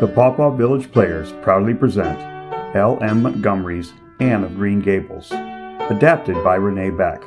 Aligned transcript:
The 0.00 0.08
Pawpaw 0.08 0.56
Village 0.56 0.90
Players 0.92 1.32
proudly 1.42 1.74
present 1.74 2.18
L. 2.74 2.98
M. 3.02 3.20
Montgomery's 3.20 3.92
Anne 4.18 4.44
of 4.44 4.56
Green 4.56 4.80
Gables, 4.80 5.30
adapted 5.30 6.42
by 6.42 6.54
Renee 6.54 6.88
Beck. 6.88 7.22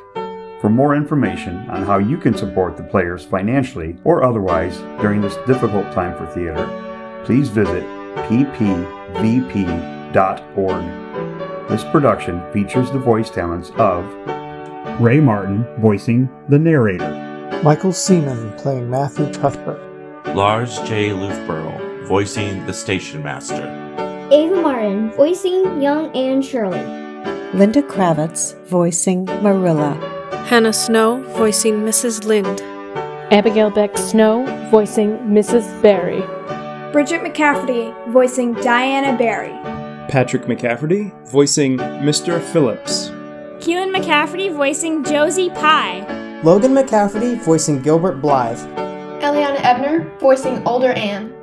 For 0.60 0.68
more 0.68 0.96
information 0.96 1.70
on 1.70 1.84
how 1.84 1.98
you 1.98 2.16
can 2.18 2.36
support 2.36 2.76
the 2.76 2.82
players 2.82 3.24
financially 3.24 3.96
or 4.02 4.24
otherwise 4.24 4.78
during 5.00 5.20
this 5.20 5.36
difficult 5.46 5.92
time 5.92 6.18
for 6.18 6.26
theater, 6.26 6.66
please 7.24 7.48
visit 7.48 7.84
ppvp.org. 8.26 8.88
This 11.68 11.84
production 11.84 12.42
features 12.52 12.90
the 12.90 12.98
voice 12.98 13.30
talents 13.30 13.70
of 13.76 14.04
Ray 15.00 15.20
Martin 15.20 15.64
voicing 15.78 16.28
the 16.48 16.58
narrator, 16.58 17.60
Michael 17.62 17.92
Seaman 17.92 18.52
playing 18.58 18.90
Matthew 18.90 19.32
Cuthbert, 19.32 19.80
Lars 20.34 20.80
J. 20.80 21.10
Loofburl, 21.10 21.73
voicing 22.06 22.64
the 22.66 22.72
station 22.72 23.22
master. 23.22 23.64
Ava 24.30 24.60
Martin, 24.60 25.10
voicing 25.12 25.80
young 25.82 26.14
Anne 26.14 26.42
Shirley. 26.42 26.82
Linda 27.54 27.82
Kravitz, 27.82 28.54
voicing 28.66 29.24
Marilla. 29.42 29.94
Hannah 30.46 30.72
Snow, 30.72 31.22
voicing 31.36 31.80
Mrs. 31.80 32.24
Lynde. 32.24 32.60
Abigail 33.32 33.70
Beck 33.70 33.96
Snow, 33.96 34.44
voicing 34.70 35.18
Mrs. 35.20 35.82
Barry. 35.82 36.22
Bridget 36.92 37.22
McCafferty, 37.22 37.92
voicing 38.12 38.52
Diana 38.54 39.16
Barry. 39.16 39.52
Patrick 40.08 40.42
McCafferty, 40.44 41.10
voicing 41.28 41.78
Mr. 41.78 42.40
Phillips. 42.40 43.08
Keelan 43.58 43.94
McCafferty, 43.96 44.54
voicing 44.54 45.02
Josie 45.04 45.50
Pye. 45.50 46.04
Logan 46.44 46.72
McCafferty, 46.72 47.40
voicing 47.40 47.80
Gilbert 47.80 48.20
Blythe. 48.20 48.58
Eliana 49.22 49.58
Ebner, 49.64 50.12
voicing 50.20 50.62
Older 50.66 50.92
Anne. 50.92 51.33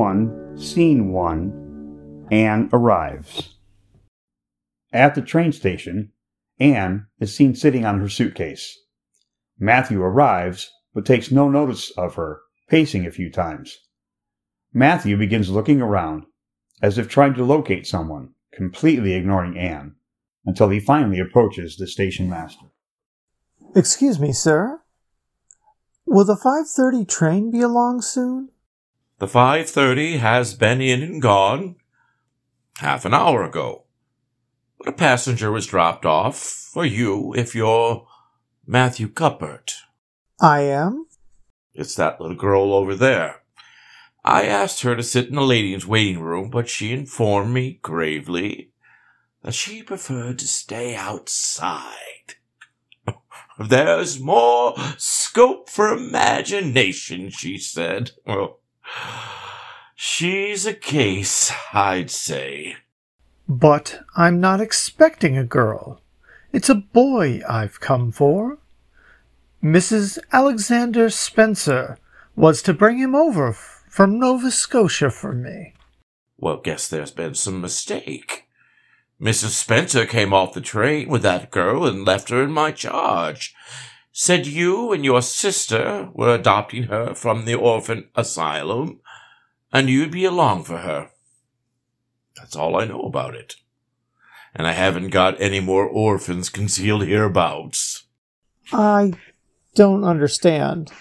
1, 0.00 0.56
Scene 0.56 1.12
1 1.12 2.28
Anne 2.32 2.70
arrives. 2.72 3.56
At 4.94 5.14
the 5.14 5.20
train 5.20 5.52
station, 5.52 6.12
Anne 6.58 7.08
is 7.18 7.36
seen 7.36 7.54
sitting 7.54 7.84
on 7.84 8.00
her 8.00 8.08
suitcase. 8.08 8.78
Matthew 9.58 10.00
arrives, 10.00 10.70
but 10.94 11.04
takes 11.04 11.30
no 11.30 11.50
notice 11.50 11.90
of 11.98 12.14
her, 12.14 12.40
pacing 12.66 13.04
a 13.04 13.10
few 13.10 13.30
times. 13.30 13.76
Matthew 14.72 15.18
begins 15.18 15.50
looking 15.50 15.82
around, 15.82 16.24
as 16.80 16.96
if 16.96 17.06
trying 17.06 17.34
to 17.34 17.44
locate 17.44 17.86
someone, 17.86 18.30
completely 18.54 19.12
ignoring 19.12 19.58
Anne, 19.58 19.96
until 20.46 20.70
he 20.70 20.80
finally 20.80 21.20
approaches 21.20 21.76
the 21.76 21.86
station 21.86 22.30
master. 22.30 22.64
Excuse 23.76 24.18
me, 24.18 24.32
sir. 24.32 24.80
Will 26.06 26.24
the 26.24 26.36
5:30 26.36 27.04
train 27.06 27.50
be 27.50 27.60
along 27.60 28.00
soon? 28.00 28.48
The 29.20 29.26
5.30 29.26 30.18
has 30.20 30.54
been 30.54 30.80
in 30.80 31.02
and 31.02 31.20
gone 31.20 31.76
half 32.78 33.04
an 33.04 33.12
hour 33.12 33.44
ago. 33.44 33.84
But 34.78 34.88
a 34.88 34.92
passenger 34.92 35.52
was 35.52 35.66
dropped 35.66 36.06
off 36.06 36.38
for 36.38 36.86
you 36.86 37.34
if 37.34 37.54
you're 37.54 38.06
Matthew 38.66 39.08
Cuthbert. 39.08 39.74
I 40.40 40.62
am. 40.62 41.04
It's 41.74 41.94
that 41.96 42.18
little 42.18 42.34
girl 42.34 42.72
over 42.72 42.94
there. 42.94 43.42
I 44.24 44.46
asked 44.46 44.80
her 44.84 44.96
to 44.96 45.02
sit 45.02 45.28
in 45.28 45.34
the 45.34 45.42
ladies' 45.42 45.86
waiting 45.86 46.20
room, 46.20 46.48
but 46.48 46.70
she 46.70 46.90
informed 46.90 47.52
me 47.52 47.78
gravely 47.82 48.70
that 49.42 49.52
she 49.52 49.82
preferred 49.82 50.38
to 50.38 50.48
stay 50.48 50.94
outside. 50.94 52.36
There's 53.58 54.18
more 54.18 54.74
scope 54.96 55.68
for 55.68 55.92
imagination, 55.92 57.28
she 57.28 57.58
said. 57.58 58.12
Well, 58.24 58.59
she's 59.94 60.66
a 60.66 60.74
case, 60.74 61.52
I'd 61.72 62.10
say. 62.10 62.76
But 63.48 64.00
I'm 64.16 64.40
not 64.40 64.60
expecting 64.60 65.36
a 65.36 65.44
girl. 65.44 66.00
It's 66.52 66.68
a 66.68 66.74
boy 66.74 67.40
I've 67.48 67.80
come 67.80 68.12
for. 68.12 68.58
Mrs. 69.62 70.18
Alexander 70.32 71.10
Spencer 71.10 71.98
was 72.34 72.62
to 72.62 72.72
bring 72.72 72.98
him 72.98 73.14
over 73.14 73.48
f- 73.48 73.84
from 73.88 74.18
Nova 74.18 74.50
Scotia 74.50 75.10
for 75.10 75.32
me. 75.32 75.74
Well, 76.38 76.56
guess 76.56 76.88
there's 76.88 77.10
been 77.10 77.34
some 77.34 77.60
mistake. 77.60 78.46
Mrs. 79.20 79.50
Spencer 79.50 80.06
came 80.06 80.32
off 80.32 80.54
the 80.54 80.62
train 80.62 81.08
with 81.08 81.22
that 81.22 81.50
girl 81.50 81.84
and 81.84 82.06
left 82.06 82.30
her 82.30 82.42
in 82.42 82.50
my 82.50 82.72
charge. 82.72 83.54
Said 84.22 84.46
you 84.46 84.92
and 84.92 85.02
your 85.02 85.22
sister 85.22 86.10
were 86.12 86.34
adopting 86.34 86.82
her 86.84 87.14
from 87.14 87.46
the 87.46 87.54
orphan 87.54 88.10
asylum, 88.14 89.00
and 89.72 89.88
you'd 89.88 90.10
be 90.10 90.26
along 90.26 90.64
for 90.64 90.76
her. 90.76 91.08
That's 92.36 92.54
all 92.54 92.78
I 92.78 92.84
know 92.84 93.00
about 93.00 93.34
it. 93.34 93.54
And 94.54 94.66
I 94.66 94.72
haven't 94.72 95.08
got 95.08 95.40
any 95.40 95.58
more 95.58 95.86
orphans 95.86 96.50
concealed 96.50 97.06
hereabouts. 97.06 98.08
I 98.74 99.14
don't 99.74 100.04
understand. 100.04 100.92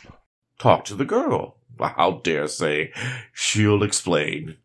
Talk 0.58 0.86
to 0.86 0.96
the 0.96 1.04
girl. 1.04 1.58
I'll 1.78 2.22
dare 2.22 2.48
say 2.48 2.94
she'll 3.34 3.84
explain. 3.84 4.56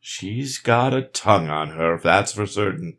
She's 0.00 0.58
got 0.58 0.92
a 0.92 1.00
tongue 1.00 1.48
on 1.48 1.70
her, 1.70 1.98
that's 1.98 2.32
for 2.32 2.46
certain. 2.46 2.98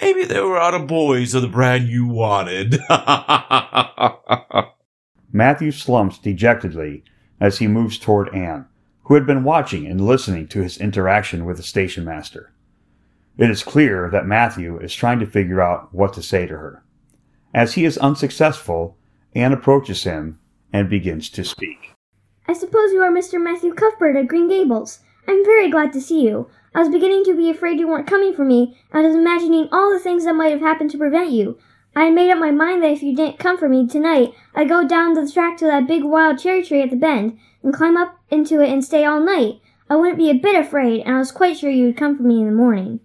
Maybe 0.00 0.24
they 0.24 0.40
were 0.40 0.60
out 0.60 0.74
of 0.74 0.86
boys 0.86 1.34
of 1.34 1.42
the 1.42 1.48
brand 1.48 1.88
you 1.88 2.06
wanted. 2.06 2.78
Matthew 5.32 5.72
slumps 5.72 6.18
dejectedly 6.18 7.04
as 7.40 7.58
he 7.58 7.66
moves 7.66 7.98
toward 7.98 8.34
Anne, 8.34 8.66
who 9.04 9.14
had 9.14 9.26
been 9.26 9.44
watching 9.44 9.86
and 9.86 10.00
listening 10.00 10.48
to 10.48 10.62
his 10.62 10.78
interaction 10.78 11.44
with 11.44 11.56
the 11.56 11.62
station 11.62 12.04
master. 12.04 12.52
It 13.36 13.50
is 13.50 13.62
clear 13.62 14.08
that 14.10 14.26
Matthew 14.26 14.78
is 14.78 14.94
trying 14.94 15.20
to 15.20 15.26
figure 15.26 15.60
out 15.60 15.94
what 15.94 16.12
to 16.14 16.22
say 16.22 16.46
to 16.46 16.56
her. 16.56 16.84
As 17.54 17.74
he 17.74 17.84
is 17.84 17.98
unsuccessful, 17.98 18.96
Anne 19.34 19.52
approaches 19.52 20.04
him 20.04 20.38
and 20.72 20.90
begins 20.90 21.28
to 21.30 21.44
speak. 21.44 21.94
I 22.46 22.52
suppose 22.52 22.92
you 22.92 23.00
are 23.00 23.12
Mr. 23.12 23.42
Matthew 23.42 23.74
Cuthbert 23.74 24.16
at 24.16 24.28
Green 24.28 24.48
Gables. 24.48 25.00
I'm 25.26 25.44
very 25.44 25.70
glad 25.70 25.92
to 25.92 26.00
see 26.00 26.22
you. 26.22 26.48
I 26.74 26.80
was 26.80 26.88
beginning 26.88 27.24
to 27.24 27.36
be 27.36 27.50
afraid 27.50 27.78
you 27.78 27.88
weren't 27.88 28.06
coming 28.06 28.34
for 28.34 28.44
me, 28.44 28.78
and 28.92 29.04
I 29.04 29.08
was 29.08 29.16
imagining 29.16 29.68
all 29.72 29.90
the 29.90 29.98
things 29.98 30.24
that 30.24 30.34
might 30.34 30.52
have 30.52 30.60
happened 30.60 30.90
to 30.90 30.98
prevent 30.98 31.30
you. 31.30 31.58
I 31.96 32.04
had 32.04 32.14
made 32.14 32.30
up 32.30 32.38
my 32.38 32.50
mind 32.50 32.82
that 32.82 32.92
if 32.92 33.02
you 33.02 33.16
didn't 33.16 33.38
come 33.38 33.58
for 33.58 33.68
me 33.68 33.86
tonight, 33.86 34.32
I'd 34.54 34.68
go 34.68 34.86
down 34.86 35.14
the 35.14 35.30
track 35.30 35.56
to 35.58 35.66
that 35.66 35.88
big 35.88 36.04
wild 36.04 36.38
cherry 36.38 36.62
tree 36.62 36.82
at 36.82 36.90
the 36.90 36.96
bend, 36.96 37.38
and 37.62 37.74
climb 37.74 37.96
up 37.96 38.20
into 38.30 38.60
it 38.60 38.70
and 38.70 38.84
stay 38.84 39.04
all 39.04 39.20
night. 39.20 39.60
I 39.90 39.96
wouldn't 39.96 40.18
be 40.18 40.30
a 40.30 40.34
bit 40.34 40.54
afraid, 40.54 41.02
and 41.02 41.16
I 41.16 41.18
was 41.18 41.32
quite 41.32 41.56
sure 41.56 41.70
you 41.70 41.86
would 41.86 41.96
come 41.96 42.16
for 42.16 42.22
me 42.22 42.40
in 42.40 42.46
the 42.46 42.52
morning. 42.52 43.00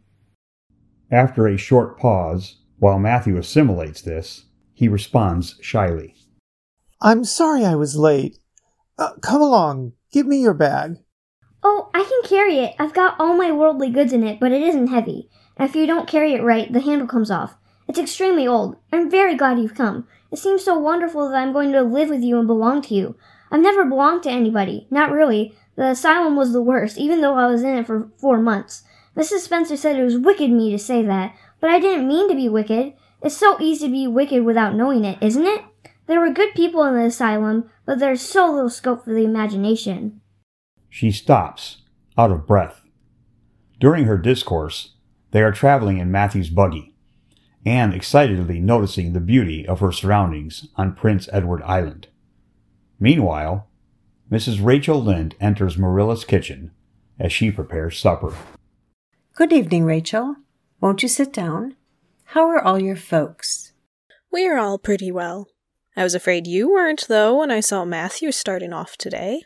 After 1.10 1.48
a 1.48 1.58
short 1.58 1.98
pause, 1.98 2.58
while 2.80 3.00
Matthew 3.00 3.38
assimilates 3.38 4.02
this, 4.02 4.46
he 4.74 4.88
responds 4.88 5.56
shyly. 5.62 6.16
I'm 7.02 7.24
sorry 7.24 7.66
I 7.66 7.76
was 7.76 7.96
late. 7.96 8.38
Uh, 8.98 9.14
come 9.22 9.42
along, 9.42 9.94
give 10.12 10.28
me 10.28 10.42
your 10.42 10.54
bag. 10.54 10.98
I 11.94 12.04
can 12.04 12.30
carry 12.30 12.58
it. 12.58 12.76
I've 12.80 12.94
got 12.94 13.20
all 13.20 13.36
my 13.36 13.52
worldly 13.52 13.90
goods 13.90 14.14
in 14.14 14.24
it, 14.24 14.40
but 14.40 14.52
it 14.52 14.62
isn't 14.62 14.88
heavy. 14.88 15.30
If 15.60 15.76
you 15.76 15.86
don't 15.86 16.08
carry 16.08 16.34
it 16.34 16.42
right, 16.42 16.72
the 16.72 16.82
handle 16.82 17.08
comes 17.08 17.30
off. 17.30 17.56
It's 17.88 18.00
extremely 18.00 18.48
old. 18.48 18.78
I'm 18.92 19.10
very 19.12 19.36
glad 19.36 19.60
you've 19.60 19.76
come. 19.76 20.08
It 20.32 20.40
seems 20.40 20.64
so 20.64 20.78
wonderful 20.78 21.30
that 21.30 21.38
I'm 21.38 21.54
going 21.54 21.72
to 21.74 21.84
live 21.84 22.10
with 22.10 22.24
you 22.24 22.40
and 22.40 22.48
belong 22.48 22.82
to 22.84 22.96
you. 22.96 23.16
I've 23.52 23.62
never 23.62 23.86
belonged 23.86 24.24
to 24.24 24.32
anybody. 24.32 24.88
Not 24.90 25.12
really. 25.12 25.56
The 25.76 25.90
asylum 25.90 26.36
was 26.36 26.54
the 26.54 26.62
worst, 26.62 26.98
even 26.98 27.22
though 27.22 27.36
I 27.36 27.48
was 27.48 27.62
in 27.62 27.78
it 27.78 27.86
for 27.86 28.10
four 28.18 28.40
months. 28.40 28.84
Mrs. 29.16 29.40
Spencer 29.40 29.78
said 29.78 29.96
it 29.96 30.04
was 30.04 30.18
wicked 30.18 30.50
me 30.50 30.72
to 30.72 30.80
say 30.80 31.04
that, 31.04 31.36
But 31.60 31.70
I 31.70 31.80
didn't 31.80 32.08
mean 32.08 32.28
to 32.30 32.36
be 32.36 32.50
wicked. 32.50 32.94
It's 33.22 33.38
so 33.38 33.58
easy 33.60 33.86
to 33.86 33.92
be 33.92 34.08
wicked 34.08 34.44
without 34.44 34.76
knowing 34.76 35.06
it, 35.06 35.20
isn't 35.22 35.46
it? 35.46 35.62
There 36.08 36.20
were 36.20 36.34
good 36.34 36.56
people 36.56 36.84
in 36.84 36.96
the 36.96 37.06
asylum, 37.06 37.70
but 37.86 38.00
there's 38.00 38.22
so 38.22 38.52
little 38.52 38.70
scope 38.70 39.06
for 39.06 39.14
the 39.14 39.24
imagination. 39.24 40.22
She 40.90 41.12
stops, 41.12 41.83
out 42.18 42.32
of 42.32 42.48
breath. 42.48 42.82
During 43.80 44.06
her 44.06 44.18
discourse, 44.18 44.96
they 45.32 45.42
are 45.42 45.52
traveling 45.52 45.98
in 45.98 46.12
Matthew's 46.12 46.50
buggy, 46.50 46.94
Anne 47.66 47.94
excitedly 47.94 48.60
noticing 48.60 49.14
the 49.14 49.20
beauty 49.20 49.68
of 49.68 49.80
her 49.80 49.92
surroundings 49.92 50.68
on 50.76 50.96
Prince 50.96 51.30
Edward 51.32 51.62
Island. 51.64 52.08
Meanwhile, 53.00 53.68
Mrs. 54.32 54.64
Rachel 54.64 55.02
Lynde 55.02 55.36
enters 55.40 55.78
Marilla's 55.78 56.26
kitchen 56.26 56.72
as 57.20 57.32
she 57.32 57.52
prepares 57.52 57.98
supper. 58.00 58.34
Good 59.36 59.54
evening, 59.54 59.84
Rachel. 59.86 60.36
Won't 60.82 61.04
you 61.04 61.10
sit 61.10 61.32
down? 61.32 61.76
How 62.26 62.50
are 62.50 62.62
all 62.62 62.80
your 62.80 62.96
folks? 62.96 63.74
We 64.32 64.48
are 64.48 64.58
all 64.58 64.78
pretty 64.78 65.12
well. 65.12 65.48
I 65.96 66.04
was 66.04 66.16
afraid 66.16 66.48
you 66.48 66.72
weren't, 66.72 67.06
though, 67.08 67.38
when 67.38 67.52
I 67.52 67.60
saw 67.60 67.86
Matthew 67.86 68.32
starting 68.32 68.74
off 68.74 68.98
today. 68.98 69.44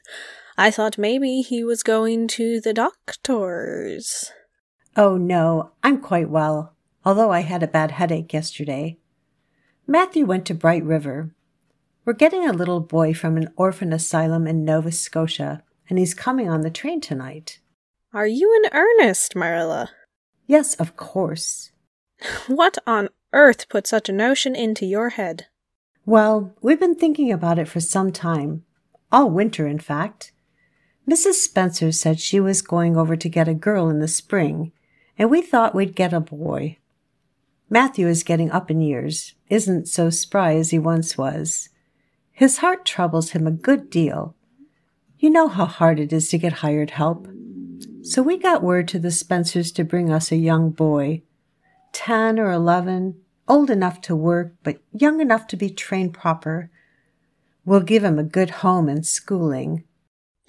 I 0.60 0.72
thought 0.72 0.98
maybe 0.98 1.42
he 1.42 1.64
was 1.64 1.84
going 1.84 2.28
to 2.30 2.60
the 2.60 2.74
doctor's. 2.74 4.32
Oh, 4.96 5.16
no, 5.16 5.72
I'm 5.84 6.02
quite 6.02 6.30
well, 6.30 6.74
although 7.06 7.32
I 7.32 7.42
had 7.42 7.62
a 7.62 7.68
bad 7.68 7.92
headache 7.92 8.34
yesterday. 8.34 8.98
Matthew 9.86 10.26
went 10.26 10.48
to 10.48 10.56
Bright 10.56 10.84
River. 10.84 11.36
We're 12.06 12.14
getting 12.14 12.48
a 12.48 12.54
little 12.54 12.80
boy 12.80 13.14
from 13.14 13.38
an 13.38 13.54
orphan 13.56 13.94
asylum 13.94 14.48
in 14.48 14.66
Nova 14.66 14.92
Scotia, 14.92 15.62
and 15.90 16.00
he's 16.00 16.16
coming 16.16 16.50
on 16.50 16.62
the 16.62 16.72
train 16.72 17.02
tonight. 17.02 17.60
Are 18.12 18.26
you 18.26 18.60
in 18.64 18.72
earnest, 18.74 19.36
Marilla? 19.36 19.92
Yes, 20.48 20.74
of 20.76 20.96
course. 20.98 21.72
What 22.48 22.80
on 22.88 23.10
earth 23.32 23.70
put 23.70 23.86
such 23.86 24.10
a 24.10 24.14
notion 24.14 24.56
into 24.56 24.88
your 24.88 25.10
head? 25.10 25.46
Well, 26.04 26.56
we've 26.64 26.80
been 26.80 26.96
thinking 26.96 27.32
about 27.32 27.60
it 27.60 27.68
for 27.68 27.80
some 27.80 28.12
time. 28.12 28.64
All 29.12 29.30
winter, 29.30 29.68
in 29.68 29.78
fact. 29.78 30.32
Mrs. 31.10 31.36
Spencer 31.36 31.92
said 31.92 32.20
she 32.20 32.40
was 32.40 32.62
going 32.62 32.98
over 32.98 33.16
to 33.16 33.30
get 33.30 33.48
a 33.48 33.54
girl 33.54 33.90
in 33.90 34.00
the 34.00 34.08
spring, 34.08 34.74
and 35.18 35.30
we 35.30 35.42
thought 35.42 35.74
we'd 35.74 35.96
get 35.96 36.12
a 36.12 36.20
boy. 36.20 36.78
Matthew 37.70 38.08
is 38.08 38.24
getting 38.24 38.52
up 38.52 38.70
in 38.70 38.82
years, 38.82 39.34
isn't 39.50 39.88
so 39.88 40.10
spry 40.10 40.56
as 40.56 40.72
he 40.72 40.80
once 40.80 41.18
was. 41.18 41.70
His 42.32 42.58
heart 42.58 42.86
troubles 42.86 43.32
him 43.32 43.48
a 43.48 43.52
good 43.52 43.90
deal. 43.90 44.36
You 45.18 45.30
know 45.30 45.48
how 45.48 45.66
hard 45.66 46.00
it 46.00 46.12
is 46.12 46.30
to 46.30 46.38
get 46.38 46.54
hired 46.54 46.92
help. 46.92 47.28
So 48.04 48.22
we 48.22 48.38
got 48.38 48.62
word 48.62 48.88
to 48.90 49.00
the 49.00 49.12
Spencers 49.12 49.72
to 49.74 49.84
bring 49.84 50.12
us 50.12 50.32
a 50.32 50.38
young 50.38 50.72
boy, 50.72 51.24
ten 51.94 52.38
or 52.38 52.52
eleven, 52.52 53.20
old 53.48 53.70
enough 53.70 54.02
to 54.02 54.16
work, 54.16 54.54
but 54.62 54.80
young 54.92 55.22
enough 55.22 55.48
to 55.48 55.58
be 55.58 55.70
trained 55.70 56.14
proper. 56.14 56.70
We'll 57.66 57.82
give 57.82 58.04
him 58.04 58.20
a 58.20 58.24
good 58.24 58.50
home 58.50 58.88
and 58.88 59.06
schooling. 59.06 59.84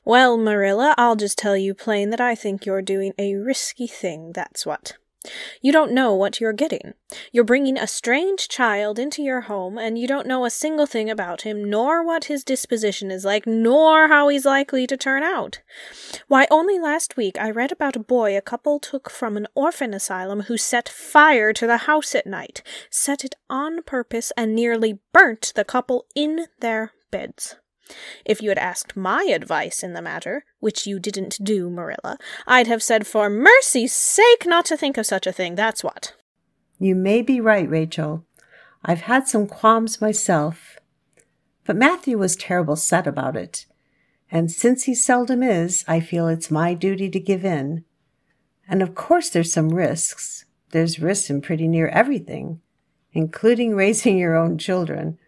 Well, 0.09 0.39
Marilla, 0.39 0.95
I'll 0.97 1.17
just 1.17 1.37
tell 1.37 1.55
you 1.55 1.75
plain 1.75 2.09
that 2.09 2.21
I 2.21 2.35
think 2.35 2.65
you're 2.65 2.81
doing 2.81 3.13
a 3.19 3.35
risky 3.35 3.87
thing, 3.87 4.33
that's 4.33 4.65
what. 4.65 4.97
You 5.61 5.71
don't 5.71 5.93
know 5.93 6.15
what 6.15 6.41
you're 6.41 6.55
getting. 6.55 6.95
You're 7.31 7.45
bringing 7.45 7.77
a 7.77 7.87
strange 7.87 8.49
child 8.49 8.99
into 8.99 9.23
your 9.23 9.43
home, 9.43 9.77
and 9.77 9.99
you 9.99 10.09
don't 10.09 10.27
know 10.27 10.47
a 10.47 10.51
single 10.51 10.87
thing 10.87 11.11
about 11.11 11.43
him, 11.43 11.63
nor 11.63 12.03
what 12.03 12.25
his 12.25 12.43
disposition 12.43 13.11
is 13.11 13.27
like, 13.27 13.47
nor 13.47 14.09
how 14.09 14.29
he's 14.29 14.47
likely 14.47 14.87
to 14.87 14.97
turn 14.97 15.23
out. 15.23 15.61
Why, 16.27 16.47
only 16.51 16.79
last 16.79 17.19
week 17.19 17.37
I 17.39 17.51
read 17.51 17.71
about 17.71 17.95
a 17.95 18.01
boy 18.01 18.35
a 18.35 18.41
couple 18.41 18.81
took 18.81 19.11
from 19.11 19.37
an 19.37 19.47
orphan 19.55 19.93
asylum 19.93 20.45
who 20.45 20.57
set 20.57 20.89
fire 20.89 21.53
to 21.53 21.67
the 21.67 21.85
house 21.85 22.15
at 22.15 22.27
night, 22.27 22.63
set 22.89 23.27
it 23.27 23.35
on 23.51 23.83
purpose, 23.83 24.33
and 24.39 24.55
nearly 24.55 25.01
burnt 25.13 25.53
the 25.55 25.67
couple 25.67 26.07
in 26.15 26.47
their 26.61 26.93
beds. 27.11 27.57
If 28.25 28.43
you 28.43 28.49
had 28.51 28.59
asked 28.59 28.97
my 28.97 29.25
advice 29.25 29.83
in 29.83 29.93
the 29.93 30.03
matter, 30.03 30.45
which 30.61 30.87
you 30.87 30.99
didn't 30.99 31.39
do, 31.43 31.71
Marilla, 31.71 32.19
I'd 32.47 32.67
have 32.67 32.83
said 32.83 33.07
for 33.07 33.31
mercy's 33.31 33.93
sake 33.93 34.45
not 34.47 34.65
to 34.67 34.77
think 34.77 34.97
of 34.97 35.07
such 35.07 35.27
a 35.27 35.33
thing, 35.33 35.55
that's 35.55 35.85
what. 35.85 36.15
You 36.79 36.95
may 36.95 37.23
be 37.23 37.41
right, 37.41 37.69
Rachel. 37.69 38.25
I've 38.85 39.03
had 39.03 39.27
some 39.27 39.47
qualms 39.47 40.01
myself. 40.01 40.79
But 41.65 41.77
Matthew 41.77 42.17
was 42.17 42.37
terrible 42.37 42.77
set 42.77 43.07
about 43.07 43.37
it. 43.37 43.67
And 44.31 44.51
since 44.51 44.85
he 44.85 44.95
seldom 44.95 45.43
is, 45.43 45.85
I 45.89 46.01
feel 46.01 46.29
it's 46.29 46.51
my 46.51 46.75
duty 46.75 47.11
to 47.11 47.21
give 47.21 47.45
in. 47.45 47.85
And 48.69 48.83
of 48.83 48.95
course 48.95 49.31
there's 49.31 49.53
some 49.53 49.71
risks. 49.71 50.45
There's 50.71 50.99
risks 50.99 51.31
in 51.31 51.41
pretty 51.41 51.67
near 51.67 51.89
everything, 51.89 52.61
including 53.13 53.75
raising 53.75 54.19
your 54.19 54.37
own 54.37 54.59
children. 54.59 55.19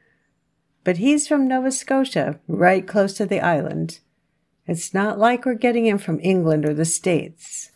But 0.85 0.97
he's 0.97 1.29
from 1.29 1.47
Nova 1.47 1.71
Scotia, 1.71 2.41
right 2.49 2.87
close 2.87 3.15
to 3.15 3.27
the 3.27 3.41
island. 3.41 4.00
It's 4.67 4.94
not 4.94 5.19
like 5.19 5.44
we're 5.44 5.55
getting 5.55 5.87
him 5.87 5.99
from 5.99 6.21
England 6.23 6.65
or 6.65 6.75
the 6.75 6.85
States. 6.85 7.71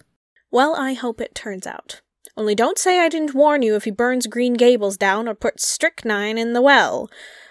Well, 0.50 0.74
I 0.76 0.92
hope 0.94 1.20
it 1.20 1.34
turns 1.34 1.66
out. 1.66 2.00
Only 2.36 2.54
don't 2.54 2.78
say 2.78 2.98
I 2.98 3.08
didn't 3.08 3.34
warn 3.34 3.62
you 3.62 3.76
if 3.76 3.84
he 3.84 3.90
burns 3.90 4.26
Green 4.26 4.54
Gables 4.54 4.96
down 4.96 5.28
or 5.28 5.34
puts 5.34 5.66
strychnine 5.66 6.38
in 6.38 6.52
the 6.52 6.62
well. 6.62 7.08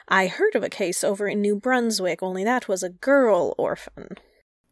I 0.10 0.28
heard 0.28 0.56
of 0.56 0.64
a 0.64 0.70
case 0.70 1.04
over 1.04 1.28
in 1.28 1.42
New 1.42 1.56
Brunswick, 1.56 2.22
only 2.22 2.44
that 2.44 2.68
was 2.68 2.84
a 2.84 2.90
girl 2.90 3.56
orphan. 3.58 4.18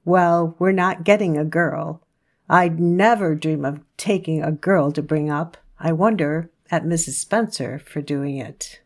Well, 0.04 0.56
we're 0.60 0.74
not 0.74 1.06
getting 1.06 1.38
a 1.38 1.46
girl. 1.46 2.02
I'd 2.50 2.80
never 2.80 3.36
dream 3.36 3.64
of 3.64 3.80
taking 3.96 4.44
a 4.44 4.52
girl 4.52 4.92
to 4.92 5.02
bring 5.02 5.30
up. 5.30 5.56
I 5.80 5.94
wonder 5.94 6.52
at 6.70 6.84
Mrs. 6.84 7.14
Spencer 7.14 7.80
for 7.80 8.02
doing 8.02 8.38
it. 8.38 8.81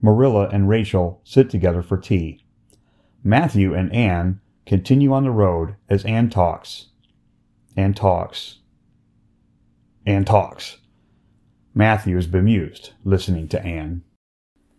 Marilla 0.00 0.48
and 0.48 0.68
Rachel 0.68 1.20
sit 1.24 1.50
together 1.50 1.82
for 1.82 1.96
tea. 1.96 2.44
Matthew 3.24 3.74
and 3.74 3.92
Anne 3.92 4.40
continue 4.66 5.12
on 5.12 5.24
the 5.24 5.30
road 5.30 5.76
as 5.88 6.04
Anne 6.04 6.30
talks. 6.30 6.86
Anne 7.76 7.94
talks. 7.94 8.58
Anne 10.06 10.24
talks. 10.24 10.78
Matthew 11.74 12.16
is 12.16 12.26
bemused, 12.26 12.92
listening 13.04 13.48
to 13.48 13.62
Anne. 13.64 14.02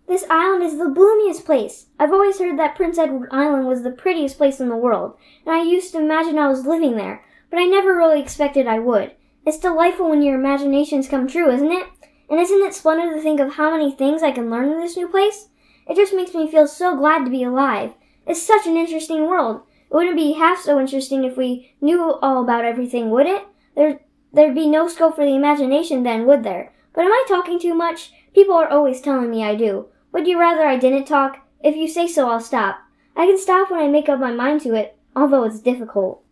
This 0.07 0.25
island 0.29 0.63
is 0.63 0.77
the 0.77 0.85
bloomiest 0.85 1.45
place. 1.45 1.85
I've 1.99 2.11
always 2.11 2.39
heard 2.39 2.57
that 2.57 2.75
Prince 2.75 2.97
Edward 2.97 3.29
Island 3.31 3.67
was 3.67 3.83
the 3.83 3.91
prettiest 3.91 4.37
place 4.37 4.59
in 4.59 4.69
the 4.69 4.75
world, 4.75 5.15
and 5.45 5.53
I 5.55 5.61
used 5.61 5.91
to 5.91 5.99
imagine 5.99 6.39
I 6.39 6.47
was 6.47 6.65
living 6.65 6.95
there, 6.95 7.23
but 7.51 7.59
I 7.59 7.65
never 7.65 7.95
really 7.95 8.19
expected 8.19 8.67
I 8.67 8.79
would. 8.79 9.11
It's 9.45 9.59
delightful 9.59 10.09
when 10.09 10.21
your 10.21 10.39
imaginations 10.39 11.07
come 11.07 11.27
true, 11.27 11.51
isn't 11.51 11.71
it? 11.71 11.87
And 12.29 12.39
isn't 12.39 12.61
it 12.61 12.73
splendid 12.73 13.15
to 13.15 13.21
think 13.21 13.39
of 13.39 13.55
how 13.55 13.71
many 13.71 13.91
things 13.91 14.21
I 14.21 14.31
can 14.31 14.49
learn 14.49 14.71
in 14.71 14.79
this 14.79 14.95
new 14.95 15.07
place? 15.07 15.47
It 15.87 15.95
just 15.95 16.13
makes 16.13 16.33
me 16.33 16.49
feel 16.49 16.67
so 16.67 16.95
glad 16.95 17.25
to 17.25 17.31
be 17.31 17.43
alive. 17.43 17.93
It's 18.27 18.41
such 18.41 18.67
an 18.67 18.77
interesting 18.77 19.27
world. 19.27 19.61
It 19.89 19.95
wouldn't 19.95 20.15
be 20.15 20.33
half 20.33 20.59
so 20.59 20.79
interesting 20.79 21.23
if 21.23 21.35
we 21.35 21.73
knew 21.81 22.13
all 22.21 22.43
about 22.43 22.65
everything, 22.65 23.09
would 23.09 23.25
it? 23.25 23.47
There, 23.75 24.01
there'd 24.31 24.53
be 24.53 24.67
no 24.67 24.87
scope 24.87 25.15
for 25.15 25.25
the 25.25 25.35
imagination 25.35 26.03
then, 26.03 26.27
would 26.27 26.43
there? 26.43 26.71
But 26.93 27.05
am 27.05 27.11
I 27.11 27.25
talking 27.27 27.59
too 27.59 27.73
much? 27.73 28.11
People 28.35 28.55
are 28.55 28.69
always 28.69 29.01
telling 29.01 29.31
me 29.31 29.43
I 29.43 29.55
do. 29.55 29.87
Would 30.11 30.27
you 30.27 30.39
rather 30.39 30.63
I 30.63 30.77
didn't 30.77 31.05
talk? 31.05 31.39
If 31.63 31.75
you 31.75 31.87
say 31.87 32.07
so, 32.07 32.29
I'll 32.29 32.39
stop. 32.39 32.79
I 33.15 33.25
can 33.25 33.39
stop 33.39 33.71
when 33.71 33.79
I 33.79 33.87
make 33.87 34.07
up 34.07 34.19
my 34.19 34.31
mind 34.31 34.61
to 34.61 34.75
it, 34.75 34.97
although 35.15 35.43
it's 35.43 35.59
difficult. 35.59 36.23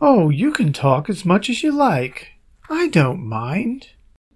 Oh, 0.00 0.30
you 0.30 0.50
can 0.50 0.72
talk 0.72 1.10
as 1.10 1.24
much 1.24 1.50
as 1.50 1.62
you 1.62 1.70
like. 1.72 2.28
I 2.70 2.88
don't 2.88 3.22
mind. 3.22 3.88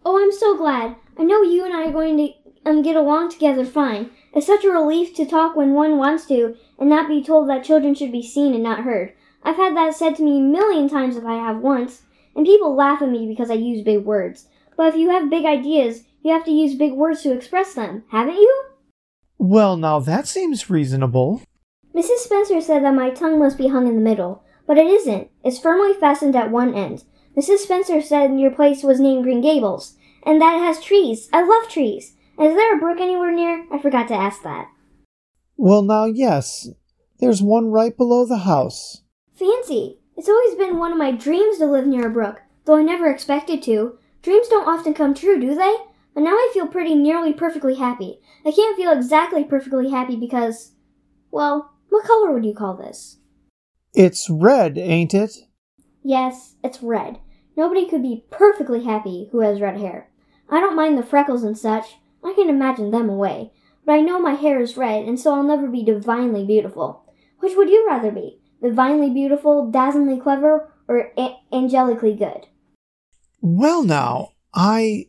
Oh, 0.09 0.23
I'm 0.23 0.31
so 0.31 0.57
glad. 0.57 0.95
I 1.19 1.25
know 1.25 1.43
you 1.43 1.65
and 1.65 1.75
I 1.75 1.89
are 1.89 1.91
going 1.91 2.17
to 2.17 2.33
um, 2.65 2.81
get 2.83 2.95
along 2.95 3.29
together 3.29 3.65
fine. 3.65 4.11
It's 4.33 4.47
such 4.47 4.65
a 4.65 4.71
relief 4.71 5.17
to 5.17 5.27
talk 5.27 5.57
when 5.57 5.73
one 5.73 5.99
wants 5.99 6.27
to 6.27 6.55
and 6.79 6.89
not 6.89 7.09
be 7.09 7.25
told 7.25 7.49
that 7.49 7.65
children 7.65 7.93
should 7.93 8.13
be 8.13 8.23
seen 8.23 8.55
and 8.55 8.63
not 8.63 8.85
heard. 8.85 9.15
I've 9.43 9.57
had 9.57 9.77
that 9.77 9.97
said 9.97 10.15
to 10.17 10.23
me 10.23 10.39
a 10.39 10.43
million 10.43 10.89
times 10.89 11.17
if 11.17 11.25
I 11.25 11.35
have 11.35 11.57
once, 11.57 12.03
and 12.37 12.47
people 12.47 12.77
laugh 12.77 13.03
at 13.03 13.09
me 13.09 13.27
because 13.27 13.51
I 13.51 13.55
use 13.55 13.83
big 13.83 14.05
words. 14.05 14.47
But 14.77 14.95
if 14.95 14.95
you 14.95 15.11
have 15.11 15.29
big 15.29 15.45
ideas, 15.45 16.05
you 16.23 16.33
have 16.33 16.45
to 16.45 16.53
use 16.53 16.77
big 16.77 16.93
words 16.93 17.23
to 17.23 17.33
express 17.33 17.75
them, 17.75 18.05
haven't 18.13 18.37
you? 18.37 18.65
Well, 19.39 19.77
now 19.77 19.99
that 19.99 20.29
seems 20.29 20.71
reasonable. 20.71 21.43
Mrs. 21.97 22.19
Spencer 22.19 22.61
said 22.61 22.85
that 22.85 22.95
my 22.95 23.11
tongue 23.11 23.41
must 23.41 23.59
be 23.59 23.67
hung 23.67 23.89
in 23.89 23.97
the 23.97 24.09
middle, 24.09 24.45
but 24.69 24.79
it 24.79 24.87
isn't. 24.87 25.31
It's 25.43 25.59
firmly 25.59 25.95
fastened 25.95 26.37
at 26.37 26.53
one 26.53 26.75
end. 26.75 27.03
Mrs. 27.37 27.59
Spencer 27.59 28.01
said 28.01 28.41
your 28.41 28.51
place 28.51 28.83
was 28.83 28.99
named 28.99 29.25
Green 29.25 29.43
Gables, 29.43 29.96
and 30.27 30.43
that 30.43 30.57
it 30.57 30.65
has 30.65 30.85
trees. 30.85 31.31
I 31.33 31.43
love 31.43 31.71
trees. 31.71 32.17
Is 32.39 32.55
there 32.55 32.77
a 32.77 32.79
brook 32.79 32.99
anywhere 33.01 33.33
near? 33.33 33.65
I 33.73 33.79
forgot 33.79 34.09
to 34.09 34.15
ask 34.15 34.43
that. 34.43 34.69
Well, 35.57 35.81
now, 35.81 36.05
yes. 36.05 36.69
There's 37.19 37.41
one 37.41 37.69
right 37.69 37.97
below 37.97 38.27
the 38.27 38.39
house. 38.39 39.03
Fancy. 39.35 40.01
It's 40.17 40.29
always 40.29 40.55
been 40.55 40.79
one 40.79 40.93
of 40.93 40.99
my 40.99 41.13
dreams 41.13 41.59
to 41.59 41.67
live 41.67 41.87
near 41.87 42.09
a 42.09 42.11
brook, 42.11 42.43
though 42.65 42.77
I 42.77 42.83
never 42.83 43.11
expected 43.11 43.63
to. 43.63 43.99
Dreams 44.23 44.49
don't 44.49 44.69
often 44.69 44.93
come 44.93 45.15
true, 45.15 45.41
do 45.41 45.55
they? 45.55 45.77
But 46.15 46.23
now 46.23 46.33
I 46.33 46.51
feel 46.53 46.67
pretty 46.67 46.95
nearly 46.95 47.33
perfectly 47.33 47.77
happy. 47.77 48.21
I 48.45 48.51
can't 48.51 48.77
feel 48.77 48.93
exactly 48.93 49.45
perfectly 49.45 49.91
happy 49.91 50.17
because. 50.17 50.73
Well, 51.31 51.73
what 51.91 52.05
color 52.05 52.33
would 52.33 52.45
you 52.45 52.55
call 52.55 52.77
this? 52.77 53.19
It's 53.95 54.29
red, 54.29 54.77
ain't 54.77 55.15
it? 55.15 55.33
Yes, 56.03 56.57
it's 56.65 56.83
red. 56.83 57.19
Nobody 57.57 57.89
could 57.89 58.03
be 58.03 58.25
perfectly 58.31 58.85
happy 58.85 59.29
who 59.33 59.41
has 59.41 59.61
red 59.61 59.79
hair. 59.79 60.11
I 60.49 60.61
don't 60.61 60.77
mind 60.77 60.97
the 60.97 61.03
freckles 61.03 61.43
and 61.43 61.57
such. 61.59 61.97
I 62.25 62.33
can 62.35 62.49
imagine 62.49 62.91
them 62.91 63.09
away. 63.09 63.53
But 63.85 63.93
I 63.93 64.01
know 64.01 64.21
my 64.21 64.35
hair 64.35 64.61
is 64.61 64.77
red, 64.77 65.05
and 65.07 65.19
so 65.19 65.35
I'll 65.35 65.43
never 65.43 65.69
be 65.69 65.85
divinely 65.85 66.45
beautiful. 66.45 67.05
Which 67.39 67.57
would 67.57 67.69
you 67.71 67.87
rather 67.87 68.11
be? 68.11 68.41
Divinely 68.63 69.11
beautiful, 69.11 69.71
dazzlingly 69.71 70.21
clever, 70.21 70.73
or 70.89 71.13
a- 71.17 71.37
angelically 71.53 72.19
good? 72.19 72.47
Well, 73.41 73.85
now, 73.85 74.31
I, 74.55 75.07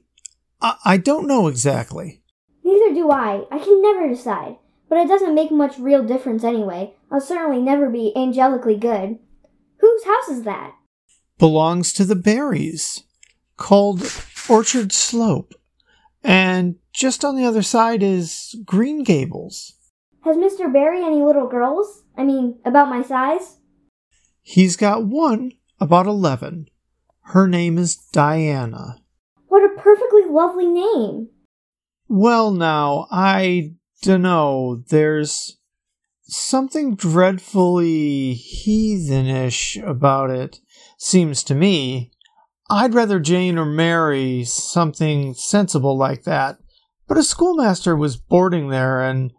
I. 0.62 0.76
I 0.86 0.98
don't 0.98 1.28
know 1.28 1.48
exactly. 1.48 2.22
Neither 2.64 2.94
do 2.94 3.10
I. 3.10 3.46
I 3.50 3.60
can 3.60 3.82
never 3.82 4.08
decide. 4.08 4.58
But 4.90 5.00
it 5.00 5.08
doesn't 5.08 5.36
make 5.36 5.52
much 5.52 5.80
real 5.80 6.04
difference 6.04 6.44
anyway. 6.44 6.94
I'll 7.12 7.22
certainly 7.22 7.62
never 7.62 7.90
be 7.90 8.14
angelically 8.16 8.80
good. 8.80 9.18
Whose 9.80 10.04
house 10.06 10.30
is 10.30 10.44
that? 10.44 10.76
Belongs 11.40 11.94
to 11.94 12.06
the 12.06 12.16
Barrys, 12.16 13.04
called 13.58 14.02
Orchard 14.50 14.92
Slope. 14.92 15.54
And 16.24 16.76
just 16.94 17.24
on 17.24 17.36
the 17.36 17.46
other 17.46 17.62
side 17.62 18.02
is 18.02 18.56
Green 18.66 19.04
Gables. 19.04 19.74
Has 20.24 20.36
Mr. 20.36 20.72
Barry 20.72 21.04
any 21.04 21.22
little 21.22 21.48
girls? 21.48 22.04
I 22.18 22.24
mean, 22.24 22.60
about 22.66 22.90
my 22.90 23.02
size? 23.02 23.58
He's 24.42 24.76
got 24.76 25.06
one 25.06 25.52
about 25.80 26.08
11. 26.08 26.68
Her 27.22 27.48
name 27.48 27.78
is 27.78 27.96
Diana. 27.96 28.98
What 29.48 29.64
a 29.64 29.82
perfectly 29.82 30.24
lovely 30.30 30.68
name. 30.68 31.30
Well, 32.08 32.52
now, 32.52 33.08
I 33.12 33.74
dunno. 34.02 34.84
There's 34.88 35.58
something 36.24 36.96
dreadfully 36.96 38.34
heathenish 38.36 39.78
about 39.86 40.30
it, 40.30 40.60
seems 40.98 41.44
to 41.44 41.56
me. 41.56 42.12
I'd 42.70 42.94
rather 42.94 43.20
Jane 43.20 43.58
or 43.58 43.66
Mary 43.66 44.44
something 44.44 45.34
sensible 45.34 45.98
like 45.98 46.24
that. 46.24 46.58
But 47.08 47.18
a 47.18 47.24
schoolmaster 47.24 47.96
was 47.96 48.18
boarding 48.18 48.70
there, 48.70 49.02
and 49.02 49.32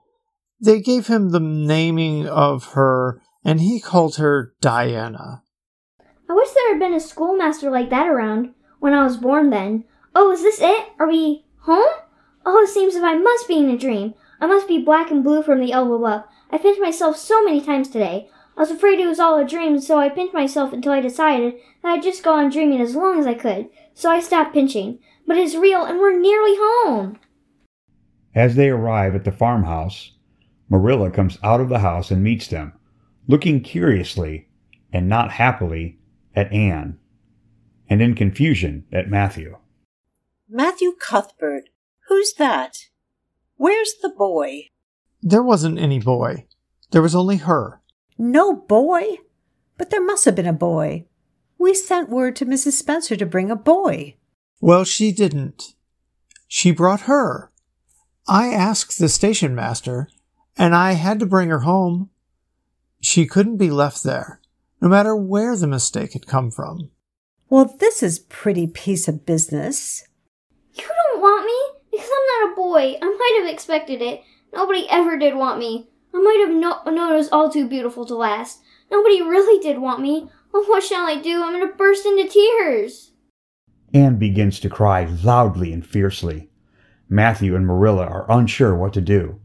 they 0.61 0.81
gave 0.81 1.09
him 1.09 1.31
the 1.31 1.41
naming 1.41 2.27
of 2.27 2.73
her, 2.73 3.21
and 3.45 3.61
he 3.61 3.81
called 3.81 4.17
her 4.17 4.55
Diana. 4.61 5.43
I 6.29 6.33
wish 6.33 6.51
there 6.51 6.73
had 6.73 6.79
been 6.79 6.95
a 6.95 7.01
schoolmaster 7.01 7.71
like 7.71 7.91
that 7.91 8.09
around 8.09 8.55
when 8.81 8.95
I 8.95 9.05
was 9.05 9.17
born 9.19 9.51
then. 9.51 9.85
Oh, 10.15 10.31
is 10.33 10.43
this 10.43 10.61
it? 10.61 10.89
Are 10.99 11.09
we 11.09 11.45
home? 11.63 11.85
Oh, 12.47 12.63
it 12.63 12.69
seems 12.69 12.95
as 12.95 13.03
if 13.03 13.05
I 13.05 13.19
must 13.19 13.47
be 13.47 13.59
in 13.59 13.69
a 13.69 13.77
dream. 13.77 14.15
I 14.41 14.47
must 14.47 14.69
be 14.69 14.83
black 14.83 15.11
and 15.11 15.23
blue 15.23 15.43
from 15.43 15.61
the 15.61 15.73
elbow 15.73 16.05
up. 16.05 16.31
I 16.51 16.59
pinched 16.59 16.81
myself 16.81 17.17
so 17.17 17.45
many 17.45 17.61
times 17.61 17.89
today. 17.89 18.31
I 18.59 18.63
was 18.63 18.73
afraid 18.73 18.99
it 18.99 19.07
was 19.07 19.21
all 19.21 19.39
a 19.39 19.45
dream, 19.45 19.79
so 19.79 20.01
I 20.01 20.09
pinched 20.09 20.35
myself 20.35 20.73
until 20.73 20.91
I 20.91 21.01
decided 21.01 21.55
that 21.81 21.93
I'd 21.93 22.03
just 22.03 22.25
go 22.25 22.35
on 22.35 22.51
dreaming 22.51 22.81
as 22.81 22.97
long 22.97 23.21
as 23.21 23.27
I 23.27 23.35
could. 23.35 23.69
So 23.95 24.11
I 24.11 24.19
stopped 24.19 24.53
pinching. 24.53 24.99
But 25.29 25.37
it's 25.37 25.55
real, 25.55 25.85
and 25.85 26.01
we're 26.01 26.19
nearly 26.19 26.57
home. 26.57 27.21
As 28.35 28.57
they 28.57 28.69
arrive 28.69 29.15
at 29.15 29.23
the 29.23 29.31
farmhouse, 29.31 30.11
Marilla 30.69 31.09
comes 31.09 31.39
out 31.45 31.61
of 31.61 31.69
the 31.69 31.79
house 31.79 32.11
and 32.11 32.25
meets 32.25 32.49
them, 32.49 32.73
looking 33.29 33.61
curiously 33.61 34.49
and 34.93 35.09
not 35.09 35.31
happily 35.31 36.01
at 36.35 36.53
Anne, 36.53 36.99
and 37.89 38.03
in 38.03 38.15
confusion 38.15 38.87
at 38.91 39.09
Matthew. 39.09 39.57
Matthew 40.49 40.95
Cuthbert, 40.99 41.69
who's 42.09 42.33
that? 42.39 42.75
Where's 43.57 43.95
the 44.03 44.09
boy? 44.11 44.63
There 45.23 45.45
wasn't 45.45 45.79
any 45.79 46.01
boy. 46.01 46.47
There 46.91 47.03
was 47.03 47.15
only 47.15 47.37
her. 47.37 47.78
No 48.19 48.53
boy? 48.55 49.19
But 49.77 49.91
there 49.91 50.05
must 50.05 50.25
have 50.25 50.35
been 50.35 50.47
a 50.47 50.53
boy. 50.53 51.07
We 51.57 51.73
sent 51.73 52.11
word 52.11 52.35
to 52.37 52.47
Mrs. 52.47 52.73
Spencer 52.73 53.17
to 53.17 53.27
bring 53.27 53.51
a 53.51 53.57
boy. 53.57 54.17
Well, 54.61 54.85
she 54.85 55.13
didn't. 55.13 55.75
She 56.49 56.73
brought 56.73 57.03
her. 57.03 57.53
I 58.27 58.49
asked 58.49 58.99
the 58.99 59.09
station 59.09 59.55
master, 59.55 60.09
and 60.57 60.75
I 60.75 60.93
had 60.93 61.21
to 61.21 61.27
bring 61.27 61.49
her 61.49 61.61
home. 61.61 62.11
She 63.01 63.27
couldn't 63.27 63.57
be 63.59 63.71
left 63.71 64.03
there, 64.03 64.41
no 64.81 64.89
matter 64.89 65.15
where 65.15 65.57
the 65.57 65.67
mistake 65.67 66.13
had 66.13 66.27
come 66.27 66.51
from. 66.51 66.91
Well, 67.49 67.77
this 67.79 68.03
is 68.03 68.19
pretty 68.19 68.67
piece 68.67 69.09
of 69.09 69.25
business. 69.25 70.07
You 70.75 70.85
don't 70.85 71.21
want 71.21 71.47
me? 71.47 71.81
Because 71.91 72.11
I'm 72.13 72.49
not 72.49 72.53
a 72.53 72.57
boy. 72.57 72.99
I 73.01 73.07
might 73.07 73.41
have 73.43 73.53
expected 73.53 74.03
it. 74.03 74.23
Nobody 74.53 74.87
ever 74.91 75.17
did 75.17 75.35
want 75.35 75.59
me. 75.59 75.89
I 76.15 76.19
might 76.19 76.45
have 76.47 76.55
no- 76.55 76.83
known 76.91 77.13
it 77.13 77.17
was 77.17 77.29
all 77.31 77.51
too 77.51 77.69
beautiful 77.69 78.05
to 78.07 78.15
last. 78.15 78.61
Nobody 78.91 79.21
really 79.23 79.63
did 79.63 79.79
want 79.79 80.01
me. 80.01 80.31
Oh, 80.55 80.65
what 80.65 80.83
shall 80.83 81.07
I 81.07 81.17
do? 81.17 81.43
I'm 81.43 81.53
going 81.53 81.67
to 81.69 81.75
burst 81.75 82.07
into 82.07 82.29
tears. 82.29 83.13
Anne 83.93 84.17
begins 84.17 84.61
to 84.61 84.71
cry 84.71 85.05
loudly 85.05 85.73
and 85.73 85.87
fiercely. 85.87 86.51
Matthew 87.09 87.55
and 87.57 87.67
Marilla 87.67 88.07
are 88.07 88.31
unsure 88.31 88.75
what 88.75 88.93
to 88.95 89.01
do. 89.01 89.41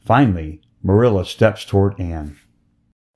Finally, 0.00 0.60
Marilla 0.82 1.24
steps 1.24 1.64
toward 1.64 1.98
Anne. 2.00 2.38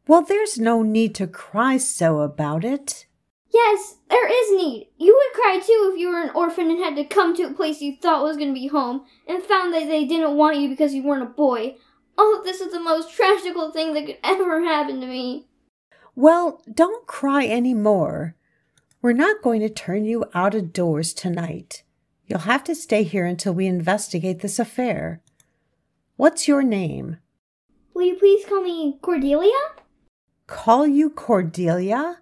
Well, 0.07 0.23
there's 0.23 0.59
no 0.59 0.83
need 0.83 1.15
to 1.17 1.27
cry 1.27 1.77
so 1.79 2.21
about 2.21 2.65
it. 2.65 3.07
Yes, 3.53 3.99
there 4.11 4.27
is 4.27 4.51
need. 4.51 4.91
You 4.99 5.15
would 5.15 5.41
cry 5.41 5.61
too 5.65 5.93
if 5.93 6.01
you 6.01 6.09
were 6.09 6.23
an 6.23 6.31
orphan 6.35 6.71
and 6.71 6.81
had 6.81 6.97
to 6.97 7.05
come 7.05 7.37
to 7.37 7.45
a 7.45 7.53
place 7.53 7.81
you 7.81 7.97
thought 7.97 8.25
was 8.25 8.37
going 8.37 8.49
to 8.49 8.61
be 8.61 8.67
home 8.67 9.05
and 9.29 9.43
found 9.43 9.73
that 9.73 9.87
they 9.87 10.05
didn't 10.05 10.37
want 10.37 10.59
you 10.59 10.69
because 10.69 10.93
you 10.93 11.05
weren't 11.05 11.23
a 11.23 11.27
boy. 11.27 11.77
Oh, 12.17 12.43
this 12.45 12.61
is 12.61 12.73
the 12.73 12.81
most 12.81 13.15
tragical 13.15 13.71
thing 13.71 13.95
that 13.95 14.07
could 14.07 14.19
ever 14.23 14.63
happen 14.65 15.01
to 15.01 15.07
me. 15.07 15.47
Well, 16.15 16.63
don't 16.73 17.07
cry 17.07 17.45
any 17.45 17.75
more. 17.75 18.37
We're 19.03 19.13
not 19.13 19.43
going 19.43 19.61
to 19.61 19.69
turn 19.69 20.05
you 20.05 20.25
out 20.33 20.55
of 20.55 20.73
doors 20.73 21.13
tonight. 21.13 21.83
You'll 22.27 22.41
have 22.41 22.65
to 22.65 22.75
stay 22.75 23.03
here 23.03 23.27
until 23.27 23.53
we 23.53 23.67
investigate 23.67 24.41
this 24.41 24.59
affair. 24.59 25.21
What's 26.17 26.49
your 26.49 26.63
name? 26.63 27.19
Will 27.93 28.03
you 28.05 28.15
please 28.17 28.45
call 28.47 28.63
me 28.63 28.99
Cordelia? 29.03 29.51
Call 30.47 30.87
you 30.87 31.11
Cordelia? 31.11 32.21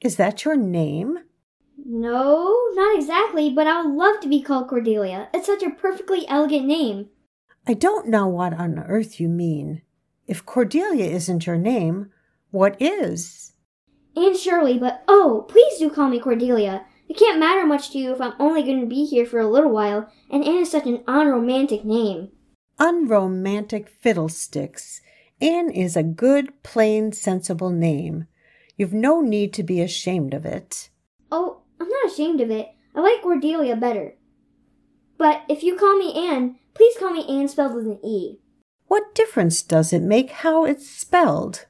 Is 0.00 0.16
that 0.16 0.44
your 0.44 0.56
name? 0.56 1.18
No, 1.84 2.56
not 2.74 2.96
exactly, 2.96 3.50
but 3.50 3.66
I 3.66 3.82
would 3.82 3.94
love 3.94 4.20
to 4.20 4.28
be 4.28 4.42
called 4.42 4.68
Cordelia. 4.68 5.28
It's 5.34 5.46
such 5.46 5.62
a 5.62 5.70
perfectly 5.70 6.26
elegant 6.28 6.66
name. 6.66 7.08
I 7.66 7.74
don't 7.74 8.08
know 8.08 8.26
what 8.26 8.54
on 8.54 8.78
earth 8.78 9.20
you 9.20 9.28
mean. 9.28 9.82
If 10.26 10.44
Cordelia 10.44 11.04
isn't 11.04 11.46
your 11.46 11.56
name, 11.56 12.10
what 12.50 12.76
is? 12.80 13.52
Anne 14.16 14.36
Shirley, 14.36 14.78
but 14.78 15.04
oh, 15.06 15.46
please 15.48 15.78
do 15.78 15.88
call 15.88 16.08
me 16.08 16.18
Cordelia. 16.18 16.84
It 17.08 17.16
can't 17.16 17.38
matter 17.38 17.64
much 17.66 17.90
to 17.90 17.98
you 17.98 18.12
if 18.12 18.20
I'm 18.20 18.34
only 18.38 18.62
going 18.62 18.80
to 18.80 18.86
be 18.86 19.04
here 19.04 19.26
for 19.26 19.38
a 19.38 19.48
little 19.48 19.70
while, 19.70 20.10
and 20.30 20.44
Anne 20.44 20.62
is 20.62 20.70
such 20.70 20.86
an 20.86 21.04
unromantic 21.06 21.84
name. 21.84 22.30
Unromantic 22.78 23.88
fiddlesticks. 23.88 25.00
Anne 25.40 25.70
is 25.70 25.96
a 25.96 26.02
good, 26.02 26.62
plain, 26.62 27.12
sensible 27.12 27.70
name. 27.70 28.26
You've 28.76 28.92
no 28.92 29.20
need 29.20 29.52
to 29.54 29.62
be 29.62 29.80
ashamed 29.80 30.34
of 30.34 30.44
it. 30.44 30.90
Oh, 31.30 31.62
I'm 31.80 31.88
not 31.88 32.10
ashamed 32.10 32.40
of 32.40 32.50
it. 32.50 32.70
I 32.94 33.00
like 33.00 33.22
Cordelia 33.22 33.76
better. 33.76 34.14
But 35.16 35.42
if 35.48 35.62
you 35.62 35.76
call 35.76 35.96
me 35.96 36.28
Anne, 36.28 36.58
please 36.74 36.96
call 36.98 37.10
me 37.10 37.24
Anne 37.28 37.48
spelled 37.48 37.74
with 37.74 37.86
an 37.86 37.98
E. 38.04 38.38
What 38.86 39.14
difference 39.14 39.62
does 39.62 39.92
it 39.92 40.02
make 40.02 40.30
how 40.30 40.64
it's 40.64 40.88
spelled? 40.88 41.66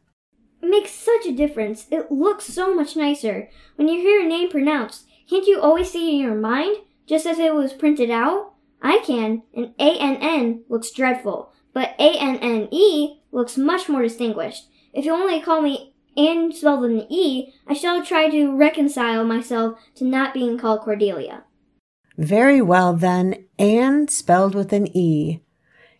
It 0.60 0.68
makes 0.68 0.90
such 0.90 1.26
a 1.26 1.32
difference. 1.32 1.86
It 1.90 2.10
looks 2.10 2.44
so 2.44 2.74
much 2.74 2.96
nicer. 2.96 3.48
When 3.76 3.88
you 3.88 4.00
hear 4.00 4.20
a 4.20 4.28
name 4.28 4.50
pronounced, 4.50 5.06
can't 5.28 5.46
you 5.46 5.60
always 5.60 5.90
see 5.90 6.08
it 6.08 6.14
in 6.14 6.20
your 6.20 6.34
mind, 6.34 6.78
just 7.06 7.26
as 7.26 7.38
it 7.38 7.54
was 7.54 7.72
printed 7.72 8.10
out? 8.10 8.54
I 8.82 8.98
can, 8.98 9.42
and 9.54 9.74
A-N-N 9.78 10.64
looks 10.68 10.90
dreadful, 10.90 11.52
but 11.72 11.94
A-N-N-E 11.98 13.20
looks 13.30 13.56
much 13.56 13.88
more 13.88 14.02
distinguished. 14.02 14.68
If 14.92 15.04
you 15.04 15.12
only 15.12 15.40
call 15.40 15.62
me 15.62 15.94
Anne 16.16 16.52
spelled 16.52 16.80
with 16.80 16.90
an 16.90 17.06
E, 17.08 17.54
I 17.66 17.74
shall 17.74 18.04
try 18.04 18.28
to 18.28 18.54
reconcile 18.54 19.24
myself 19.24 19.78
to 19.94 20.04
not 20.04 20.34
being 20.34 20.58
called 20.58 20.80
Cordelia. 20.80 21.44
Very 22.18 22.60
well, 22.60 22.94
then, 22.94 23.46
Anne 23.58 24.08
spelled 24.08 24.54
with 24.54 24.72
an 24.72 24.94
E. 24.96 25.40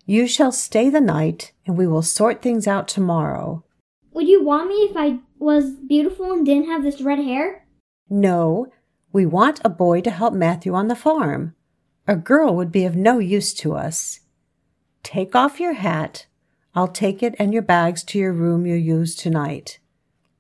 You 0.05 0.27
shall 0.27 0.53
stay 0.53 0.91
the 0.91 1.01
night, 1.01 1.53
and 1.67 1.77
we 1.77 1.87
will 1.87 2.03
sort 2.03 2.43
things 2.43 2.67
out 2.67 2.89
tomorrow. 2.89 3.65
Would 4.13 4.29
you 4.29 4.45
want 4.45 4.69
me 4.69 4.75
if 4.75 4.97
I 4.97 5.21
was 5.39 5.71
beautiful 5.89 6.33
and 6.33 6.45
didn't 6.45 6.67
have 6.67 6.83
this 6.83 7.01
red 7.01 7.19
hair? 7.19 7.67
No, 8.11 8.67
we 9.13 9.25
want 9.25 9.61
a 9.65 9.71
boy 9.71 10.01
to 10.03 10.11
help 10.11 10.35
Matthew 10.35 10.75
on 10.75 10.89
the 10.89 10.97
farm. 10.97 11.55
A 12.07 12.17
girl 12.17 12.55
would 12.57 12.73
be 12.73 12.85
of 12.85 12.97
no 12.97 13.19
use 13.19 13.55
to 13.55 13.75
us. 13.75 14.21
Take 15.03 15.35
off 15.35 15.61
your 15.61 15.75
hat. 15.75 16.27
I'll 16.75 16.89
take 16.89 17.23
it 17.23 17.35
and 17.39 17.53
your 17.53 17.63
bags 17.63 18.03
to 18.05 18.19
your 18.19 18.33
room 18.33 18.67
you'll 18.67 18.77
use 18.77 19.15
tonight. 19.15 19.79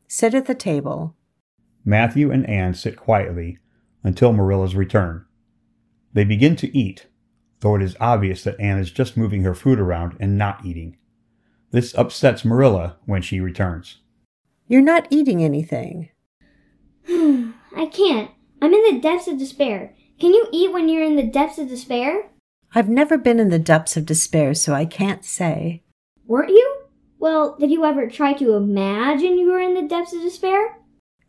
Sit 0.08 0.34
at 0.34 0.46
the 0.46 0.54
table. 0.54 1.14
Matthew 1.84 2.30
and 2.30 2.48
Anne 2.48 2.74
sit 2.74 2.96
quietly 2.96 3.58
until 4.02 4.32
Marilla's 4.32 4.74
return. 4.74 5.24
They 6.12 6.24
begin 6.24 6.56
to 6.56 6.76
eat, 6.76 7.06
though 7.60 7.76
it 7.76 7.82
is 7.82 7.96
obvious 8.00 8.44
that 8.44 8.60
Anne 8.60 8.78
is 8.78 8.90
just 8.90 9.16
moving 9.16 9.44
her 9.44 9.54
food 9.54 9.80
around 9.80 10.16
and 10.20 10.36
not 10.36 10.64
eating. 10.64 10.96
This 11.70 11.94
upsets 11.94 12.44
Marilla 12.44 12.96
when 13.06 13.22
she 13.22 13.40
returns. 13.40 13.98
You're 14.68 14.82
not 14.82 15.06
eating 15.10 15.42
anything. 15.42 16.10
I 17.08 17.86
can't. 17.90 18.30
I'm 18.60 18.74
in 18.74 18.94
the 18.94 19.00
depths 19.00 19.26
of 19.26 19.38
despair. 19.38 19.94
Can 20.20 20.34
you 20.34 20.46
eat 20.52 20.72
when 20.72 20.88
you're 20.88 21.02
in 21.02 21.16
the 21.16 21.22
depths 21.22 21.58
of 21.58 21.68
despair? 21.68 22.30
I've 22.74 22.88
never 22.88 23.18
been 23.18 23.40
in 23.40 23.48
the 23.48 23.58
depths 23.58 23.96
of 23.96 24.06
despair, 24.06 24.54
so 24.54 24.72
I 24.74 24.84
can't 24.84 25.24
say. 25.24 25.82
Weren't 26.26 26.50
you? 26.50 26.76
Well, 27.18 27.56
did 27.58 27.70
you 27.70 27.84
ever 27.84 28.08
try 28.08 28.32
to 28.34 28.54
imagine 28.54 29.38
you 29.38 29.50
were 29.50 29.60
in 29.60 29.74
the 29.74 29.88
depths 29.88 30.12
of 30.12 30.22
despair? 30.22 30.76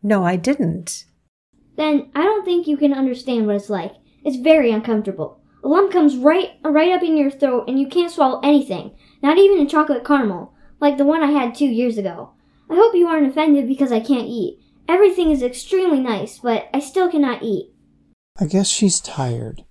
No, 0.02 0.24
I 0.24 0.36
didn't. 0.36 1.04
Then 1.76 2.10
I 2.14 2.22
don't 2.22 2.44
think 2.44 2.66
you 2.66 2.76
can 2.76 2.92
understand 2.92 3.46
what 3.46 3.56
it's 3.56 3.70
like. 3.70 3.92
It's 4.24 4.36
very 4.36 4.70
uncomfortable. 4.72 5.40
A 5.62 5.68
lump 5.68 5.92
comes 5.92 6.16
right 6.16 6.52
right 6.62 6.92
up 6.92 7.02
in 7.02 7.16
your 7.16 7.30
throat 7.30 7.64
and 7.68 7.78
you 7.78 7.86
can't 7.86 8.10
swallow 8.10 8.40
anything, 8.42 8.96
not 9.22 9.38
even 9.38 9.60
a 9.60 9.68
chocolate 9.68 10.04
caramel, 10.04 10.54
like 10.80 10.98
the 10.98 11.04
one 11.04 11.22
I 11.22 11.30
had 11.30 11.54
2 11.54 11.66
years 11.66 11.98
ago. 11.98 12.30
I 12.70 12.74
hope 12.74 12.94
you 12.94 13.06
aren't 13.06 13.28
offended 13.28 13.68
because 13.68 13.92
I 13.92 14.00
can't 14.00 14.26
eat. 14.26 14.58
Everything 14.88 15.30
is 15.30 15.42
extremely 15.42 16.00
nice, 16.00 16.38
but 16.38 16.68
I 16.74 16.80
still 16.80 17.10
cannot 17.10 17.42
eat. 17.42 17.72
I 18.40 18.46
guess 18.46 18.68
she's 18.68 19.00
tired. 19.00 19.64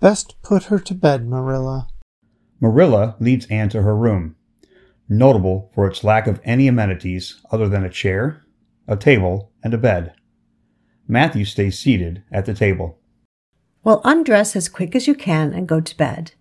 Best 0.00 0.40
put 0.42 0.64
her 0.64 0.78
to 0.78 0.94
bed, 0.94 1.26
Marilla. 1.26 1.88
Marilla 2.60 3.16
leads 3.20 3.46
Anne 3.46 3.68
to 3.70 3.82
her 3.82 3.96
room, 3.96 4.36
notable 5.08 5.70
for 5.74 5.86
its 5.86 6.04
lack 6.04 6.26
of 6.26 6.40
any 6.44 6.66
amenities 6.66 7.40
other 7.50 7.68
than 7.68 7.84
a 7.84 7.90
chair, 7.90 8.44
a 8.86 8.96
table, 8.96 9.52
and 9.62 9.72
a 9.72 9.78
bed. 9.78 10.12
Matthew 11.06 11.44
stays 11.44 11.78
seated 11.78 12.22
at 12.32 12.44
the 12.44 12.54
table. 12.54 12.97
Well, 13.84 14.00
undress 14.04 14.56
as 14.56 14.68
quick 14.68 14.94
as 14.94 15.06
you 15.06 15.14
can 15.14 15.52
and 15.52 15.68
go 15.68 15.80
to 15.80 15.96
bed. 15.96 16.32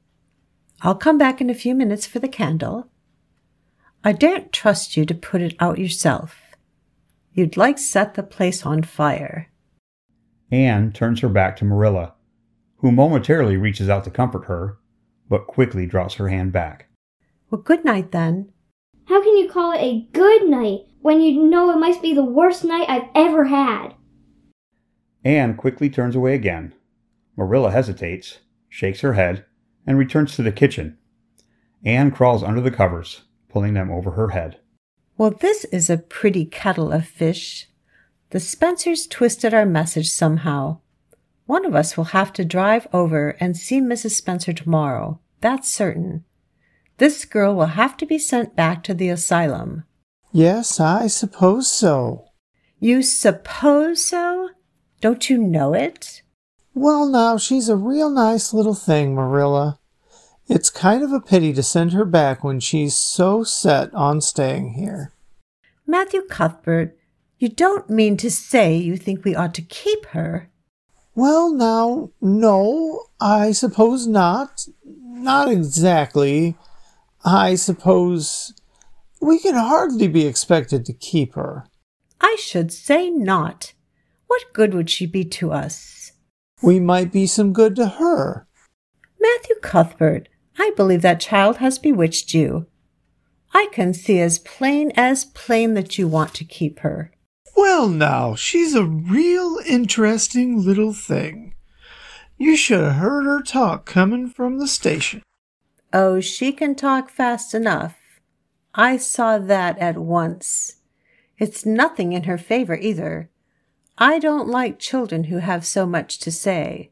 I'll 0.81 0.95
come 0.95 1.17
back 1.17 1.41
in 1.41 1.49
a 1.49 1.55
few 1.55 1.73
minutes 1.73 2.05
for 2.05 2.19
the 2.19 2.27
candle. 2.27 2.89
I 4.03 4.11
daren't 4.11 4.53
trust 4.53 4.95
you 4.95 5.05
to 5.05 5.13
put 5.13 5.41
it 5.41 5.55
out 5.59 5.79
yourself. 5.79 6.55
You'd 7.33 7.57
like 7.57 7.77
set 7.77 8.13
the 8.13 8.23
place 8.23 8.65
on 8.65 8.83
fire. 8.83 9.49
Anne 10.51 10.91
turns 10.91 11.21
her 11.21 11.29
back 11.29 11.57
to 11.57 11.65
Marilla, 11.65 12.13
who 12.77 12.91
momentarily 12.91 13.57
reaches 13.57 13.89
out 13.89 14.03
to 14.05 14.11
comfort 14.11 14.45
her, 14.45 14.77
but 15.29 15.47
quickly 15.47 15.85
draws 15.85 16.15
her 16.15 16.29
hand 16.29 16.51
back. 16.51 16.87
Well, 17.49 17.61
good 17.61 17.83
night 17.83 18.11
then. 18.11 18.51
How 19.05 19.21
can 19.21 19.37
you 19.37 19.49
call 19.49 19.71
it 19.71 19.81
a 19.81 20.07
good 20.13 20.47
night 20.49 20.81
when 21.01 21.21
you 21.21 21.43
know 21.43 21.71
it 21.71 21.79
must 21.79 22.01
be 22.01 22.13
the 22.13 22.23
worst 22.23 22.63
night 22.63 22.89
I've 22.89 23.09
ever 23.15 23.45
had? 23.45 23.93
Anne 25.23 25.55
quickly 25.55 25.89
turns 25.89 26.15
away 26.15 26.33
again. 26.33 26.73
Marilla 27.37 27.71
hesitates, 27.71 28.39
shakes 28.67 29.01
her 29.01 29.13
head, 29.13 29.45
and 29.85 29.97
returns 29.97 30.35
to 30.35 30.43
the 30.43 30.51
kitchen. 30.51 30.97
Anne 31.85 32.11
crawls 32.11 32.43
under 32.43 32.59
the 32.59 32.71
covers, 32.71 33.21
pulling 33.47 33.75
them 33.75 33.91
over 33.91 34.11
her 34.11 34.29
head. 34.29 34.59
Well, 35.17 35.31
this 35.31 35.63
is 35.65 35.89
a 35.89 35.97
pretty 35.97 36.45
kettle 36.45 36.91
of 36.91 37.07
fish. 37.07 37.67
The 38.31 38.39
Spencers 38.39 39.07
twisted 39.07 39.53
our 39.53 39.65
message 39.65 40.09
somehow. 40.09 40.79
One 41.45 41.65
of 41.65 41.75
us 41.75 41.95
will 41.95 42.05
have 42.05 42.33
to 42.33 42.43
drive 42.43 42.87
over 42.91 43.29
and 43.39 43.55
see 43.55 43.79
Mrs. 43.79 44.11
Spencer 44.11 44.51
tomorrow. 44.51 45.21
That's 45.39 45.73
certain. 45.73 46.25
This 46.97 47.23
girl 47.25 47.55
will 47.55 47.67
have 47.67 47.95
to 47.97 48.05
be 48.05 48.19
sent 48.19 48.55
back 48.55 48.83
to 48.83 48.93
the 48.93 49.09
asylum. 49.09 49.85
Yes, 50.31 50.79
I 50.79 51.07
suppose 51.07 51.71
so. 51.71 52.25
You 52.79 53.01
suppose 53.01 54.03
so? 54.03 54.49
Don't 54.99 55.29
you 55.29 55.37
know 55.37 55.73
it? 55.73 56.21
Well, 56.77 57.07
now, 57.07 57.39
she's 57.39 57.69
a 57.69 57.75
real 57.75 58.07
nice 58.07 58.53
little 58.53 58.75
thing, 58.75 59.15
Marilla. 59.15 59.79
It's 60.47 60.69
kind 60.69 61.01
of 61.01 61.11
a 61.11 61.19
pity 61.19 61.51
to 61.53 61.63
send 61.63 61.91
her 61.91 62.05
back 62.05 62.43
when 62.43 62.59
she's 62.59 62.95
so 62.95 63.43
set 63.43 63.91
on 63.95 64.21
staying 64.21 64.73
here. 64.73 65.11
Matthew 65.87 66.21
Cuthbert, 66.29 66.95
you 67.39 67.49
don't 67.49 67.89
mean 67.89 68.15
to 68.17 68.29
say 68.29 68.77
you 68.77 68.95
think 68.95 69.25
we 69.25 69.35
ought 69.35 69.55
to 69.55 69.63
keep 69.63 70.05
her? 70.07 70.51
Well, 71.15 71.51
now, 71.51 72.11
no, 72.21 73.07
I 73.19 73.53
suppose 73.53 74.05
not. 74.05 74.67
Not 74.85 75.49
exactly. 75.49 76.57
I 77.25 77.55
suppose 77.55 78.53
we 79.19 79.39
can 79.39 79.55
hardly 79.55 80.07
be 80.07 80.27
expected 80.27 80.85
to 80.85 80.93
keep 80.93 81.33
her. 81.33 81.65
I 82.21 82.37
should 82.39 82.71
say 82.71 83.09
not. 83.09 83.73
What 84.27 84.53
good 84.53 84.75
would 84.75 84.91
she 84.91 85.07
be 85.07 85.25
to 85.25 85.51
us? 85.51 85.96
We 86.61 86.79
might 86.79 87.11
be 87.11 87.27
some 87.27 87.53
good 87.53 87.75
to 87.75 87.87
her. 87.87 88.47
Matthew 89.19 89.55
Cuthbert, 89.61 90.27
I 90.57 90.71
believe 90.75 91.01
that 91.03 91.19
child 91.19 91.57
has 91.57 91.77
bewitched 91.77 92.33
you. 92.33 92.65
I 93.53 93.67
can 93.71 93.93
see 93.93 94.19
as 94.19 94.39
plain 94.39 94.91
as 94.95 95.25
plain 95.25 95.73
that 95.75 95.97
you 95.97 96.07
want 96.07 96.33
to 96.35 96.43
keep 96.43 96.79
her. 96.79 97.11
Well, 97.55 97.87
now, 97.87 98.35
she's 98.35 98.75
a 98.75 98.85
real 98.85 99.59
interesting 99.65 100.63
little 100.63 100.93
thing. 100.93 101.55
You 102.37 102.55
should 102.55 102.83
have 102.83 102.95
heard 102.95 103.25
her 103.25 103.41
talk 103.41 103.85
coming 103.85 104.29
from 104.29 104.59
the 104.59 104.67
station. 104.67 105.23
Oh, 105.91 106.19
she 106.19 106.51
can 106.51 106.75
talk 106.75 107.09
fast 107.09 107.55
enough. 107.55 107.95
I 108.75 108.97
saw 108.97 109.39
that 109.39 109.79
at 109.79 109.97
once. 109.97 110.75
It's 111.39 111.65
nothing 111.65 112.13
in 112.13 112.23
her 112.23 112.37
favor 112.37 112.75
either. 112.75 113.29
I 113.97 114.19
don't 114.19 114.47
like 114.47 114.79
children 114.79 115.25
who 115.25 115.37
have 115.37 115.65
so 115.65 115.85
much 115.85 116.19
to 116.19 116.31
say. 116.31 116.91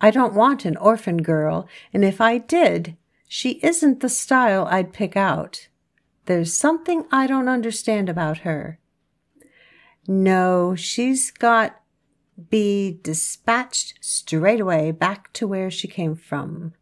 I 0.00 0.10
don't 0.10 0.34
want 0.34 0.64
an 0.64 0.76
orphan 0.76 1.22
girl, 1.22 1.68
and 1.92 2.04
if 2.04 2.20
I 2.20 2.38
did, 2.38 2.96
she 3.28 3.60
isn't 3.62 4.00
the 4.00 4.08
style 4.08 4.66
I'd 4.70 4.92
pick 4.92 5.16
out. 5.16 5.68
There's 6.26 6.54
something 6.54 7.04
I 7.12 7.26
don't 7.26 7.48
understand 7.48 8.08
about 8.08 8.38
her. 8.38 8.78
No, 10.08 10.74
she's 10.74 11.30
got 11.30 11.80
be 12.50 12.98
dispatched 13.02 13.98
straight 14.00 14.60
away 14.60 14.90
back 14.90 15.32
to 15.34 15.46
where 15.46 15.70
she 15.70 15.86
came 15.86 16.16
from. 16.16 16.72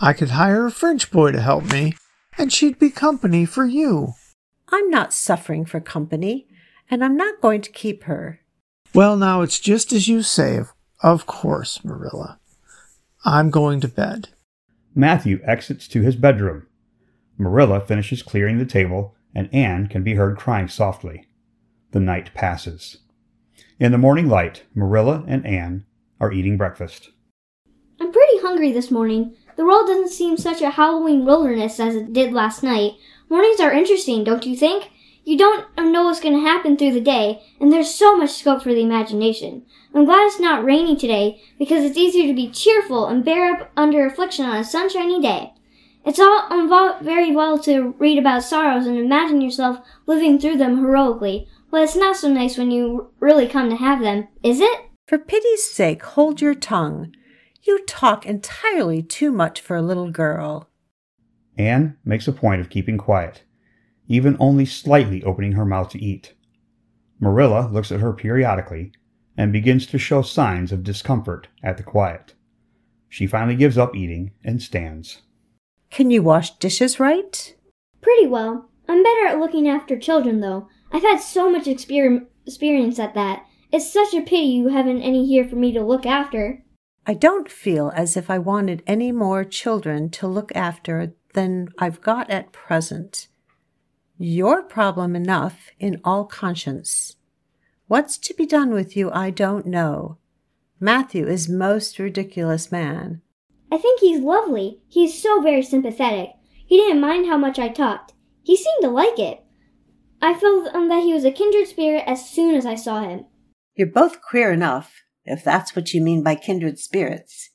I 0.00 0.12
could 0.12 0.30
hire 0.30 0.66
a 0.66 0.70
French 0.70 1.10
boy 1.10 1.32
to 1.32 1.40
help 1.40 1.64
me, 1.64 1.94
and 2.36 2.52
she'd 2.52 2.78
be 2.78 2.90
company 2.90 3.44
for 3.44 3.64
you. 3.64 4.14
I'm 4.68 4.90
not 4.90 5.12
suffering 5.14 5.64
for 5.64 5.80
company, 5.80 6.46
and 6.90 7.04
I'm 7.04 7.16
not 7.16 7.40
going 7.40 7.62
to 7.62 7.70
keep 7.70 8.04
her. 8.04 8.41
Well, 8.94 9.16
now 9.16 9.40
it's 9.40 9.58
just 9.58 9.92
as 9.92 10.06
you 10.06 10.22
say, 10.22 10.58
of, 10.58 10.74
of 11.02 11.24
course, 11.24 11.82
Marilla. 11.82 12.38
I'm 13.24 13.50
going 13.50 13.80
to 13.80 13.88
bed. 13.88 14.28
Matthew 14.94 15.40
exits 15.44 15.88
to 15.88 16.02
his 16.02 16.14
bedroom. 16.14 16.66
Marilla 17.38 17.80
finishes 17.80 18.22
clearing 18.22 18.58
the 18.58 18.66
table, 18.66 19.14
and 19.34 19.52
Anne 19.52 19.86
can 19.86 20.02
be 20.02 20.14
heard 20.14 20.36
crying 20.36 20.68
softly. 20.68 21.26
The 21.92 22.00
night 22.00 22.34
passes. 22.34 22.98
In 23.80 23.92
the 23.92 23.98
morning 23.98 24.28
light, 24.28 24.64
Marilla 24.74 25.24
and 25.26 25.46
Anne 25.46 25.86
are 26.20 26.32
eating 26.32 26.58
breakfast. 26.58 27.10
I'm 27.98 28.12
pretty 28.12 28.40
hungry 28.40 28.72
this 28.72 28.90
morning. 28.90 29.34
The 29.56 29.64
world 29.64 29.86
doesn't 29.86 30.10
seem 30.10 30.36
such 30.36 30.60
a 30.60 30.70
Halloween 30.70 31.24
wilderness 31.24 31.80
as 31.80 31.94
it 31.94 32.12
did 32.12 32.32
last 32.32 32.62
night. 32.62 32.92
Mornings 33.30 33.60
are 33.60 33.72
interesting, 33.72 34.22
don't 34.22 34.44
you 34.44 34.54
think? 34.54 34.90
You 35.24 35.38
don't 35.38 35.66
know 35.76 36.04
what's 36.04 36.20
going 36.20 36.34
to 36.34 36.40
happen 36.40 36.76
through 36.76 36.92
the 36.92 37.00
day, 37.00 37.42
and 37.60 37.72
there's 37.72 37.94
so 37.94 38.16
much 38.16 38.30
scope 38.30 38.62
for 38.62 38.74
the 38.74 38.82
imagination. 38.82 39.64
I'm 39.94 40.04
glad 40.04 40.26
it's 40.26 40.40
not 40.40 40.64
rainy 40.64 40.96
today 40.96 41.40
because 41.58 41.84
it's 41.84 41.96
easier 41.96 42.26
to 42.26 42.34
be 42.34 42.50
cheerful 42.50 43.06
and 43.06 43.24
bear 43.24 43.54
up 43.54 43.70
under 43.76 44.04
affliction 44.04 44.44
on 44.46 44.56
a 44.56 44.64
sunshiny 44.64 45.20
day. 45.20 45.52
It's 46.04 46.18
all 46.18 46.46
um, 46.50 47.04
very 47.04 47.34
well 47.34 47.58
to 47.60 47.94
read 47.98 48.18
about 48.18 48.42
sorrows 48.42 48.86
and 48.86 48.98
imagine 48.98 49.40
yourself 49.40 49.78
living 50.06 50.40
through 50.40 50.56
them 50.56 50.78
heroically, 50.78 51.46
but 51.70 51.82
it's 51.82 51.94
not 51.94 52.16
so 52.16 52.28
nice 52.28 52.58
when 52.58 52.72
you 52.72 53.12
really 53.20 53.46
come 53.46 53.70
to 53.70 53.76
have 53.76 54.00
them, 54.00 54.26
is 54.42 54.60
it? 54.60 54.80
For 55.06 55.18
pity's 55.18 55.62
sake, 55.62 56.02
hold 56.02 56.40
your 56.40 56.56
tongue. 56.56 57.14
You 57.62 57.84
talk 57.86 58.26
entirely 58.26 59.02
too 59.02 59.30
much 59.30 59.60
for 59.60 59.76
a 59.76 59.82
little 59.82 60.10
girl. 60.10 60.68
Anne 61.56 61.96
makes 62.04 62.26
a 62.26 62.32
point 62.32 62.60
of 62.60 62.70
keeping 62.70 62.98
quiet, 62.98 63.44
even 64.12 64.36
only 64.38 64.66
slightly 64.66 65.24
opening 65.24 65.52
her 65.52 65.64
mouth 65.64 65.88
to 65.88 66.02
eat. 66.02 66.34
Marilla 67.18 67.68
looks 67.72 67.90
at 67.90 68.00
her 68.00 68.12
periodically 68.12 68.92
and 69.38 69.52
begins 69.52 69.86
to 69.86 69.98
show 69.98 70.20
signs 70.20 70.70
of 70.70 70.84
discomfort 70.84 71.48
at 71.62 71.78
the 71.78 71.82
quiet. 71.82 72.34
She 73.08 73.26
finally 73.26 73.56
gives 73.56 73.78
up 73.78 73.96
eating 73.96 74.32
and 74.44 74.60
stands. 74.60 75.22
Can 75.90 76.10
you 76.10 76.22
wash 76.22 76.58
dishes 76.58 77.00
right? 77.00 77.54
Pretty 78.02 78.26
well. 78.26 78.68
I'm 78.86 79.02
better 79.02 79.26
at 79.26 79.38
looking 79.38 79.66
after 79.66 79.98
children, 79.98 80.40
though. 80.40 80.68
I've 80.92 81.02
had 81.02 81.20
so 81.20 81.50
much 81.50 81.64
exper- 81.64 82.26
experience 82.46 82.98
at 82.98 83.14
that. 83.14 83.46
It's 83.72 83.90
such 83.90 84.12
a 84.12 84.20
pity 84.20 84.46
you 84.48 84.68
haven't 84.68 85.00
any 85.00 85.26
here 85.26 85.48
for 85.48 85.56
me 85.56 85.72
to 85.72 85.82
look 85.82 86.04
after. 86.04 86.62
I 87.06 87.14
don't 87.14 87.50
feel 87.50 87.90
as 87.94 88.16
if 88.16 88.28
I 88.28 88.38
wanted 88.38 88.82
any 88.86 89.10
more 89.10 89.44
children 89.44 90.10
to 90.10 90.26
look 90.26 90.54
after 90.54 91.14
than 91.32 91.68
I've 91.78 92.02
got 92.02 92.28
at 92.28 92.52
present. 92.52 93.28
Your 94.18 94.62
problem 94.62 95.16
enough 95.16 95.70
in 95.78 96.00
all 96.04 96.24
conscience. 96.24 97.16
What's 97.88 98.18
to 98.18 98.34
be 98.34 98.46
done 98.46 98.72
with 98.72 98.96
you, 98.96 99.10
I 99.10 99.30
don't 99.30 99.66
know. 99.66 100.18
Matthew 100.78 101.26
is 101.26 101.48
most 101.48 101.98
ridiculous 101.98 102.72
man. 102.72 103.22
I 103.70 103.78
think 103.78 104.00
he's 104.00 104.20
lovely. 104.20 104.80
He's 104.88 105.20
so 105.20 105.40
very 105.40 105.62
sympathetic. 105.62 106.30
He 106.66 106.76
didn't 106.76 107.00
mind 107.00 107.26
how 107.26 107.38
much 107.38 107.58
I 107.58 107.68
talked. 107.68 108.12
He 108.42 108.56
seemed 108.56 108.82
to 108.82 108.88
like 108.88 109.18
it. 109.18 109.44
I 110.20 110.34
felt 110.34 110.74
um, 110.74 110.88
that 110.88 111.02
he 111.02 111.12
was 111.12 111.24
a 111.24 111.32
kindred 111.32 111.66
spirit 111.68 112.04
as 112.06 112.28
soon 112.28 112.54
as 112.54 112.64
I 112.64 112.74
saw 112.74 113.02
him. 113.02 113.26
You're 113.74 113.88
both 113.88 114.20
queer 114.20 114.52
enough. 114.52 115.02
if 115.24 115.44
that's 115.44 115.76
what 115.76 115.94
you 115.94 116.02
mean 116.02 116.22
by 116.22 116.34
kindred 116.34 116.78
spirits. 116.78 117.50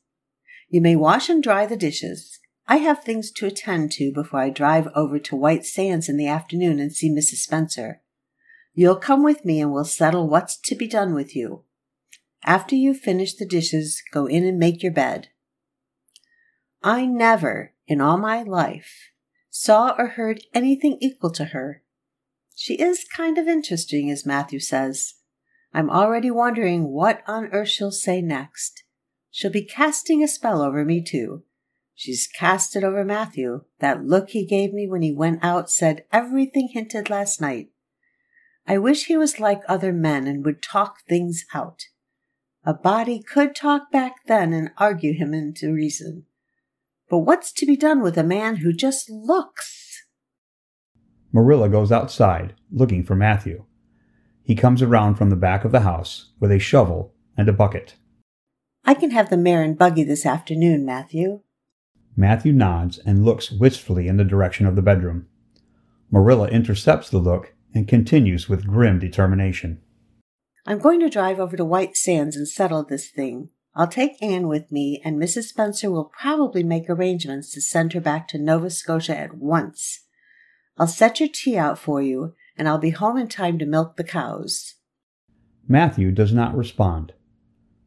You 0.70 0.82
may 0.82 0.96
wash 0.96 1.30
and 1.30 1.44
dry 1.44 1.66
the 1.66 1.78
dishes. 1.78 2.37
I 2.70 2.78
have 2.78 3.04
things 3.04 3.32
to 3.32 3.46
attend 3.46 3.94
to 3.94 4.12
before 4.12 4.42
I 4.42 4.50
drive 4.50 4.90
over 4.94 5.20
to 5.20 5.36
White 5.36 5.66
Sands 5.66 6.10
in 6.10 6.18
the 6.18 6.28
afternoon 6.28 6.80
and 6.80 6.92
see 6.92 7.10
Mrs. 7.10 7.38
Spencer. 7.38 8.02
You'll 8.74 8.98
come 8.98 9.24
with 9.24 9.46
me 9.46 9.62
and 9.62 9.72
we'll 9.72 9.86
settle 9.86 10.28
what's 10.28 10.58
to 10.58 10.76
be 10.76 10.88
done 10.88 11.14
with 11.14 11.36
you. 11.36 11.64
After 12.44 12.76
you've 12.76 13.00
finished 13.00 13.40
the 13.40 13.46
dishes, 13.46 14.04
go 14.12 14.26
in 14.26 14.46
and 14.46 14.60
make 14.60 14.84
your 14.84 14.92
bed. 14.92 15.30
I 16.84 17.06
never, 17.06 17.74
in 17.88 18.02
all 18.02 18.18
my 18.18 18.44
life, 18.44 19.12
saw 19.50 19.96
or 19.98 20.10
heard 20.10 20.42
anything 20.54 20.98
equal 21.02 21.32
to 21.32 21.46
her. 21.46 21.84
She 22.54 22.76
is 22.76 23.06
kind 23.06 23.38
of 23.38 23.48
interesting, 23.48 24.12
as 24.12 24.26
Matthew 24.26 24.60
says. 24.60 25.16
I'm 25.74 25.90
already 25.90 26.32
wondering 26.32 26.90
what 26.90 27.24
on 27.28 27.48
earth 27.48 27.70
she'll 27.70 27.92
say 27.92 28.22
next. 28.22 28.84
She'll 29.32 29.52
be 29.52 29.64
casting 29.66 30.22
a 30.22 30.28
spell 30.28 30.62
over 30.62 30.84
me, 30.84 31.02
too. 31.02 31.44
She's 32.00 32.28
cast 32.28 32.76
it 32.76 32.84
over 32.84 33.04
Matthew. 33.04 33.64
That 33.80 34.06
look 34.06 34.30
he 34.30 34.46
gave 34.46 34.72
me 34.72 34.88
when 34.88 35.02
he 35.02 35.12
went 35.12 35.44
out 35.44 35.68
said 35.72 36.06
everything 36.14 36.70
hinted 36.72 37.10
last 37.10 37.42
night. 37.42 37.70
I 38.68 38.78
wish 38.78 39.06
he 39.06 39.18
was 39.18 39.40
like 39.40 39.64
other 39.68 39.92
men 39.92 40.28
and 40.28 40.46
would 40.46 40.62
talk 40.62 40.98
things 41.10 41.44
out. 41.56 41.86
A 42.64 42.76
body 42.76 43.24
could 43.24 43.56
talk 43.56 43.92
back 43.92 44.28
then 44.28 44.54
and 44.54 44.70
argue 44.78 45.14
him 45.14 45.34
into 45.34 45.74
reason. 45.74 46.26
But 47.10 47.20
what's 47.20 47.52
to 47.54 47.66
be 47.66 47.76
done 47.76 48.04
with 48.04 48.16
a 48.16 48.24
man 48.24 48.58
who 48.58 48.74
just 48.74 49.10
looks? 49.10 50.04
Marilla 51.34 51.68
goes 51.68 51.92
outside, 51.92 52.54
looking 52.72 53.04
for 53.04 53.16
Matthew. 53.16 53.66
He 54.44 54.54
comes 54.54 54.84
around 54.84 55.16
from 55.16 55.32
the 55.32 55.36
back 55.36 55.66
of 55.66 55.72
the 55.72 55.80
house 55.80 56.32
with 56.40 56.52
a 56.52 56.60
shovel 56.60 57.16
and 57.36 57.50
a 57.50 57.54
bucket. 57.54 57.96
I 58.86 58.94
can 58.94 59.10
have 59.10 59.32
the 59.32 59.38
mare 59.38 59.64
and 59.64 59.76
buggy 59.76 60.04
this 60.04 60.28
afternoon, 60.28 60.86
Matthew. 60.86 61.42
Matthew 62.20 62.52
nods 62.52 62.98
and 62.98 63.24
looks 63.24 63.52
wistfully 63.52 64.08
in 64.08 64.18
the 64.18 64.24
direction 64.24 64.66
of 64.66 64.76
the 64.76 64.82
bedroom. 64.82 65.28
Marilla 66.10 66.48
intercepts 66.48 67.12
the 67.12 67.20
look 67.20 67.54
and 67.76 67.88
continues 67.88 68.50
with 68.50 68.66
grim 68.66 68.98
determination. 68.98 69.80
I'm 70.66 70.80
going 70.80 71.00
to 71.02 71.10
drive 71.10 71.40
over 71.40 71.56
to 71.56 71.64
White 71.64 71.96
Sands 71.96 72.36
and 72.36 72.48
settle 72.48 72.84
this 72.84 73.08
thing. 73.08 73.52
I'll 73.76 73.88
take 73.88 74.22
Anne 74.22 74.48
with 74.48 74.72
me, 74.72 75.00
and 75.06 75.22
Mrs. 75.22 75.44
Spencer 75.44 75.92
will 75.92 76.12
probably 76.20 76.64
make 76.64 76.90
arrangements 76.90 77.52
to 77.52 77.62
send 77.62 77.94
her 77.94 78.02
back 78.02 78.28
to 78.30 78.40
Nova 78.40 78.72
Scotia 78.72 79.16
at 79.16 79.36
once. 79.38 80.00
I'll 80.76 80.88
set 80.88 81.20
your 81.20 81.30
tea 81.32 81.56
out 81.56 81.78
for 81.78 82.02
you, 82.02 82.34
and 82.58 82.68
I'll 82.68 82.80
be 82.80 82.90
home 82.90 83.18
in 83.18 83.28
time 83.28 83.60
to 83.60 83.66
milk 83.68 83.96
the 83.96 84.04
cows. 84.04 84.74
Matthew 85.68 86.12
does 86.12 86.34
not 86.34 86.58
respond. 86.58 87.14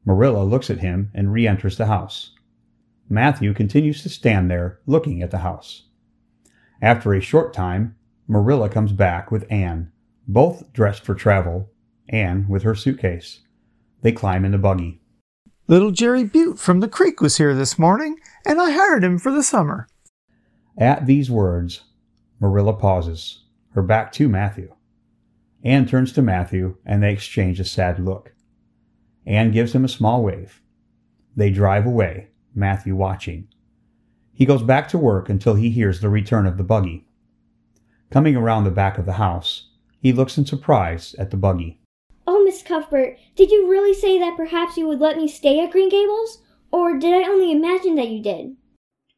Marilla 0.04 0.44
looks 0.44 0.70
at 0.70 0.78
him 0.78 1.10
and 1.12 1.32
re 1.32 1.48
enters 1.48 1.76
the 1.76 1.86
house. 1.86 2.30
Matthew 3.12 3.52
continues 3.54 4.04
to 4.04 4.08
stand 4.08 4.48
there, 4.48 4.78
looking 4.86 5.20
at 5.20 5.32
the 5.32 5.38
house. 5.38 5.88
After 6.80 7.12
a 7.12 7.20
short 7.20 7.52
time, 7.52 7.96
Marilla 8.28 8.68
comes 8.68 8.92
back 8.92 9.32
with 9.32 9.50
Anne, 9.50 9.90
both 10.28 10.72
dressed 10.72 11.02
for 11.02 11.16
travel, 11.16 11.70
Anne 12.08 12.46
with 12.48 12.62
her 12.62 12.76
suitcase. 12.76 13.40
They 14.02 14.12
climb 14.12 14.44
in 14.44 14.52
the 14.52 14.58
buggy. 14.58 15.00
Little 15.66 15.90
Jerry 15.90 16.22
Buote 16.22 16.60
from 16.60 16.78
the 16.78 16.88
creek 16.88 17.20
was 17.20 17.36
here 17.36 17.52
this 17.52 17.80
morning, 17.80 18.16
and 18.46 18.60
I 18.60 18.70
hired 18.70 19.02
him 19.02 19.18
for 19.18 19.32
the 19.32 19.42
summer. 19.42 19.88
At 20.78 21.06
these 21.06 21.28
words, 21.28 21.82
Marilla 22.38 22.74
pauses, 22.74 23.42
her 23.74 23.82
back 23.82 24.12
to 24.12 24.28
Matthew. 24.28 24.72
Anne 25.64 25.86
turns 25.86 26.12
to 26.12 26.22
Matthew, 26.22 26.76
and 26.86 27.02
they 27.02 27.12
exchange 27.12 27.58
a 27.58 27.64
sad 27.64 27.98
look. 27.98 28.34
Anne 29.26 29.50
gives 29.50 29.74
him 29.74 29.84
a 29.84 29.88
small 29.88 30.22
wave. 30.22 30.62
They 31.36 31.50
drive 31.50 31.86
away, 31.86 32.29
Matthew 32.54 32.94
watching. 32.94 33.48
He 34.32 34.46
goes 34.46 34.62
back 34.62 34.88
to 34.88 34.98
work 34.98 35.28
until 35.28 35.54
he 35.54 35.70
hears 35.70 36.00
the 36.00 36.08
return 36.08 36.46
of 36.46 36.56
the 36.56 36.64
buggy. 36.64 37.06
Coming 38.10 38.36
around 38.36 38.64
the 38.64 38.70
back 38.70 38.98
of 38.98 39.06
the 39.06 39.14
house, 39.14 39.68
he 40.00 40.12
looks 40.12 40.38
in 40.38 40.46
surprise 40.46 41.14
at 41.18 41.30
the 41.30 41.36
buggy. 41.36 41.78
Oh, 42.26 42.42
Miss 42.44 42.62
Cuthbert, 42.62 43.18
did 43.36 43.50
you 43.50 43.68
really 43.68 43.94
say 43.94 44.18
that 44.18 44.36
perhaps 44.36 44.76
you 44.76 44.86
would 44.88 45.00
let 45.00 45.16
me 45.16 45.28
stay 45.28 45.60
at 45.60 45.70
Green 45.70 45.88
Gables? 45.88 46.42
Or 46.72 46.98
did 46.98 47.12
I 47.12 47.28
only 47.28 47.52
imagine 47.52 47.96
that 47.96 48.08
you 48.08 48.22
did? 48.22 48.56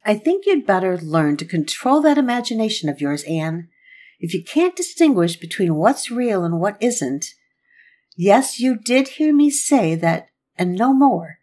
I 0.05 0.14
think 0.14 0.47
you'd 0.47 0.66
better 0.66 0.99
learn 0.99 1.37
to 1.37 1.45
control 1.45 2.01
that 2.03 2.18
imagination 2.18 2.88
of 2.88 3.01
yours, 3.01 3.23
Anne. 3.25 3.68
If 4.18 4.35
you 4.35 4.42
can't 4.42 4.75
distinguish 4.75 5.37
between 5.37 5.75
what's 5.75 6.11
real 6.11 6.45
and 6.45 6.61
what 6.61 6.77
isn't, 6.81 7.27
yes, 8.16 8.59
you 8.59 8.77
did 8.77 9.09
hear 9.09 9.33
me 9.33 9.51
say 9.51 9.95
that 9.95 10.29
and 10.57 10.75
no 10.75 10.92
more. 10.92 11.38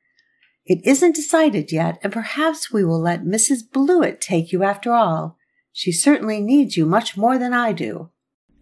It 0.69 0.85
isn't 0.85 1.15
decided 1.15 1.71
yet, 1.71 1.97
and 2.03 2.13
perhaps 2.13 2.71
we 2.71 2.85
will 2.85 3.01
let 3.01 3.23
Mrs. 3.23 3.61
Blewett 3.73 4.21
take 4.21 4.51
you 4.51 4.63
after 4.63 4.93
all. 4.93 5.35
She 5.73 5.91
certainly 5.91 6.41
needs 6.41 6.77
you 6.77 6.85
much 6.85 7.17
more 7.17 7.39
than 7.39 7.53
I 7.53 7.73
do. 7.73 8.11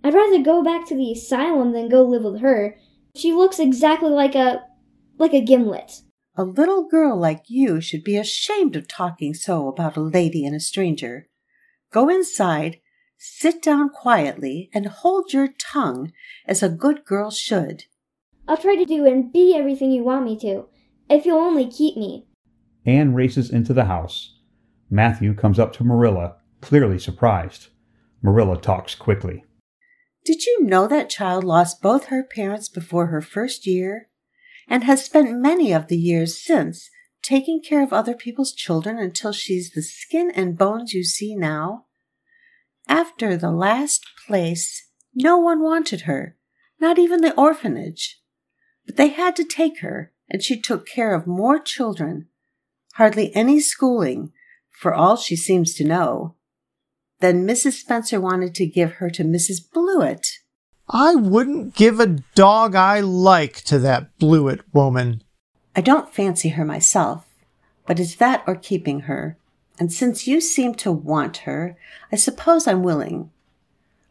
I'd 0.06 0.14
rather 0.14 0.42
go 0.42 0.64
back 0.64 0.88
to 0.88 0.96
the 0.96 1.12
asylum 1.12 1.74
than 1.74 1.90
go 1.90 2.04
live 2.04 2.24
with 2.24 2.40
her. 2.40 2.78
She 3.14 3.34
looks 3.34 3.60
exactly 3.60 4.10
like 4.10 4.36
a 4.36 4.62
like 5.18 5.34
a 5.34 5.42
gimlet. 5.42 6.04
A 6.38 6.46
little 6.46 6.88
girl 6.88 7.18
like 7.18 7.50
you 7.50 7.82
should 7.82 8.06
be 8.06 8.16
ashamed 8.16 8.78
of 8.78 8.88
talking 8.88 9.34
so 9.34 9.68
about 9.68 9.98
a 9.98 10.02
lady 10.02 10.46
and 10.46 10.56
a 10.56 10.62
stranger. 10.62 11.28
Go 11.92 12.08
inside, 12.08 12.80
sit 13.18 13.62
down 13.62 13.90
quietly, 13.90 14.70
and 14.74 14.86
hold 14.86 15.34
your 15.34 15.50
tongue 15.60 16.14
as 16.46 16.64
a 16.64 16.70
good 16.70 17.04
girl 17.04 17.32
should. 17.32 17.84
I'll 18.48 18.56
try 18.56 18.78
to 18.78 18.86
do 18.86 19.06
and 19.06 19.34
be 19.34 19.54
everything 19.58 19.92
you 19.92 20.06
want 20.06 20.24
me 20.24 20.40
to. 20.40 20.68
If 21.10 21.26
you'll 21.26 21.40
only 21.40 21.68
keep 21.68 21.96
me. 21.96 22.28
Anne 22.86 23.14
races 23.14 23.50
into 23.50 23.74
the 23.74 23.86
house. 23.86 24.38
Matthew 24.90 25.34
comes 25.34 25.60
up 25.60 25.74
to 25.74 25.84
Marilla, 25.84 26.36
clearly 26.62 27.00
surprised. 27.00 27.68
Marilla 28.22 28.60
talks 28.60 28.96
quickly. 28.96 29.44
Did 30.26 30.46
you 30.46 30.64
know 30.64 30.88
that 30.88 31.10
child 31.10 31.44
lost 31.44 31.82
both 31.82 32.06
her 32.06 32.24
parents 32.24 32.68
before 32.68 33.08
her 33.08 33.22
first 33.22 33.66
year 33.66 34.10
and 34.68 34.84
has 34.84 35.06
spent 35.06 35.40
many 35.40 35.72
of 35.72 35.88
the 35.88 35.98
years 35.98 36.42
since 36.42 36.90
taking 37.22 37.62
care 37.62 37.84
of 37.84 37.94
other 37.94 38.14
people's 38.14 38.54
children 38.54 38.98
until 38.98 39.32
she's 39.32 39.72
the 39.72 39.82
skin 39.82 40.32
and 40.32 40.58
bones 40.58 40.94
you 40.94 41.04
see 41.04 41.36
now? 41.36 41.86
After 42.88 43.38
the 43.38 43.52
last 43.52 44.06
place, 44.28 44.90
no 45.14 45.38
one 45.38 45.62
wanted 45.62 46.02
her, 46.02 46.38
not 46.80 47.00
even 47.00 47.22
the 47.22 47.36
orphanage. 47.36 48.22
But 48.86 48.98
they 48.98 49.10
had 49.10 49.36
to 49.38 49.44
take 49.44 49.80
her 49.80 50.14
and 50.30 50.44
she 50.44 50.60
took 50.60 50.88
care 50.88 51.14
of 51.14 51.28
more 51.28 51.60
children, 51.60 52.28
hardly 52.94 53.34
any 53.36 53.60
schooling, 53.60 54.32
for 54.70 54.94
all 54.94 55.16
she 55.16 55.36
seems 55.36 55.74
to 55.76 55.84
know. 55.84 56.36
Then 57.20 57.48
Mrs. 57.48 57.74
Spencer 57.74 58.22
wanted 58.22 58.54
to 58.56 58.68
give 58.68 58.94
her 58.94 59.10
to 59.10 59.24
Mrs. 59.24 59.60
Blewett. 59.72 60.28
I 60.90 61.16
wouldn't 61.16 61.76
give 61.76 62.00
a 62.00 62.18
dog 62.36 62.76
I 62.76 63.00
like 63.00 63.62
to 63.64 63.80
that 63.80 64.18
Blewett 64.20 64.62
woman. 64.74 65.24
I 65.76 65.82
don't 65.82 66.14
fancy 66.14 66.50
her 66.50 66.64
myself, 66.64 67.26
but 67.86 68.00
it's 68.00 68.16
that 68.16 68.44
or 68.48 68.56
keeping 68.56 69.02
her. 69.02 69.38
And 69.80 69.92
since 69.92 70.28
you 70.28 70.42
seem 70.42 70.76
to 70.76 70.92
want 70.92 71.38
her, 71.38 71.78
I 72.12 72.16
suppose 72.16 72.68
I'm 72.68 72.84
willing. 72.84 73.32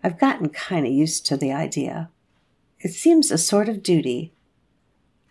I've 0.05 0.19
gotten 0.19 0.49
kind 0.51 0.87
of 0.87 0.93
used 0.93 1.27
to 1.27 1.37
the 1.37 1.53
idea. 1.53 2.11
It 2.81 2.93
seems 2.93 3.31
a 3.31 3.39
sort 3.39 3.69
of 3.69 3.83
duty. 3.83 4.33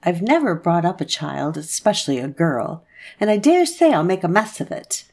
I've 0.03 0.21
never 0.21 0.53
brought 0.55 0.85
up 0.85 1.01
a 1.01 1.05
child, 1.05 1.57
especially 1.57 2.19
a 2.19 2.27
girl, 2.27 2.85
and 3.19 3.29
I 3.29 3.37
dare 3.37 3.65
say 3.65 3.91
I'll 3.91 4.03
make 4.03 4.23
a 4.23 4.27
mess 4.27 4.61
of 4.61 4.71
it. 4.71 5.05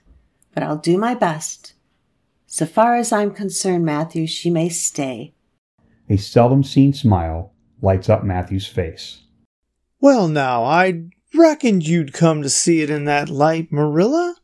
But 0.55 0.63
I'll 0.63 0.77
do 0.77 0.99
my 0.99 1.15
best. 1.15 1.75
So 2.47 2.67
far 2.67 2.97
as 2.97 3.13
I'm 3.13 3.33
concerned, 3.33 3.87
Matthew, 3.87 4.27
she 4.27 4.51
may 4.51 4.69
stay. 4.69 5.33
A 6.11 6.19
seldom 6.19 6.63
seen 6.63 6.93
smile 6.93 7.55
lights 7.81 8.11
up 8.11 8.23
Matthew's 8.23 8.67
face. 8.67 9.23
Well, 10.01 10.29
now, 10.29 10.65
I 10.65 11.05
reckoned 11.35 11.87
you'd 11.87 12.13
come 12.13 12.43
to 12.43 12.51
see 12.51 12.83
it 12.83 12.91
in 12.91 13.07
that 13.07 13.31
light, 13.31 13.73
Marilla. 13.73 14.37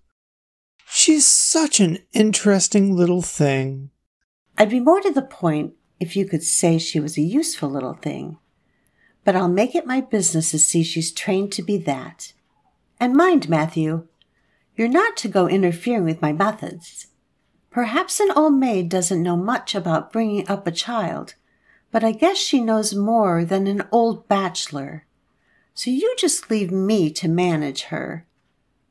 She's 0.89 1.27
such 1.27 1.81
an 1.81 1.99
interesting 2.15 2.97
little 2.97 3.21
thing. 3.21 3.91
I'd 4.57 4.71
be 4.71 4.81
more 4.81 5.01
to 5.01 5.11
the 5.11 5.23
point 5.23 5.75
if 6.01 6.17
you 6.17 6.25
could 6.25 6.43
say 6.43 6.79
she 6.79 6.99
was 6.99 7.19
a 7.19 7.23
useful 7.23 7.69
little 7.69 7.95
thing 7.95 8.39
but 9.25 9.37
I'll 9.37 9.49
make 9.49 9.75
it 9.75 9.87
my 9.87 10.01
business 10.01 10.51
to 10.51 10.59
see 10.59 10.83
she's 10.83 11.13
trained 11.13 11.53
to 11.53 11.63
be 11.63 11.77
that. 11.79 12.33
And 13.01 13.15
mind, 13.15 13.49
Matthew, 13.49 14.07
you're 14.77 14.89
not 14.89 15.17
to 15.19 15.29
go 15.29 15.49
interfering 15.49 16.05
with 16.05 16.23
my 16.23 16.33
methods. 16.33 17.09
Perhaps 17.71 18.21
an 18.21 18.31
old 18.35 18.55
maid 18.55 18.89
doesn't 18.89 19.23
know 19.23 19.37
much 19.37 19.75
about 19.75 20.13
bringing 20.13 20.49
up 20.49 20.67
a 20.67 20.73
child, 20.73 21.35
but 21.91 22.03
I 22.03 22.13
guess 22.13 22.39
she 22.39 22.61
knows 22.61 22.95
more 22.95 23.45
than 23.45 23.67
an 23.67 23.83
old 23.93 24.29
bachelor. 24.29 25.05
So 25.75 25.91
you 25.91 26.15
just 26.19 26.51
leave 26.51 26.71
me 26.73 27.11
to 27.11 27.29
manage 27.29 27.85
her. 27.85 28.27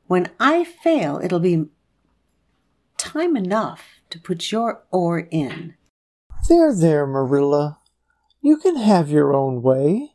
When 0.06 0.30
I 0.40 0.64
fail, 0.64 1.20
it'll 1.22 1.40
be 1.40 1.66
time 2.96 3.36
enough 3.36 3.84
to 4.10 4.18
put 4.18 4.50
your 4.50 4.82
oar 4.90 5.28
in. 5.30 5.74
There, 6.48 6.74
there, 6.74 7.06
Marilla. 7.06 7.78
You 8.40 8.56
can 8.56 8.76
have 8.76 9.10
your 9.10 9.34
own 9.34 9.62
way. 9.62 10.12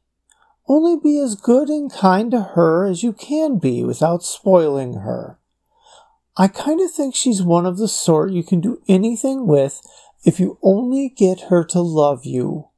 Only 0.68 0.98
be 0.98 1.20
as 1.20 1.36
good 1.36 1.70
and 1.70 1.92
kind 1.92 2.32
to 2.32 2.42
her 2.42 2.86
as 2.86 3.04
you 3.04 3.14
can 3.14 3.58
be 3.60 3.84
without 3.84 4.24
spoiling 4.24 4.96
her. 4.96 5.38
I 6.38 6.48
kind 6.48 6.80
of 6.80 6.92
think 6.92 7.16
she's 7.16 7.44
one 7.44 7.66
of 7.66 7.78
the 7.78 7.88
sort 7.88 8.32
you 8.32 8.44
can 8.44 8.62
do 8.62 8.82
anything 8.88 9.46
with 9.46 9.82
if 10.26 10.40
you 10.40 10.58
only 10.64 11.10
get 11.10 11.42
her 11.50 11.64
to 11.66 11.82
love 11.82 12.26
you. 12.26 12.70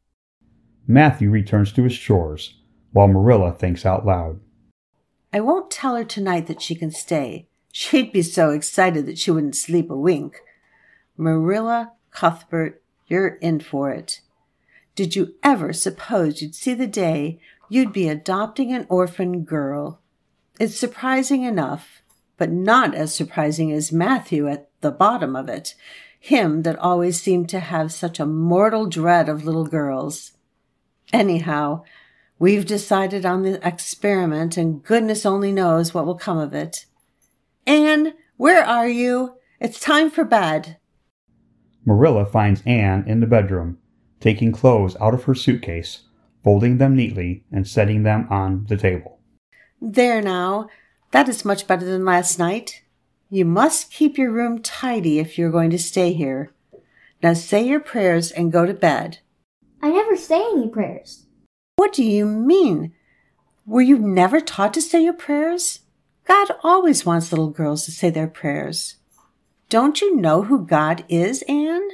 Matthew 0.87 1.29
returns 1.29 1.71
to 1.73 1.83
his 1.83 1.97
chores, 1.97 2.55
while 2.91 3.07
Marilla 3.07 3.51
thinks 3.51 3.85
out 3.85 4.05
loud. 4.05 4.39
I 5.31 5.39
won't 5.39 5.71
tell 5.71 5.95
her 5.95 6.03
tonight 6.03 6.47
that 6.47 6.61
she 6.61 6.75
can 6.75 6.91
stay. 6.91 7.47
She'd 7.71 8.11
be 8.11 8.21
so 8.21 8.51
excited 8.51 9.05
that 9.05 9.17
she 9.17 9.31
wouldn't 9.31 9.55
sleep 9.55 9.89
a 9.89 9.97
wink. 9.97 10.39
Marilla 11.17 11.93
Cuthbert, 12.11 12.81
you're 13.07 13.35
in 13.35 13.59
for 13.59 13.91
it. 13.91 14.21
Did 14.95 15.15
you 15.15 15.35
ever 15.43 15.73
suppose 15.73 16.41
you'd 16.41 16.55
see 16.55 16.73
the 16.73 16.87
day 16.87 17.39
you'd 17.69 17.93
be 17.93 18.07
adopting 18.07 18.73
an 18.73 18.85
orphan 18.89 19.43
girl? 19.43 20.01
It's 20.59 20.75
surprising 20.75 21.43
enough, 21.43 22.01
but 22.37 22.51
not 22.51 22.95
as 22.95 23.13
surprising 23.13 23.71
as 23.71 23.91
Matthew 23.91 24.47
at 24.47 24.69
the 24.81 24.91
bottom 24.91 25.35
of 25.35 25.49
it, 25.49 25.75
him 26.19 26.63
that 26.63 26.79
always 26.79 27.21
seemed 27.21 27.49
to 27.49 27.59
have 27.59 27.91
such 27.91 28.19
a 28.19 28.25
mortal 28.25 28.85
dread 28.87 29.29
of 29.29 29.45
little 29.45 29.65
girls. 29.65 30.31
Anyhow, 31.13 31.83
we've 32.39 32.65
decided 32.65 33.25
on 33.25 33.43
the 33.43 33.65
experiment, 33.65 34.57
and 34.57 34.83
goodness 34.83 35.25
only 35.25 35.51
knows 35.51 35.93
what 35.93 36.05
will 36.05 36.15
come 36.15 36.37
of 36.37 36.53
it. 36.53 36.85
Anne, 37.67 38.13
where 38.37 38.63
are 38.63 38.87
you? 38.87 39.35
It's 39.59 39.79
time 39.79 40.09
for 40.09 40.23
bed. 40.23 40.77
Marilla 41.85 42.25
finds 42.25 42.63
Anne 42.65 43.03
in 43.07 43.19
the 43.19 43.27
bedroom, 43.27 43.77
taking 44.19 44.51
clothes 44.51 44.97
out 44.99 45.13
of 45.13 45.25
her 45.25 45.35
suitcase, 45.35 46.04
folding 46.45 46.77
them 46.77 46.95
neatly, 46.95 47.43
and 47.51 47.67
setting 47.67 48.03
them 48.03 48.27
on 48.29 48.67
the 48.69 48.77
table. 48.77 49.19
There 49.81 50.21
now, 50.21 50.69
that 51.09 51.27
is 51.27 51.43
much 51.43 51.65
better 51.65 51.83
than 51.83 52.05
last 52.05 52.37
night. 52.37 52.83
You 53.31 53.45
must 53.45 53.91
keep 53.91 54.15
your 54.15 54.29
room 54.29 54.61
tidy 54.61 55.17
if 55.17 55.39
you're 55.39 55.49
going 55.49 55.71
to 55.71 55.79
stay 55.79 56.13
here. 56.13 56.53
Now 57.23 57.33
say 57.33 57.67
your 57.67 57.79
prayers 57.79 58.31
and 58.31 58.51
go 58.51 58.67
to 58.67 58.75
bed. 58.75 59.17
I 59.81 59.89
never 59.89 60.15
say 60.15 60.39
any 60.39 60.69
prayers. 60.69 61.25
What 61.77 61.93
do 61.93 62.03
you 62.03 62.27
mean? 62.27 62.93
Were 63.65 63.81
you 63.81 63.97
never 63.97 64.39
taught 64.39 64.75
to 64.75 64.81
say 64.81 65.03
your 65.03 65.13
prayers? 65.13 65.79
God 66.27 66.51
always 66.63 67.07
wants 67.07 67.31
little 67.31 67.49
girls 67.49 67.85
to 67.85 67.91
say 67.91 68.11
their 68.11 68.27
prayers. 68.27 68.97
Don't 69.69 69.99
you 69.99 70.15
know 70.15 70.43
who 70.43 70.63
God 70.63 71.05
is, 71.09 71.43
Anne? 71.49 71.89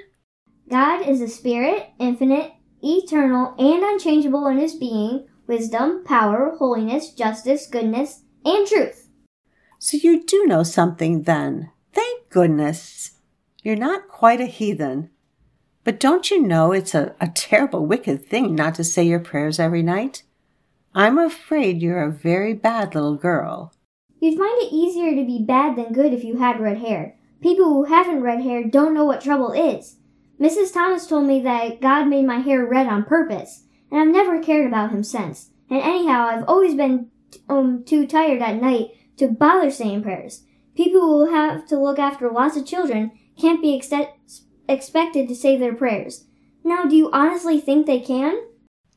God 0.70 1.08
is 1.08 1.22
a 1.22 1.30
spirit, 1.30 1.90
infinite, 2.00 2.52
eternal, 2.84 3.56
and 3.58 3.84
unchangeable 3.84 4.48
in 4.48 4.58
his 4.58 4.76
being, 4.76 5.28
wisdom, 5.48 6.04
power, 6.04 6.56
holiness, 6.58 7.14
justice, 7.14 7.68
goodness, 7.68 8.24
and 8.46 8.68
truth. 8.68 9.10
So 9.80 9.98
you 9.98 10.24
do 10.24 10.46
know 10.46 10.64
something 10.64 11.24
then. 11.24 11.72
Thank 11.94 12.30
goodness. 12.30 13.12
You're 13.64 13.76
not 13.76 14.08
quite 14.08 14.42
a 14.42 14.46
heathen. 14.46 15.10
But 15.84 16.00
don't 16.00 16.30
you 16.30 16.42
know 16.42 16.72
it's 16.72 16.94
a, 16.94 17.16
a 17.20 17.28
terrible, 17.30 17.86
wicked 17.86 18.26
thing 18.26 18.56
not 18.56 18.76
to 18.76 18.84
say 18.84 19.04
your 19.04 19.20
prayers 19.20 19.60
every 19.60 19.82
night? 19.82 20.24
I'm 20.94 21.18
afraid 21.18 21.82
you're 21.82 22.04
a 22.04 22.12
very 22.12 22.54
bad 22.54 22.94
little 22.94 23.16
girl. 23.16 23.74
You'd 24.20 24.38
find 24.38 24.62
it 24.62 24.72
easier 24.72 25.16
to 25.16 25.26
be 25.26 25.44
bad 25.44 25.76
than 25.76 25.94
good 25.94 26.14
if 26.14 26.24
you 26.24 26.38
had 26.38 26.60
red 26.60 26.78
hair. 26.78 27.18
People 27.42 27.66
who 27.66 27.84
haven't 27.86 28.22
red 28.22 28.42
hair 28.42 28.64
don't 28.64 28.94
know 28.94 29.06
what 29.06 29.22
trouble 29.22 29.52
is. 29.52 29.96
Mrs. 30.42 30.74
Thomas 30.74 31.06
told 31.06 31.28
me 31.28 31.40
that 31.42 31.82
God 31.82 32.08
made 32.08 32.26
my 32.26 32.40
hair 32.40 32.66
red 32.66 32.88
on 32.88 33.04
purpose, 33.04 33.66
and 33.92 34.00
I've 34.00 34.08
never 34.08 34.42
cared 34.42 34.66
about 34.66 34.90
him 34.90 35.04
since. 35.04 35.52
And 35.70 35.80
anyhow, 35.80 36.26
I've 36.26 36.50
always 36.50 36.74
been 36.74 37.12
um, 37.48 37.84
too 37.84 38.08
tired 38.08 38.42
at 38.42 38.60
night 38.60 38.88
to 39.18 39.28
bother 39.28 39.70
saying 39.70 40.02
prayers. 40.02 40.42
People 40.76 41.02
who 41.02 41.32
have 41.32 41.68
to 41.68 41.78
look 41.78 42.00
after 42.00 42.32
lots 42.32 42.58
of 42.58 42.66
children 42.66 43.12
can't 43.40 43.62
be 43.62 43.78
ex- 43.78 44.42
expected 44.68 45.28
to 45.28 45.36
say 45.36 45.58
their 45.58 45.76
prayers. 45.76 46.26
Now, 46.64 46.86
do 46.86 46.96
you 46.96 47.12
honestly 47.14 47.60
think 47.60 47.86
they 47.86 48.00
can? 48.00 48.42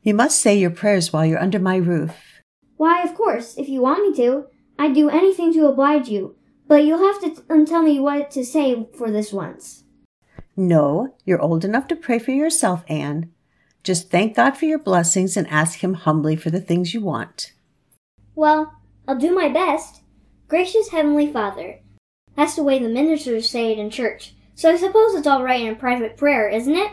You 0.01 0.15
must 0.15 0.39
say 0.39 0.57
your 0.57 0.71
prayers 0.71 1.13
while 1.13 1.27
you're 1.27 1.39
under 1.39 1.59
my 1.59 1.75
roof. 1.75 2.41
Why, 2.77 3.03
of 3.03 3.13
course, 3.13 3.55
if 3.55 3.69
you 3.69 3.81
want 3.81 4.01
me 4.01 4.15
to. 4.17 4.47
I'd 4.79 4.95
do 4.95 5.09
anything 5.09 5.53
to 5.53 5.67
oblige 5.67 6.09
you. 6.09 6.35
But 6.67 6.85
you'll 6.85 7.13
have 7.13 7.21
to 7.21 7.29
t- 7.29 7.65
tell 7.65 7.83
me 7.83 7.99
what 7.99 8.31
to 8.31 8.43
say 8.43 8.87
for 8.97 9.11
this 9.11 9.31
once. 9.31 9.84
No, 10.57 11.15
you're 11.25 11.41
old 11.41 11.65
enough 11.65 11.87
to 11.87 11.95
pray 11.95 12.19
for 12.19 12.31
yourself, 12.31 12.83
Anne. 12.87 13.31
Just 13.83 14.09
thank 14.09 14.35
God 14.35 14.57
for 14.57 14.65
your 14.65 14.79
blessings 14.79 15.35
and 15.35 15.47
ask 15.47 15.83
Him 15.83 15.93
humbly 15.95 16.35
for 16.35 16.49
the 16.49 16.61
things 16.61 16.93
you 16.93 17.01
want. 17.01 17.53
Well, 18.33 18.73
I'll 19.07 19.17
do 19.17 19.35
my 19.35 19.49
best. 19.49 20.01
Gracious 20.47 20.89
Heavenly 20.89 21.31
Father. 21.31 21.79
That's 22.35 22.55
the 22.55 22.63
way 22.63 22.79
the 22.79 22.89
ministers 22.89 23.49
say 23.49 23.71
it 23.71 23.79
in 23.79 23.89
church, 23.89 24.33
so 24.55 24.71
I 24.71 24.77
suppose 24.77 25.13
it's 25.13 25.27
all 25.27 25.43
right 25.43 25.61
in 25.61 25.73
a 25.73 25.75
private 25.75 26.17
prayer, 26.17 26.49
isn't 26.49 26.75
it? 26.75 26.91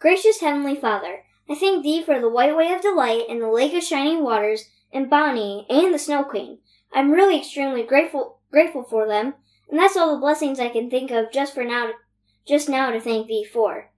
Gracious 0.00 0.40
Heavenly 0.40 0.76
Father, 0.76 1.22
I 1.48 1.54
thank 1.54 1.82
Thee 1.82 2.02
for 2.02 2.20
the 2.20 2.28
White 2.28 2.56
Way 2.56 2.72
of 2.72 2.82
Delight 2.82 3.24
and 3.28 3.40
the 3.40 3.48
Lake 3.48 3.74
of 3.74 3.82
Shining 3.82 4.22
Waters 4.22 4.68
and 4.92 5.10
Bonnie 5.10 5.66
and 5.68 5.92
the 5.92 5.98
Snow 5.98 6.24
Queen. 6.24 6.58
I'm 6.92 7.10
really 7.10 7.38
extremely 7.38 7.82
grateful 7.82 8.40
grateful 8.50 8.84
for 8.84 9.06
them, 9.08 9.34
and 9.68 9.78
that's 9.78 9.96
all 9.96 10.14
the 10.14 10.20
blessings 10.20 10.60
I 10.60 10.68
can 10.68 10.88
think 10.88 11.10
of 11.10 11.32
just 11.32 11.54
for 11.54 11.64
now, 11.64 11.90
just 12.46 12.68
now 12.68 12.90
to 12.90 13.00
thank 13.00 13.26
thee 13.26 13.44
for. 13.44 13.90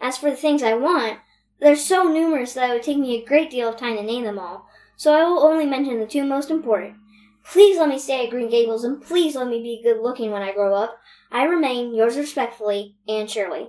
As 0.00 0.16
for 0.16 0.30
the 0.30 0.36
things 0.36 0.62
I 0.62 0.74
want, 0.74 1.18
they're 1.60 1.76
so 1.76 2.04
numerous 2.04 2.52
that 2.54 2.70
it 2.70 2.72
would 2.72 2.82
take 2.82 2.98
me 2.98 3.16
a 3.16 3.24
great 3.24 3.50
deal 3.50 3.68
of 3.68 3.76
time 3.76 3.96
to 3.96 4.02
name 4.02 4.24
them 4.24 4.38
all, 4.38 4.68
so 4.96 5.14
I 5.14 5.24
will 5.24 5.40
only 5.40 5.66
mention 5.66 5.98
the 5.98 6.06
two 6.06 6.24
most 6.24 6.50
important. 6.50 6.96
Please 7.44 7.78
let 7.78 7.88
me 7.88 7.98
stay 7.98 8.24
at 8.24 8.30
Green 8.30 8.50
Gables, 8.50 8.84
and 8.84 9.00
please 9.00 9.36
let 9.36 9.48
me 9.48 9.62
be 9.62 9.82
good 9.82 10.00
looking 10.02 10.30
when 10.30 10.42
I 10.42 10.52
grow 10.52 10.74
up. 10.74 10.98
I 11.30 11.44
remain 11.44 11.94
yours 11.94 12.16
respectfully, 12.16 12.96
Anne 13.08 13.26
Shirley. 13.26 13.68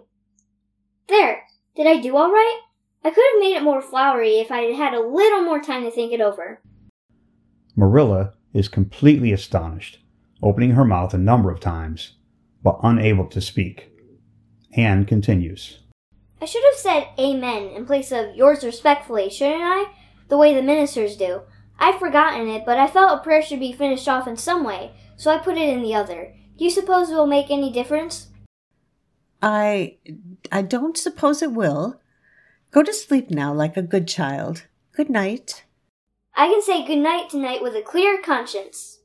There! 1.08 1.44
Did 1.76 1.88
I 1.88 2.00
do 2.00 2.16
all 2.16 2.32
right? 2.32 2.62
I 3.04 3.10
could 3.10 3.24
have 3.34 3.40
made 3.40 3.56
it 3.56 3.64
more 3.64 3.82
flowery 3.82 4.40
if 4.40 4.52
I 4.52 4.62
had 4.62 4.76
had 4.76 4.94
a 4.94 5.06
little 5.06 5.42
more 5.42 5.62
time 5.62 5.84
to 5.84 5.92
think 5.92 6.12
it 6.12 6.22
over. 6.22 6.62
Marilla 7.76 8.34
is 8.54 8.68
completely 8.68 9.32
astonished 9.32 10.00
opening 10.42 10.72
her 10.72 10.86
mouth 10.86 11.14
a 11.14 11.18
number 11.18 11.52
of 11.52 11.60
times, 11.60 12.14
but 12.64 12.80
unable 12.84 13.26
to 13.26 13.42
speak. 13.42 13.95
Anne 14.76 15.06
continues. 15.06 15.80
I 16.42 16.46
should 16.46 16.64
have 16.64 16.80
said 16.80 17.08
Amen 17.20 17.70
in 17.70 17.86
place 17.86 18.12
of 18.12 18.36
yours 18.36 18.64
respectfully, 18.64 19.30
shouldn't 19.30 19.64
I? 19.64 19.86
The 20.28 20.38
way 20.38 20.54
the 20.54 20.62
ministers 20.62 21.16
do. 21.16 21.42
I've 21.80 22.00
forgotten 22.00 22.48
it, 22.48 22.64
but 22.66 22.78
I 22.78 22.88
felt 22.88 23.20
a 23.20 23.24
prayer 23.24 23.42
should 23.42 23.60
be 23.60 23.74
finished 23.74 24.08
off 24.08 24.28
in 24.28 24.38
some 24.38 24.64
way, 24.64 24.92
so 25.18 25.32
I 25.32 25.38
put 25.38 25.58
it 25.58 25.70
in 25.70 25.82
the 25.82 25.96
other. 25.96 26.34
Do 26.58 26.64
you 26.64 26.72
suppose 26.72 27.10
it 27.10 27.16
will 27.16 27.28
make 27.28 27.50
any 27.50 27.72
difference? 27.72 28.28
I 29.42 29.98
I 30.52 30.62
don't 30.62 30.98
suppose 30.98 31.42
it 31.42 31.52
will. 31.52 32.00
Go 32.72 32.84
to 32.84 32.94
sleep 32.94 33.30
now 33.30 33.54
like 33.54 33.78
a 33.78 33.82
good 33.82 34.08
child. 34.08 34.66
Good 34.94 35.10
night. 35.10 35.66
I 36.36 36.48
can 36.48 36.62
say 36.62 36.86
good 36.86 36.98
night 37.00 37.30
tonight 37.30 37.62
with 37.62 37.76
a 37.76 37.82
clear 37.82 38.22
conscience. 38.22 39.00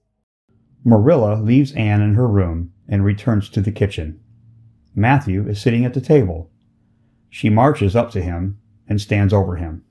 Marilla 0.85 1.41
leaves 1.41 1.73
Anne 1.73 2.01
in 2.01 2.15
her 2.15 2.27
room 2.27 2.73
and 2.89 3.05
returns 3.05 3.49
to 3.51 3.61
the 3.61 3.71
kitchen. 3.71 4.21
Matthew 4.95 5.49
is 5.49 5.61
sitting 5.61 5.85
at 5.85 5.95
the 5.95 6.01
table. 6.01 6.51
She 7.29 7.49
marches 7.49 7.95
up 7.95 8.11
to 8.13 8.23
him 8.23 8.59
and 8.89 9.01
stands 9.01 9.33
over 9.33 9.57
him. 9.57 9.85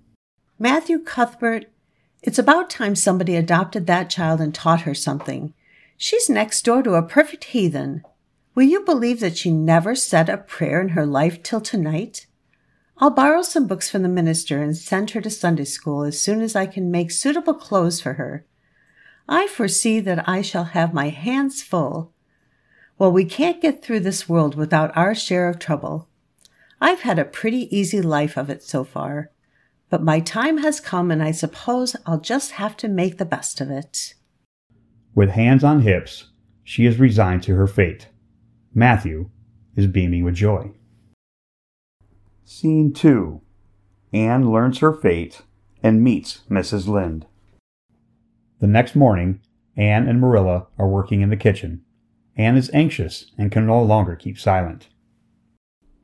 Matthew 0.57 0.99
Cuthbert, 0.99 1.65
it's 2.21 2.39
about 2.39 2.69
time 2.69 2.95
somebody 2.95 3.35
adopted 3.35 3.87
that 3.87 4.09
child 4.09 4.41
and 4.41 4.53
taught 4.53 4.81
her 4.81 4.93
something. 4.93 5.53
She's 5.95 6.29
next 6.29 6.63
door 6.63 6.83
to 6.83 6.95
a 6.95 7.03
perfect 7.03 7.45
heathen. 7.45 8.03
Will 8.55 8.63
you 8.63 8.81
believe 8.81 9.21
that 9.21 9.37
she 9.37 9.51
never 9.51 9.95
said 9.95 10.27
a 10.27 10.37
prayer 10.37 10.81
in 10.81 10.89
her 10.89 11.05
life 11.05 11.41
till 11.43 11.61
tonight? 11.61 12.27
I'll 12.97 13.09
borrow 13.09 13.41
some 13.41 13.67
books 13.67 13.89
from 13.89 14.01
the 14.03 14.09
minister 14.09 14.61
and 14.61 14.75
send 14.75 15.11
her 15.11 15.21
to 15.21 15.29
Sunday 15.29 15.63
school 15.63 16.03
as 16.03 16.19
soon 16.19 16.41
as 16.41 16.57
I 16.57 16.65
can 16.65 16.91
make 16.91 17.11
suitable 17.11 17.53
clothes 17.53 18.01
for 18.01 18.13
her. 18.13 18.45
I 19.29 19.47
foresee 19.47 20.01
that 20.01 20.27
I 20.27 20.41
shall 20.41 20.65
have 20.65 20.93
my 20.93 21.07
hands 21.07 21.61
full. 21.61 22.11
Well, 22.99 23.13
we 23.13 23.23
can't 23.23 23.61
get 23.61 23.81
through 23.81 24.01
this 24.01 24.27
world 24.27 24.55
without 24.55 24.95
our 24.95 25.15
share 25.15 25.47
of 25.47 25.57
trouble. 25.57 26.09
I've 26.81 27.01
had 27.01 27.17
a 27.17 27.23
pretty 27.23 27.73
easy 27.75 28.01
life 28.01 28.37
of 28.37 28.49
it 28.49 28.61
so 28.61 28.83
far, 28.83 29.31
but 29.89 30.03
my 30.03 30.19
time 30.19 30.57
has 30.57 30.81
come 30.81 31.09
and 31.09 31.23
I 31.23 31.31
suppose 31.31 31.95
I'll 32.05 32.19
just 32.19 32.51
have 32.51 32.75
to 32.77 32.89
make 32.89 33.17
the 33.17 33.23
best 33.23 33.61
of 33.61 33.71
it. 33.71 34.15
With 35.15 35.29
hands 35.29 35.63
on 35.63 35.81
hips, 35.81 36.25
she 36.65 36.85
is 36.85 36.99
resigned 36.99 37.41
to 37.43 37.55
her 37.55 37.67
fate. 37.67 38.09
Matthew 38.73 39.29
is 39.77 39.87
beaming 39.87 40.25
with 40.25 40.35
joy. 40.35 40.71
Scene 42.43 42.91
2 42.91 43.41
Anne 44.11 44.51
learns 44.51 44.79
her 44.79 44.91
fate 44.91 45.43
and 45.81 46.03
meets 46.03 46.41
Mrs. 46.49 46.87
Lynde. 46.87 47.25
The 48.59 48.67
next 48.67 48.93
morning, 48.93 49.39
Anne 49.77 50.05
and 50.05 50.19
Marilla 50.19 50.67
are 50.77 50.89
working 50.89 51.21
in 51.21 51.29
the 51.29 51.37
kitchen. 51.37 51.85
Anne 52.39 52.55
is 52.55 52.71
anxious 52.73 53.31
and 53.37 53.51
can 53.51 53.67
no 53.67 53.83
longer 53.83 54.15
keep 54.15 54.39
silent. 54.39 54.87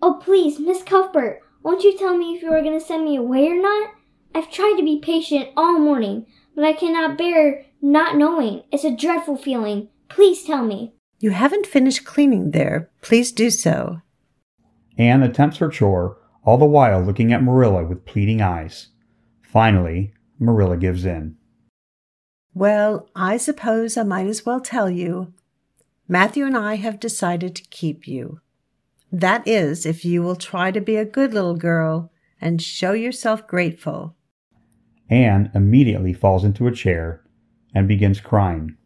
Oh, 0.01 0.19
please, 0.21 0.59
Miss 0.59 0.83
Cuthbert, 0.83 1.41
won't 1.63 1.83
you 1.85 1.97
tell 1.97 2.17
me 2.17 2.35
if 2.35 2.43
you 2.43 2.51
are 2.51 2.61
going 2.61 2.77
to 2.77 2.85
send 2.85 3.05
me 3.05 3.15
away 3.15 3.47
or 3.47 3.55
not? 3.55 3.91
I've 4.35 4.51
tried 4.51 4.75
to 4.75 4.83
be 4.83 4.99
patient 4.99 5.47
all 5.55 5.79
morning, 5.79 6.25
but 6.53 6.65
I 6.65 6.73
cannot 6.73 7.17
bear 7.17 7.63
not 7.81 8.17
knowing. 8.17 8.63
It's 8.69 8.83
a 8.83 8.93
dreadful 8.93 9.37
feeling. 9.37 9.87
Please 10.09 10.43
tell 10.43 10.65
me. 10.65 10.93
You 11.21 11.31
haven't 11.31 11.67
finished 11.67 12.03
cleaning 12.03 12.51
there. 12.51 12.89
Please 13.01 13.31
do 13.31 13.49
so. 13.49 14.01
Anne 14.97 15.23
attempts 15.23 15.59
her 15.59 15.69
chore, 15.69 16.17
all 16.43 16.57
the 16.57 16.65
while 16.65 17.01
looking 17.01 17.31
at 17.31 17.43
Marilla 17.43 17.85
with 17.85 18.05
pleading 18.05 18.41
eyes. 18.41 18.89
Finally, 19.41 20.13
Marilla 20.37 20.75
gives 20.75 21.05
in. 21.05 21.37
Well, 22.53 23.07
I 23.15 23.37
suppose 23.37 23.95
I 23.95 24.03
might 24.03 24.27
as 24.27 24.45
well 24.45 24.59
tell 24.59 24.89
you. 24.89 25.33
Matthew 26.07 26.45
and 26.45 26.55
I 26.55 26.75
have 26.75 26.99
decided 26.99 27.55
to 27.55 27.69
keep 27.69 28.07
you. 28.07 28.39
That 29.11 29.47
is, 29.47 29.85
if 29.85 30.05
you 30.05 30.21
will 30.21 30.35
try 30.35 30.71
to 30.71 30.81
be 30.81 30.97
a 30.97 31.05
good 31.05 31.33
little 31.33 31.55
girl 31.55 32.11
and 32.39 32.61
show 32.61 32.91
yourself 32.91 33.47
grateful. 33.47 34.15
Anne 35.09 35.51
immediately 35.55 36.13
falls 36.13 36.43
into 36.43 36.67
a 36.67 36.71
chair 36.71 37.23
and 37.73 37.87
begins 37.87 38.19
crying. 38.19 38.77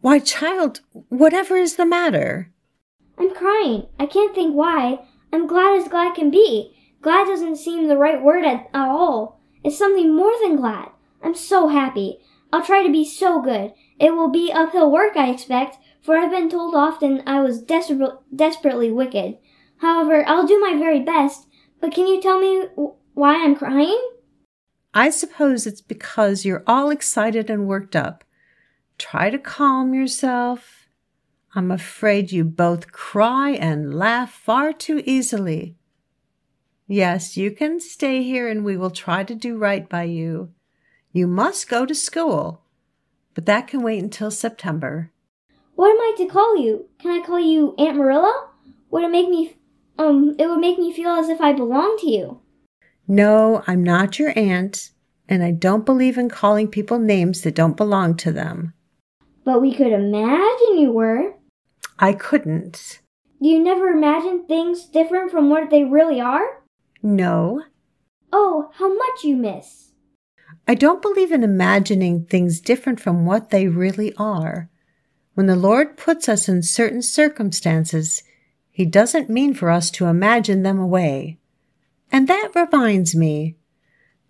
Why, 0.00 0.18
child, 0.18 0.80
whatever 0.92 1.56
is 1.56 1.76
the 1.76 1.86
matter? 1.86 2.52
I'm 3.18 3.34
crying. 3.34 3.86
I 3.98 4.06
can't 4.06 4.34
think 4.34 4.54
why. 4.54 5.06
I'm 5.32 5.46
glad 5.46 5.80
as 5.80 5.88
glad 5.88 6.14
can 6.14 6.30
be. 6.30 6.76
Glad 7.02 7.26
doesn't 7.26 7.56
seem 7.56 7.86
the 7.86 7.96
right 7.96 8.22
word 8.22 8.44
at, 8.44 8.68
at 8.74 8.88
all. 8.88 9.40
It's 9.62 9.78
something 9.78 10.16
more 10.16 10.32
than 10.42 10.56
glad. 10.56 10.88
I'm 11.22 11.34
so 11.34 11.68
happy. 11.68 12.18
I'll 12.52 12.64
try 12.64 12.82
to 12.82 12.90
be 12.90 13.04
so 13.04 13.40
good. 13.40 13.72
It 13.98 14.14
will 14.14 14.30
be 14.30 14.50
uphill 14.52 14.90
work, 14.90 15.16
I 15.16 15.30
expect, 15.30 15.76
for 16.02 16.16
I've 16.16 16.30
been 16.30 16.48
told 16.48 16.74
often 16.74 17.22
I 17.26 17.40
was 17.40 17.62
desper- 17.62 18.18
desperately 18.34 18.90
wicked. 18.90 19.38
However, 19.78 20.24
I'll 20.26 20.46
do 20.46 20.60
my 20.60 20.76
very 20.76 21.00
best. 21.00 21.46
But 21.80 21.92
can 21.92 22.06
you 22.06 22.20
tell 22.20 22.38
me 22.38 22.66
w- 22.76 22.94
why 23.14 23.42
I'm 23.42 23.56
crying? 23.56 24.00
I 24.92 25.10
suppose 25.10 25.66
it's 25.66 25.80
because 25.80 26.44
you're 26.44 26.64
all 26.66 26.90
excited 26.90 27.48
and 27.48 27.66
worked 27.66 27.94
up. 27.94 28.24
Try 28.98 29.30
to 29.30 29.38
calm 29.38 29.94
yourself. 29.94 30.88
I'm 31.54 31.70
afraid 31.70 32.32
you 32.32 32.44
both 32.44 32.92
cry 32.92 33.50
and 33.50 33.94
laugh 33.94 34.32
far 34.32 34.72
too 34.72 35.02
easily. 35.06 35.76
Yes, 36.86 37.36
you 37.36 37.50
can 37.50 37.80
stay 37.80 38.22
here 38.22 38.48
and 38.48 38.64
we 38.64 38.76
will 38.76 38.90
try 38.90 39.24
to 39.24 39.34
do 39.34 39.56
right 39.56 39.88
by 39.88 40.04
you. 40.04 40.52
You 41.12 41.26
must 41.26 41.68
go 41.68 41.86
to 41.86 41.94
school, 41.94 42.62
but 43.34 43.46
that 43.46 43.68
can 43.68 43.82
wait 43.82 44.02
until 44.02 44.30
September. 44.30 45.12
What 45.80 45.92
am 45.92 45.98
I 45.98 46.14
to 46.18 46.26
call 46.26 46.58
you? 46.58 46.90
Can 46.98 47.10
I 47.10 47.24
call 47.24 47.40
you 47.40 47.74
Aunt 47.78 47.96
Marilla? 47.96 48.50
Would 48.90 49.02
it 49.02 49.10
make 49.10 49.30
me 49.30 49.56
um 49.98 50.36
it 50.38 50.46
would 50.46 50.60
make 50.60 50.78
me 50.78 50.92
feel 50.92 51.12
as 51.12 51.30
if 51.30 51.40
I 51.40 51.54
belonged 51.54 52.00
to 52.00 52.10
you. 52.10 52.40
No, 53.08 53.64
I'm 53.66 53.82
not 53.82 54.18
your 54.18 54.38
aunt, 54.38 54.90
and 55.26 55.42
I 55.42 55.52
don't 55.52 55.86
believe 55.86 56.18
in 56.18 56.28
calling 56.28 56.68
people 56.68 56.98
names 56.98 57.40
that 57.40 57.54
don't 57.54 57.78
belong 57.78 58.14
to 58.18 58.30
them. 58.30 58.74
But 59.42 59.62
we 59.62 59.74
could 59.74 59.90
imagine 59.90 60.76
you 60.76 60.92
were. 60.92 61.36
I 61.98 62.12
couldn't. 62.12 63.00
Do 63.40 63.48
you 63.48 63.58
never 63.58 63.88
imagine 63.88 64.44
things 64.44 64.84
different 64.84 65.30
from 65.30 65.48
what 65.48 65.70
they 65.70 65.84
really 65.84 66.20
are? 66.20 66.62
No. 67.02 67.62
Oh, 68.30 68.70
how 68.74 68.94
much 68.94 69.24
you 69.24 69.34
miss. 69.34 69.92
I 70.68 70.74
don't 70.74 71.00
believe 71.00 71.32
in 71.32 71.42
imagining 71.42 72.26
things 72.26 72.60
different 72.60 73.00
from 73.00 73.24
what 73.24 73.48
they 73.48 73.66
really 73.66 74.12
are. 74.18 74.68
When 75.34 75.46
the 75.46 75.56
Lord 75.56 75.96
puts 75.96 76.28
us 76.28 76.48
in 76.48 76.62
certain 76.62 77.02
circumstances, 77.02 78.22
He 78.70 78.84
doesn't 78.84 79.30
mean 79.30 79.54
for 79.54 79.70
us 79.70 79.90
to 79.92 80.06
imagine 80.06 80.62
them 80.62 80.78
away. 80.78 81.38
And 82.12 82.28
that 82.28 82.52
reminds 82.54 83.14
me. 83.14 83.56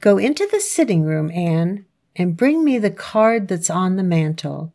Go 0.01 0.19
into 0.19 0.49
the 0.51 0.61
sitting 0.61 1.03
room, 1.03 1.31
Anne, 1.31 1.85
and 2.17 2.37
bring 2.37 2.65
me 2.65 2.79
the 2.79 2.91
card 2.91 3.49
that's 3.49 3.71
on 3.71 3.97
the 3.97 4.03
mantel. 4.03 4.73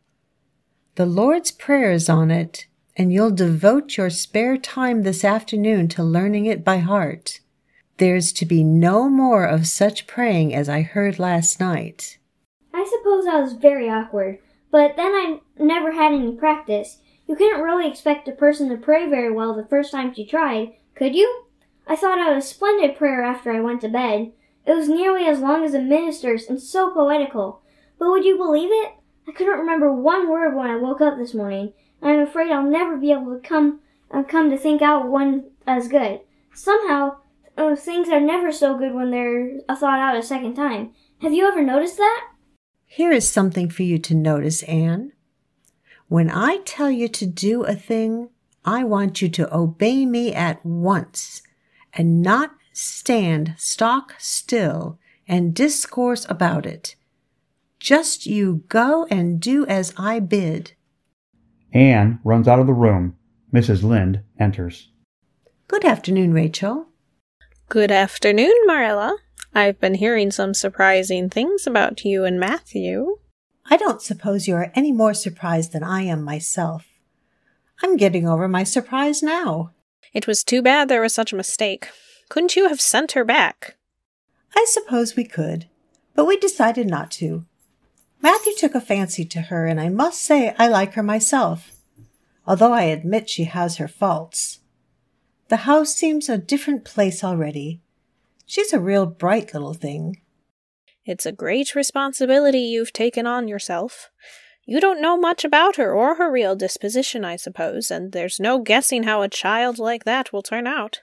The 0.95 1.05
Lord's 1.05 1.51
Prayer 1.51 1.91
is 1.91 2.09
on 2.09 2.31
it, 2.31 2.67
and 2.95 3.11
you'll 3.11 3.31
devote 3.31 3.97
your 3.97 4.09
spare 4.09 4.57
time 4.57 5.03
this 5.03 5.23
afternoon 5.23 5.87
to 5.89 6.03
learning 6.03 6.45
it 6.45 6.63
by 6.63 6.77
heart. 6.77 7.41
There's 7.97 8.31
to 8.33 8.45
be 8.45 8.63
no 8.63 9.09
more 9.09 9.45
of 9.45 9.67
such 9.67 10.07
praying 10.07 10.53
as 10.53 10.69
I 10.69 10.81
heard 10.81 11.19
last 11.19 11.59
night. 11.59 12.17
I 12.73 12.85
suppose 12.85 13.25
I 13.25 13.39
was 13.39 13.53
very 13.53 13.89
awkward, 13.89 14.39
but 14.71 14.95
then 14.95 15.11
I 15.13 15.39
never 15.57 15.93
had 15.93 16.13
any 16.13 16.33
practice. 16.33 16.99
You 17.27 17.35
couldn't 17.35 17.61
really 17.61 17.87
expect 17.89 18.27
a 18.27 18.31
person 18.31 18.69
to 18.69 18.77
pray 18.77 19.09
very 19.09 19.31
well 19.31 19.55
the 19.55 19.65
first 19.65 19.91
time 19.91 20.13
she 20.13 20.25
tried, 20.25 20.73
could 20.95 21.15
you? 21.15 21.45
I 21.87 21.95
thought 21.95 22.19
out 22.19 22.37
a 22.37 22.41
splendid 22.41 22.95
prayer 22.95 23.23
after 23.23 23.51
I 23.51 23.61
went 23.61 23.81
to 23.81 23.89
bed. 23.89 24.31
It 24.65 24.73
was 24.73 24.89
nearly 24.89 25.25
as 25.25 25.39
long 25.39 25.63
as 25.63 25.73
a 25.73 25.81
minister's 25.81 26.47
and 26.47 26.61
so 26.61 26.91
poetical. 26.91 27.61
But 27.99 28.09
would 28.09 28.25
you 28.25 28.37
believe 28.37 28.69
it? 28.71 28.93
I 29.27 29.31
couldn't 29.31 29.59
remember 29.59 29.91
one 29.91 30.29
word 30.29 30.55
when 30.55 30.69
I 30.69 30.75
woke 30.75 31.01
up 31.01 31.17
this 31.17 31.33
morning, 31.33 31.73
and 32.01 32.11
I'm 32.11 32.19
afraid 32.19 32.51
I'll 32.51 32.63
never 32.63 32.97
be 32.97 33.11
able 33.11 33.33
to 33.33 33.47
come 33.47 33.81
uh, 34.11 34.23
come 34.23 34.49
to 34.51 34.57
think 34.57 34.81
out 34.81 35.07
one 35.07 35.45
as 35.65 35.87
good. 35.87 36.21
Somehow, 36.53 37.17
uh, 37.57 37.75
things 37.75 38.09
are 38.09 38.19
never 38.19 38.51
so 38.51 38.77
good 38.77 38.93
when 38.93 39.11
they're 39.11 39.59
thought 39.75 39.99
out 39.99 40.15
a 40.15 40.21
second 40.21 40.55
time. 40.55 40.91
Have 41.21 41.33
you 41.33 41.47
ever 41.47 41.63
noticed 41.63 41.97
that? 41.97 42.27
Here 42.85 43.11
is 43.11 43.27
something 43.29 43.69
for 43.69 43.83
you 43.83 43.97
to 43.99 44.13
notice, 44.13 44.63
Anne. 44.63 45.11
When 46.07 46.29
I 46.29 46.59
tell 46.65 46.91
you 46.91 47.07
to 47.09 47.25
do 47.25 47.63
a 47.63 47.75
thing, 47.75 48.29
I 48.63 48.83
want 48.83 49.21
you 49.21 49.29
to 49.29 49.55
obey 49.55 50.05
me 50.05 50.33
at 50.33 50.63
once 50.65 51.41
and 51.93 52.21
not 52.21 52.51
stand 52.73 53.55
stock 53.57 54.13
still 54.19 54.99
and 55.27 55.53
discourse 55.53 56.25
about 56.29 56.65
it. 56.65 56.95
Just 57.79 58.25
you 58.25 58.63
go 58.67 59.07
and 59.09 59.39
do 59.39 59.65
as 59.65 59.93
I 59.97 60.19
bid. 60.19 60.73
Anne 61.73 62.19
runs 62.23 62.47
out 62.47 62.59
of 62.59 62.67
the 62.67 62.73
room. 62.73 63.15
Mrs. 63.53 63.83
Lynde 63.83 64.21
enters. 64.39 64.89
Good 65.67 65.85
afternoon, 65.85 66.33
Rachel. 66.33 66.87
Good 67.69 67.91
afternoon, 67.91 68.53
Marilla. 68.65 69.17
I've 69.53 69.79
been 69.79 69.95
hearing 69.95 70.29
some 70.29 70.53
surprising 70.53 71.29
things 71.29 71.65
about 71.65 72.05
you 72.05 72.25
and 72.25 72.39
Matthew. 72.39 73.17
I 73.67 73.77
don't 73.77 74.01
suppose 74.01 74.47
you 74.47 74.55
are 74.55 74.71
any 74.75 74.91
more 74.91 75.13
surprised 75.13 75.71
than 75.71 75.83
I 75.83 76.03
am 76.03 76.23
myself. 76.23 76.85
I'm 77.83 77.97
getting 77.97 78.27
over 78.27 78.47
my 78.47 78.63
surprise 78.63 79.23
now. 79.23 79.71
It 80.13 80.27
was 80.27 80.43
too 80.43 80.61
bad 80.61 80.87
there 80.87 81.01
was 81.01 81.13
such 81.13 81.33
a 81.33 81.37
mistake. 81.37 81.89
Couldn't 82.29 82.55
you 82.55 82.69
have 82.69 82.79
sent 82.79 83.13
her 83.13 83.25
back? 83.25 83.75
I 84.55 84.65
suppose 84.69 85.15
we 85.15 85.25
could, 85.25 85.67
but 86.13 86.25
we 86.25 86.37
decided 86.37 86.87
not 86.87 87.11
to. 87.11 87.45
Matthew 88.21 88.53
took 88.57 88.73
a 88.73 88.81
fancy 88.81 89.25
to 89.25 89.41
her, 89.41 89.65
and 89.65 89.79
I 89.79 89.89
must 89.89 90.21
say 90.21 90.55
I 90.57 90.67
like 90.67 90.93
her 90.93 91.03
myself, 91.03 91.71
although 92.47 92.71
I 92.71 92.83
admit 92.83 93.29
she 93.29 93.43
has 93.43 93.77
her 93.77 93.87
faults. 93.87 94.59
The 95.49 95.57
house 95.57 95.93
seems 95.93 96.29
a 96.29 96.37
different 96.37 96.85
place 96.85 97.23
already. 97.23 97.81
She's 98.45 98.73
a 98.73 98.79
real 98.79 99.05
bright 99.05 99.53
little 99.53 99.73
thing. 99.73 100.21
It's 101.05 101.25
a 101.25 101.31
great 101.31 101.75
responsibility 101.75 102.59
you've 102.59 102.93
taken 102.93 103.27
on 103.27 103.47
yourself. 103.47 104.09
You 104.65 104.81
don't 104.81 105.01
know 105.01 105.15
much 105.15 105.45
about 105.45 105.75
her 105.75 105.93
or 105.93 106.15
her 106.15 106.31
real 106.31 106.55
disposition, 106.55 107.23
I 107.23 107.35
suppose, 107.35 107.91
and 107.91 108.11
there's 108.11 108.39
no 108.39 108.59
guessing 108.59 109.03
how 109.03 109.21
a 109.21 109.29
child 109.29 109.77
like 109.77 110.05
that 110.05 110.33
will 110.33 110.41
turn 110.41 110.65
out. 110.65 111.01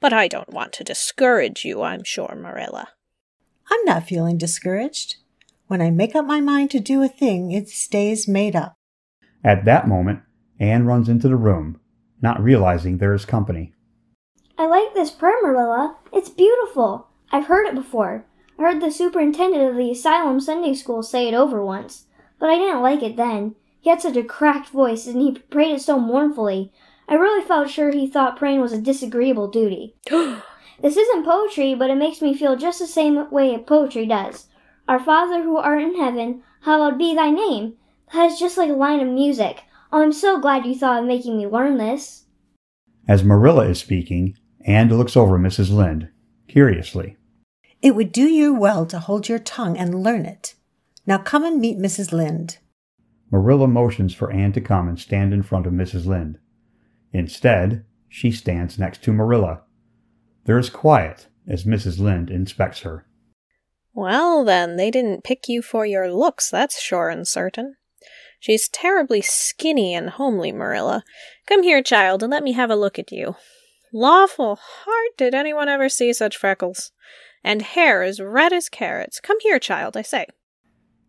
But 0.00 0.14
I 0.14 0.28
don't 0.28 0.52
want 0.52 0.72
to 0.74 0.84
discourage 0.84 1.64
you, 1.64 1.82
I'm 1.82 2.04
sure, 2.04 2.34
Marilla. 2.34 2.88
I'm 3.70 3.84
not 3.84 4.08
feeling 4.08 4.38
discouraged. 4.38 5.16
When 5.66 5.82
I 5.82 5.90
make 5.90 6.14
up 6.16 6.24
my 6.24 6.40
mind 6.40 6.70
to 6.70 6.80
do 6.80 7.02
a 7.02 7.08
thing, 7.08 7.52
it 7.52 7.68
stays 7.68 8.26
made 8.26 8.56
up. 8.56 8.74
At 9.44 9.66
that 9.66 9.86
moment, 9.86 10.20
Anne 10.58 10.86
runs 10.86 11.10
into 11.10 11.28
the 11.28 11.36
room, 11.36 11.78
not 12.22 12.42
realizing 12.42 12.96
there 12.96 13.12
is 13.12 13.26
company. 13.26 13.74
I 14.56 14.66
like 14.66 14.94
this 14.94 15.10
prayer, 15.10 15.36
Marilla. 15.42 15.98
It's 16.10 16.30
beautiful. 16.30 17.08
I've 17.30 17.46
heard 17.46 17.66
it 17.66 17.74
before. 17.74 18.24
I 18.58 18.62
heard 18.62 18.82
the 18.82 18.90
superintendent 18.90 19.70
of 19.70 19.76
the 19.76 19.92
asylum 19.92 20.40
Sunday 20.40 20.74
school 20.74 21.02
say 21.04 21.28
it 21.28 21.34
over 21.34 21.64
once, 21.64 22.06
but 22.40 22.50
I 22.50 22.56
didn't 22.56 22.82
like 22.82 23.02
it 23.02 23.16
then. 23.16 23.54
He 23.80 23.90
had 23.90 24.02
such 24.02 24.16
a 24.16 24.24
cracked 24.24 24.70
voice, 24.70 25.06
and 25.06 25.20
he 25.20 25.32
prayed 25.32 25.76
it 25.76 25.80
so 25.80 25.98
mournfully. 26.00 26.72
I 27.08 27.14
really 27.14 27.44
felt 27.46 27.70
sure 27.70 27.92
he 27.92 28.08
thought 28.08 28.36
praying 28.36 28.60
was 28.60 28.72
a 28.72 28.80
disagreeable 28.80 29.48
duty. 29.48 29.94
this 30.10 30.96
isn't 30.96 31.24
poetry, 31.24 31.74
but 31.74 31.88
it 31.88 31.96
makes 31.96 32.20
me 32.20 32.36
feel 32.36 32.56
just 32.56 32.80
the 32.80 32.86
same 32.86 33.30
way 33.30 33.56
poetry 33.58 34.06
does. 34.06 34.48
Our 34.88 34.98
Father 34.98 35.42
who 35.42 35.56
art 35.56 35.82
in 35.82 35.96
heaven, 35.96 36.42
hallowed 36.62 36.98
be 36.98 37.14
thy 37.14 37.30
name. 37.30 37.74
That 38.12 38.32
is 38.32 38.40
just 38.40 38.58
like 38.58 38.70
a 38.70 38.74
line 38.74 39.00
of 39.00 39.08
music. 39.08 39.62
Oh, 39.92 40.02
I'm 40.02 40.12
so 40.12 40.40
glad 40.40 40.66
you 40.66 40.74
thought 40.74 41.00
of 41.02 41.06
making 41.06 41.38
me 41.38 41.46
learn 41.46 41.78
this. 41.78 42.24
As 43.06 43.22
Marilla 43.22 43.68
is 43.68 43.78
speaking, 43.78 44.36
Anne 44.66 44.88
looks 44.88 45.16
over 45.16 45.38
Mrs. 45.38 45.70
Lynde, 45.70 46.08
curiously. 46.48 47.17
It 47.80 47.94
would 47.94 48.12
do 48.12 48.28
you 48.28 48.54
well 48.54 48.86
to 48.86 48.98
hold 48.98 49.28
your 49.28 49.38
tongue 49.38 49.76
and 49.76 50.02
learn 50.02 50.26
it. 50.26 50.54
Now 51.06 51.18
come 51.18 51.44
and 51.44 51.60
meet 51.60 51.78
Mrs. 51.78 52.12
Lynde. 52.12 52.58
Marilla 53.30 53.68
motions 53.68 54.14
for 54.14 54.32
Anne 54.32 54.52
to 54.52 54.60
come 54.60 54.88
and 54.88 54.98
stand 54.98 55.32
in 55.32 55.42
front 55.42 55.66
of 55.66 55.72
Mrs. 55.72 56.06
Lynde. 56.06 56.38
Instead, 57.12 57.84
she 58.08 58.30
stands 58.30 58.78
next 58.78 59.02
to 59.04 59.12
Marilla. 59.12 59.62
There 60.44 60.58
is 60.58 60.70
quiet 60.70 61.28
as 61.46 61.64
Mrs. 61.64 61.98
Lynde 61.98 62.30
inspects 62.30 62.80
her. 62.80 63.06
Well, 63.94 64.44
then, 64.44 64.76
they 64.76 64.90
didn't 64.90 65.24
pick 65.24 65.48
you 65.48 65.62
for 65.62 65.84
your 65.84 66.12
looks, 66.12 66.50
that's 66.50 66.80
sure 66.80 67.08
and 67.08 67.26
certain. 67.26 67.76
She's 68.40 68.68
terribly 68.68 69.20
skinny 69.20 69.94
and 69.94 70.10
homely, 70.10 70.52
Marilla. 70.52 71.02
Come 71.46 71.62
here, 71.62 71.82
child, 71.82 72.22
and 72.22 72.30
let 72.30 72.44
me 72.44 72.52
have 72.52 72.70
a 72.70 72.76
look 72.76 72.98
at 72.98 73.10
you. 73.10 73.36
Lawful 73.92 74.56
heart, 74.60 75.16
did 75.16 75.34
anyone 75.34 75.68
ever 75.68 75.88
see 75.88 76.12
such 76.12 76.36
freckles? 76.36 76.92
And 77.48 77.62
hair 77.62 78.02
as 78.02 78.20
red 78.20 78.52
as 78.52 78.68
carrots. 78.68 79.20
Come 79.20 79.38
here, 79.40 79.58
child, 79.58 79.96
I 79.96 80.02
say. 80.02 80.26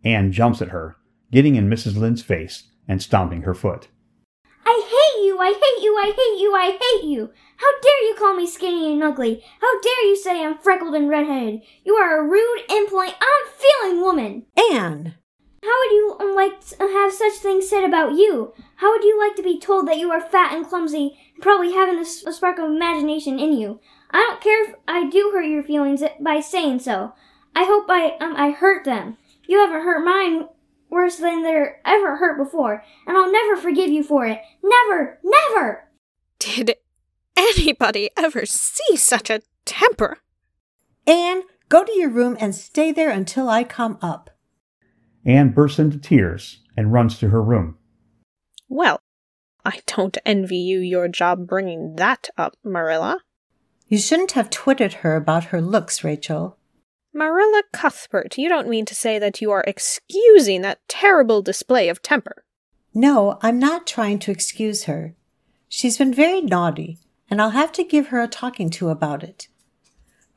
Anne 0.06 0.32
jumps 0.32 0.62
at 0.62 0.70
her, 0.70 0.96
getting 1.34 1.58
in 1.58 1.70
Mrs. 1.70 1.98
Lynde's 1.98 2.22
face 2.22 2.64
and 2.88 3.02
stomping 3.02 3.42
her 3.42 3.54
foot. 3.54 3.90
I 4.66 4.82
hate 4.88 5.26
you! 5.26 5.38
I 5.38 5.48
hate 5.48 5.84
you! 5.84 5.98
I 5.98 6.06
hate 6.06 6.42
you! 6.42 6.56
I 6.56 6.78
hate 6.80 7.10
you! 7.10 7.30
How 7.58 7.82
dare 7.82 8.04
you 8.08 8.16
call 8.18 8.36
me 8.36 8.48
skinny 8.48 8.94
and 8.94 9.04
ugly? 9.04 9.44
How 9.60 9.82
dare 9.82 10.06
you 10.06 10.16
say 10.16 10.46
I'm 10.46 10.58
freckled 10.58 10.96
and 10.96 11.10
redheaded? 11.10 11.60
You 11.84 11.96
are 11.96 12.22
a 12.22 12.24
rude, 12.26 12.62
impolite, 12.70 13.16
unfeeling 13.20 14.02
woman! 14.02 14.46
Anne! 14.72 15.16
How 15.62 15.78
would 15.82 15.92
you 15.92 16.16
um, 16.22 16.36
like 16.36 16.66
to 16.68 16.78
have 16.78 17.12
such 17.12 17.34
things 17.34 17.68
said 17.68 17.84
about 17.84 18.14
you? 18.14 18.54
How 18.78 18.94
would 18.94 19.04
you 19.04 19.20
like 19.20 19.36
to 19.36 19.44
be 19.44 19.60
told 19.60 19.90
that 19.90 19.98
you 19.98 20.10
are 20.12 20.22
fat 20.22 20.54
and 20.54 20.66
clumsy 20.66 21.20
and 21.34 21.44
probably 21.44 21.74
haven't 21.74 21.98
a, 21.98 22.30
a 22.30 22.32
spark 22.32 22.60
of 22.60 22.70
imagination 22.70 23.38
in 23.40 23.52
you? 23.52 23.82
I 24.12 24.18
don't 24.18 24.42
care 24.42 24.70
if 24.70 24.76
I 24.88 25.10
do 25.10 25.32
hurt 25.34 25.46
your 25.46 25.64
feelings 25.64 26.04
by 26.20 26.40
saying 26.40 26.80
so. 26.80 27.14
I 27.56 27.66
hope 27.66 27.86
I 27.90 28.18
um, 28.20 28.36
I 28.36 28.52
hurt 28.52 28.86
them. 28.86 29.18
You 29.48 29.60
haven't 29.60 29.82
hurt 29.82 30.04
mine 30.04 30.48
worse 30.90 31.18
than 31.18 31.44
they're 31.44 31.82
ever 31.86 32.18
hurt 32.18 32.38
before, 32.38 32.84
and 33.06 33.18
I'll 33.18 33.32
never 33.32 33.56
forgive 33.56 33.90
you 33.90 34.04
for 34.04 34.26
it. 34.26 34.40
Never, 34.64 35.20
never! 35.24 35.90
Did 36.40 36.76
anybody 37.36 38.10
ever 38.18 38.46
see 38.46 38.96
such 38.96 39.30
a 39.30 39.42
temper? 39.66 40.20
Anne, 41.06 41.44
go 41.70 41.84
to 41.84 41.92
your 41.98 42.10
room 42.10 42.38
and 42.40 42.56
stay 42.56 42.92
there 42.92 43.10
until 43.10 43.50
I 43.50 43.64
come 43.64 43.98
up. 44.02 44.32
Anne 45.26 45.50
bursts 45.50 45.80
into 45.80 45.98
tears 45.98 46.62
and 46.78 46.94
runs 46.94 47.20
to 47.20 47.30
her 47.30 47.42
room. 47.42 47.78
Well, 48.68 49.00
I 49.66 49.82
don't 49.86 50.18
envy 50.26 50.58
you 50.58 50.80
your 50.80 51.08
job 51.08 51.48
bringing 51.48 51.96
that 51.98 52.30
up, 52.38 52.56
Marilla. 52.64 53.20
You 53.90 53.98
shouldn't 53.98 54.34
have 54.34 54.52
twitted 54.52 54.94
her 54.94 55.16
about 55.16 55.46
her 55.46 55.62
looks, 55.62 56.04
Rachel. 56.04 56.58
Marilla 57.12 57.64
Cuthbert, 57.74 58.38
you 58.38 58.48
don't 58.48 58.70
mean 58.70 58.86
to 58.86 58.94
say 58.94 59.18
that 59.18 59.42
you 59.42 59.50
are 59.50 59.64
excusing 59.66 60.62
that 60.62 60.88
terrible 60.88 61.42
display 61.42 61.90
of 61.90 62.04
temper. 62.04 62.44
No, 62.94 63.40
I'm 63.42 63.58
not 63.58 63.88
trying 63.88 64.20
to 64.20 64.32
excuse 64.32 64.84
her. 64.84 65.16
She's 65.68 65.98
been 65.98 66.14
very 66.14 66.40
naughty, 66.40 67.00
and 67.32 67.42
I'll 67.42 67.50
have 67.50 67.72
to 67.74 67.84
give 67.84 68.08
her 68.08 68.22
a 68.22 68.28
talking 68.28 68.70
to 68.72 68.90
about 68.90 69.24
it. 69.24 69.48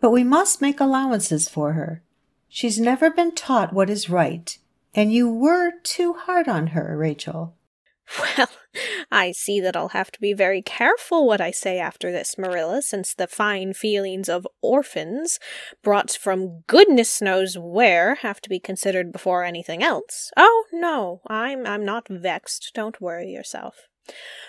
But 0.01 0.11
we 0.13 0.25
must 0.25 0.63
make 0.63 0.81
allowances 0.81 1.47
for 1.49 1.75
her. 1.75 2.03
She's 2.49 2.81
never 2.81 3.11
been 3.11 3.35
taught 3.35 3.75
what 3.75 3.91
is 3.91 4.09
right, 4.09 4.57
and 4.95 5.13
you 5.13 5.31
were 5.31 5.73
too 5.83 6.15
hard 6.15 6.49
on 6.49 6.69
her, 6.69 6.97
Rachel. 6.97 7.55
Well, 8.37 8.49
I 9.11 9.33
see 9.33 9.61
that 9.61 9.77
I'll 9.77 9.89
have 9.89 10.11
to 10.13 10.21
be 10.21 10.33
very 10.33 10.63
careful 10.63 11.27
what 11.27 11.41
I 11.41 11.51
say 11.51 11.79
after 11.79 12.11
this, 12.11 12.39
Marilla, 12.39 12.81
since 12.81 13.13
the 13.15 13.27
fine 13.27 13.75
feelings 13.75 14.29
of 14.29 14.47
orphans, 14.63 15.39
brought 15.83 16.11
from 16.11 16.61
goodness 16.67 17.21
knows 17.21 17.59
where, 17.59 18.17
have 18.17 18.41
to 18.43 18.49
be 18.49 18.59
considered 18.59 19.13
before 19.13 19.45
anything 19.45 19.83
else. 19.83 20.31
Oh, 20.37 20.65
no, 20.73 21.21
I'm 21.29 21.67
I'm 21.67 21.85
not 21.85 22.09
vexed. 22.09 22.73
Don't 22.75 23.01
worry 23.01 23.31
yourself. 23.31 23.89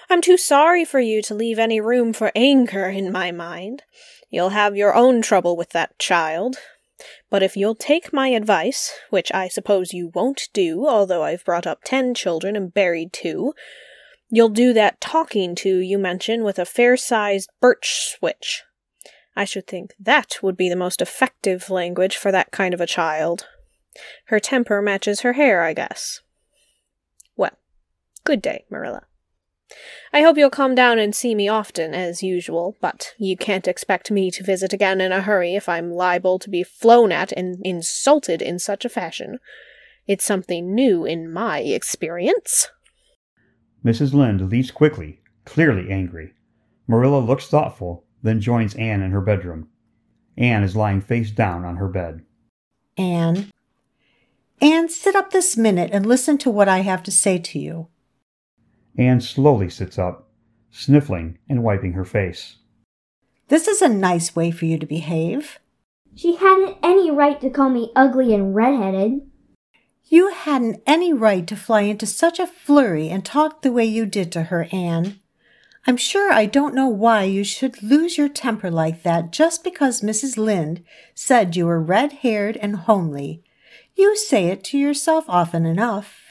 I'm 0.10 0.22
too 0.22 0.38
sorry 0.38 0.86
for 0.86 1.00
you 1.00 1.22
to 1.24 1.36
leave 1.36 1.60
any 1.60 1.80
room 1.80 2.14
for 2.14 2.32
anger 2.36 2.88
in 2.88 3.12
my 3.12 3.32
mind. 3.32 3.84
You'll 4.30 4.50
have 4.50 4.76
your 4.76 4.96
own 4.96 5.22
trouble 5.22 5.56
with 5.56 5.70
that 5.70 6.00
child. 6.00 6.58
But 7.34 7.42
if 7.42 7.58
you'll 7.58 7.74
take 7.74 8.14
my 8.14 8.28
advice, 8.28 8.94
which 9.10 9.32
I 9.34 9.48
suppose 9.48 9.92
you 9.92 10.12
won't 10.14 10.50
do, 10.54 10.86
although 10.88 11.24
I've 11.24 11.44
brought 11.44 11.66
up 11.66 11.80
ten 11.84 12.14
children 12.14 12.56
and 12.56 12.72
buried 12.72 13.12
two, 13.12 13.56
you'll 14.30 14.50
do 14.50 14.72
that 14.74 15.02
talking 15.02 15.56
to 15.56 15.80
you 15.80 15.98
mention 15.98 16.44
with 16.44 16.60
a 16.60 16.64
fair 16.64 16.96
sized 16.96 17.50
birch 17.60 18.16
switch. 18.16 18.62
I 19.36 19.46
should 19.46 19.66
think 19.66 19.96
that 20.00 20.44
would 20.44 20.56
be 20.56 20.70
the 20.70 20.76
most 20.76 21.02
effective 21.02 21.72
language 21.72 22.18
for 22.18 22.32
that 22.32 22.52
kind 22.52 22.72
of 22.72 22.80
a 22.80 22.86
child. 22.86 23.48
Her 24.26 24.40
temper 24.40 24.80
matches 24.80 25.22
her 25.22 25.34
hair, 25.34 25.64
I 25.64 25.74
guess. 25.74 26.22
Well, 27.36 27.58
good 28.26 28.44
day, 28.44 28.66
Marilla. 28.70 29.08
I 30.12 30.22
hope 30.22 30.38
you'll 30.38 30.50
come 30.50 30.76
down 30.76 31.00
and 31.00 31.16
see 31.16 31.34
me 31.34 31.48
often, 31.48 31.94
as 31.94 32.22
usual, 32.22 32.76
but 32.82 33.14
you 33.18 33.36
can't 33.36 33.68
expect 33.68 34.12
me 34.12 34.30
to 34.32 34.44
visit 34.44 34.74
again 34.74 35.02
in 35.02 35.12
a 35.12 35.22
hurry 35.22 35.56
if 35.56 35.68
I'm 35.68 35.92
liable 35.92 36.38
to 36.40 36.50
be 36.50 36.64
flown 36.64 37.12
at 37.12 37.32
and 37.32 37.58
insulted 37.66 38.42
in 38.42 38.60
such 38.60 38.86
a 38.86 38.90
fashion. 38.90 39.40
It's 40.06 40.26
something 40.26 40.76
new 40.76 41.06
in 41.06 41.32
my 41.32 41.60
experience. 41.60 42.70
Mrs. 43.84 44.14
Lynde 44.14 44.50
leaves 44.50 44.72
quickly, 44.72 45.22
clearly 45.46 45.92
angry. 45.92 46.34
Marilla 46.88 47.20
looks 47.20 47.48
thoughtful, 47.48 48.06
then 48.22 48.40
joins 48.40 48.76
Anne 48.76 49.02
in 49.02 49.12
her 49.12 49.22
bedroom. 49.22 49.70
Anne 50.38 50.64
is 50.64 50.76
lying 50.76 51.02
face 51.02 51.32
down 51.32 51.66
on 51.66 51.78
her 51.78 51.88
bed. 51.88 52.22
Anne, 52.98 53.52
Anne, 54.62 54.90
sit 54.90 55.16
up 55.16 55.32
this 55.32 55.58
minute 55.58 55.90
and 55.92 56.06
listen 56.06 56.38
to 56.38 56.50
what 56.50 56.70
I 56.70 56.80
have 56.80 57.04
to 57.04 57.12
say 57.12 57.38
to 57.38 57.60
you. 57.60 57.88
Anne 58.98 59.22
slowly 59.22 59.70
sits 59.70 59.98
up, 59.98 60.30
sniffling 60.72 61.38
and 61.50 61.64
wiping 61.64 61.94
her 61.94 62.06
face. 62.06 62.58
This 63.48 63.68
is 63.68 63.82
a 63.82 63.90
nice 63.90 64.36
way 64.36 64.52
for 64.52 64.66
you 64.66 64.78
to 64.78 64.86
behave. 64.86 65.60
She 66.16 66.36
hadn't 66.36 66.78
any 66.84 67.12
right 67.12 67.40
to 67.42 67.50
call 67.50 67.70
me 67.70 67.92
ugly 67.96 68.34
and 68.34 68.56
redheaded. 68.56 69.22
You 70.06 70.30
hadn't 70.30 70.82
any 70.86 71.12
right 71.12 71.46
to 71.48 71.56
fly 71.56 71.82
into 71.82 72.06
such 72.06 72.40
a 72.40 72.48
flurry 72.48 73.10
and 73.10 73.26
talk 73.26 73.62
the 73.62 73.72
way 73.72 73.86
you 73.86 74.06
did 74.06 74.32
to 74.34 74.44
her, 74.44 74.68
Anne. 74.72 75.20
I'm 75.86 75.98
sure 75.98 76.32
I 76.32 76.46
don't 76.46 76.76
know 76.76 76.88
why 76.88 77.24
you 77.24 77.44
should 77.44 77.84
lose 77.84 78.18
your 78.18 78.30
temper 78.30 78.72
like 78.72 79.04
that 79.04 79.32
just 79.32 79.64
because 79.64 80.02
Mrs. 80.02 80.38
Lynde 80.38 80.84
said 81.14 81.56
you 81.56 81.66
were 81.66 81.82
red 81.82 82.14
haired 82.14 82.58
and 82.58 82.76
homely. 82.76 83.44
You 83.96 84.16
say 84.16 84.48
it 84.48 84.64
to 84.66 84.78
yourself 84.78 85.26
often 85.28 85.66
enough. 85.66 86.23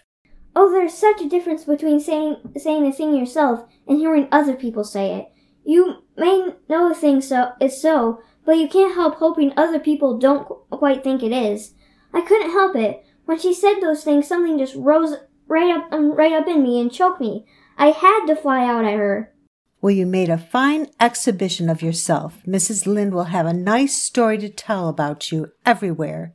Oh, 0.54 0.70
there's 0.70 0.94
such 0.94 1.20
a 1.20 1.28
difference 1.28 1.64
between 1.64 2.00
saying 2.00 2.36
saying 2.58 2.86
a 2.86 2.92
thing 2.92 3.16
yourself 3.16 3.64
and 3.86 3.98
hearing 3.98 4.28
other 4.30 4.54
people 4.54 4.84
say 4.84 5.14
it. 5.14 5.28
You 5.64 6.02
may 6.16 6.54
know 6.68 6.90
a 6.90 6.94
thing 6.94 7.20
so 7.20 7.52
is 7.60 7.80
so, 7.80 8.20
but 8.44 8.58
you 8.58 8.68
can't 8.68 8.94
help 8.94 9.16
hoping 9.16 9.52
other 9.56 9.78
people 9.78 10.18
don't 10.18 10.46
quite 10.70 11.02
think 11.02 11.22
it 11.22 11.32
is. 11.32 11.74
I 12.12 12.20
couldn't 12.20 12.50
help 12.50 12.76
it. 12.76 13.04
When 13.24 13.38
she 13.38 13.54
said 13.54 13.80
those 13.80 14.04
things, 14.04 14.26
something 14.26 14.58
just 14.58 14.74
rose 14.74 15.14
right 15.46 15.70
up 15.70 15.92
um, 15.92 16.12
right 16.12 16.32
up 16.32 16.46
in 16.46 16.62
me 16.62 16.80
and 16.80 16.92
choked 16.92 17.20
me. 17.20 17.46
I 17.78 17.88
had 17.88 18.26
to 18.26 18.36
fly 18.36 18.64
out 18.64 18.84
at 18.84 18.94
her. 18.94 19.32
Well, 19.80 19.92
you 19.92 20.06
made 20.06 20.28
a 20.28 20.38
fine 20.38 20.88
exhibition 21.00 21.68
of 21.68 21.82
yourself. 21.82 22.38
Mrs. 22.46 22.86
Lynde 22.86 23.12
will 23.12 23.24
have 23.24 23.46
a 23.46 23.52
nice 23.52 23.96
story 23.96 24.38
to 24.38 24.48
tell 24.48 24.88
about 24.88 25.32
you 25.32 25.50
everywhere, 25.66 26.34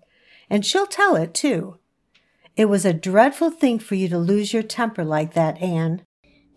and 0.49 0.65
she'll 0.65 0.87
tell 0.87 1.15
it 1.15 1.33
too. 1.33 1.77
It 2.57 2.69
was 2.69 2.85
a 2.85 2.93
dreadful 2.93 3.51
thing 3.51 3.77
for 3.77 3.93
you 3.93 4.09
to 4.09 4.17
lose 4.17 4.51
your 4.51 4.63
temper 4.63 5.05
like 5.05 5.35
that, 5.35 5.61
Anne. 5.61 6.01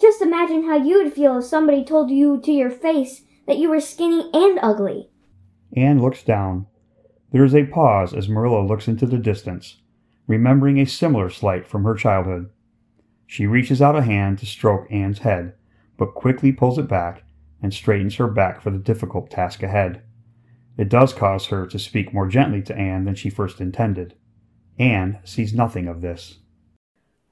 Just 0.00 0.22
imagine 0.22 0.64
how 0.64 0.76
you'd 0.76 1.12
feel 1.12 1.38
if 1.38 1.44
somebody 1.44 1.84
told 1.84 2.10
you 2.10 2.40
to 2.40 2.50
your 2.50 2.70
face 2.70 3.20
that 3.46 3.58
you 3.58 3.68
were 3.68 3.80
skinny 3.80 4.30
and 4.32 4.58
ugly. 4.62 5.10
Anne 5.76 6.00
looks 6.00 6.22
down. 6.22 6.66
There 7.32 7.44
is 7.44 7.54
a 7.54 7.66
pause 7.66 8.14
as 8.14 8.30
Marilla 8.30 8.64
looks 8.66 8.88
into 8.88 9.04
the 9.04 9.18
distance, 9.18 9.82
remembering 10.26 10.78
a 10.78 10.86
similar 10.86 11.28
slight 11.28 11.66
from 11.66 11.84
her 11.84 11.94
childhood. 11.94 12.48
She 13.26 13.46
reaches 13.46 13.82
out 13.82 13.94
a 13.94 14.02
hand 14.02 14.38
to 14.38 14.46
stroke 14.46 14.90
Anne's 14.90 15.18
head, 15.18 15.52
but 15.98 16.14
quickly 16.14 16.50
pulls 16.50 16.78
it 16.78 16.88
back 16.88 17.24
and 17.62 17.74
straightens 17.74 18.16
her 18.16 18.26
back 18.26 18.62
for 18.62 18.70
the 18.70 18.78
difficult 18.78 19.30
task 19.30 19.62
ahead. 19.62 20.02
It 20.78 20.88
does 20.88 21.12
cause 21.12 21.48
her 21.48 21.66
to 21.66 21.78
speak 21.78 22.14
more 22.14 22.26
gently 22.26 22.62
to 22.62 22.74
Anne 22.74 23.04
than 23.04 23.14
she 23.14 23.28
first 23.28 23.60
intended. 23.60 24.14
Anne 24.80 25.18
sees 25.24 25.52
nothing 25.52 25.86
of 25.86 26.00
this. 26.00 26.38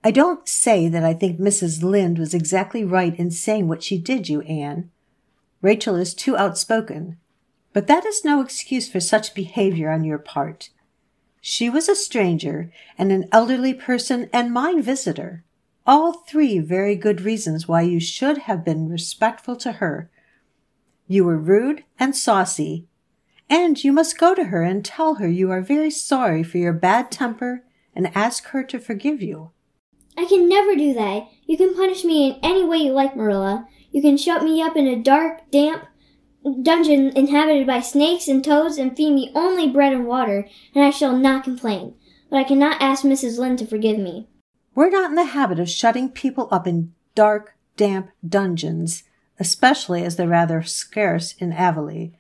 I 0.05 0.11
don't 0.11 0.46
say 0.46 0.86
that 0.88 1.03
I 1.03 1.14
think 1.14 1.40
Mrs. 1.40 1.82
Lynde 1.82 2.18
was 2.18 2.34
exactly 2.34 2.84
right 2.84 3.18
in 3.18 3.30
saying 3.30 3.66
what 3.66 3.82
she 3.82 3.99
did 3.99 4.28
you, 4.28 4.42
Anne. 4.42 4.90
Rachel 5.62 5.96
is 5.96 6.14
too 6.14 6.36
outspoken, 6.36 7.16
but 7.72 7.86
that 7.86 8.05
is 8.05 8.24
no 8.24 8.42
excuse 8.42 8.88
for 8.88 9.01
such 9.01 9.34
behavior 9.34 9.90
on 9.90 10.05
your 10.05 10.18
part. 10.18 10.68
She 11.40 11.70
was 11.70 11.88
a 11.88 11.96
stranger 11.96 12.70
and 12.99 13.11
an 13.11 13.28
elderly 13.32 13.72
person 13.72 14.28
and 14.32 14.53
my 14.53 14.80
visitor. 14.80 15.42
All 15.86 16.12
three 16.12 16.59
very 16.59 16.96
good 16.96 17.22
reasons 17.22 17.66
why 17.66 17.80
you 17.80 17.99
should 17.99 18.38
have 18.38 18.64
been 18.64 18.90
respectful 18.90 19.57
to 19.57 19.72
her. 19.72 20.11
You 21.07 21.24
were 21.24 21.38
rude 21.38 21.84
and 21.99 22.14
saucy, 22.14 22.86
and 23.51 23.82
you 23.82 23.92
must 23.92 24.18
go 24.18 24.34
to 24.34 24.44
her 24.44 24.62
and 24.62 24.84
tell 24.84 25.16
her 25.16 25.28
you 25.28 25.51
are 25.51 25.61
very 25.61 25.90
sorry 25.90 26.42
for 26.42 26.59
your 26.59 26.72
bad 26.72 27.11
temper 27.11 27.64
and 27.94 28.14
ask 28.14 28.46
her 28.49 28.62
to 28.62 28.78
forgive 28.78 29.22
you. 29.22 29.51
I 30.16 30.24
can 30.26 30.49
never 30.49 30.74
do 30.74 30.94
that. 30.94 31.28
You 31.46 31.57
can 31.57 31.74
punish 31.74 32.05
me 32.05 32.28
in 32.28 32.40
any 32.42 32.64
way 32.64 32.78
you 32.78 32.92
like, 32.92 33.16
Marilla. 33.16 33.66
You 33.90 34.03
can 34.03 34.16
shut 34.16 34.42
me 34.42 34.61
up 34.61 34.76
in 34.76 34.86
a 34.86 35.01
dark, 35.01 35.51
damp, 35.51 35.84
dungeon 36.62 37.16
inhabited 37.16 37.66
by 37.66 37.80
snakes 37.80 38.28
and 38.28 38.44
toads 38.44 38.78
and 38.78 38.96
feed 38.96 39.12
me 39.12 39.30
only 39.34 39.68
bread 39.68 39.92
and 39.92 40.07
water, 40.07 40.49
and 40.74 40.84
I 40.84 40.90
shall 40.90 41.16
not 41.16 41.44
complain. 41.44 41.94
But 42.30 42.38
I 42.38 42.44
cannot 42.44 42.82
ask 42.82 43.05
Mrs. 43.05 43.38
Lynde 43.38 43.59
to 43.61 43.66
forgive 43.66 43.99
me. 43.99 44.28
We're 44.74 44.90
not 44.90 45.11
in 45.11 45.16
the 45.16 45.24
habit 45.24 45.59
of 45.59 45.70
shutting 45.70 46.11
people 46.11 46.49
up 46.51 46.66
in 46.66 46.92
dark, 47.14 47.57
damp 47.76 48.11
dungeons, 48.26 49.05
especially 49.40 50.05
as 50.05 50.16
they're 50.16 50.28
rather 50.28 50.62
scarce 50.62 51.34
in 51.38 51.53
Avonlea. 51.53 52.12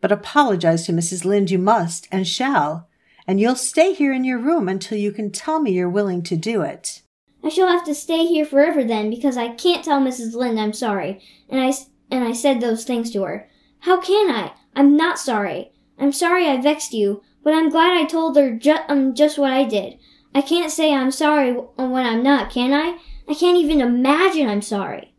But 0.00 0.12
apologize 0.12 0.86
to 0.86 0.92
Mrs. 0.92 1.24
Lynde 1.24 1.50
you 1.50 1.58
must 1.58 2.06
and 2.12 2.26
shall, 2.26 2.88
and 3.26 3.40
you'll 3.40 3.56
stay 3.56 3.92
here 3.92 4.12
in 4.12 4.24
your 4.24 4.38
room 4.38 4.68
until 4.68 4.98
you 4.98 5.12
can 5.12 5.30
tell 5.30 5.60
me 5.60 5.72
you're 5.72 5.88
willing 5.88 6.22
to 6.24 6.36
do 6.36 6.62
it. 6.62 7.02
I 7.42 7.48
shall 7.48 7.68
have 7.68 7.84
to 7.84 7.94
stay 7.94 8.26
here 8.26 8.44
forever 8.44 8.84
then, 8.84 9.10
because 9.10 9.36
I 9.36 9.54
can't 9.54 9.84
tell 9.84 10.00
Mrs. 10.00 10.34
Lynde 10.34 10.58
I'm 10.58 10.72
sorry, 10.72 11.22
and 11.48 11.60
I 11.60 11.72
and 12.10 12.24
I 12.24 12.32
said 12.32 12.60
those 12.60 12.84
things 12.84 13.10
to 13.12 13.22
her. 13.22 13.48
How 13.80 14.00
can 14.00 14.30
I? 14.30 14.52
I'm 14.74 14.96
not 14.96 15.18
sorry. 15.18 15.72
I'm 15.98 16.12
sorry 16.12 16.46
I 16.46 16.60
vexed 16.60 16.92
you, 16.92 17.22
but 17.42 17.54
I'm 17.54 17.70
glad 17.70 17.96
I 17.96 18.04
told 18.04 18.36
her 18.36 18.54
ju- 18.54 18.76
um, 18.88 19.14
just 19.14 19.38
what 19.38 19.52
I 19.52 19.64
did. 19.64 19.98
I 20.34 20.42
can't 20.42 20.70
say 20.70 20.92
I'm 20.92 21.10
sorry 21.10 21.52
when 21.52 22.06
I'm 22.06 22.22
not, 22.22 22.50
can 22.50 22.72
I? 22.72 22.98
I 23.28 23.34
can't 23.34 23.58
even 23.58 23.80
imagine 23.80 24.48
I'm 24.48 24.62
sorry. 24.62 25.14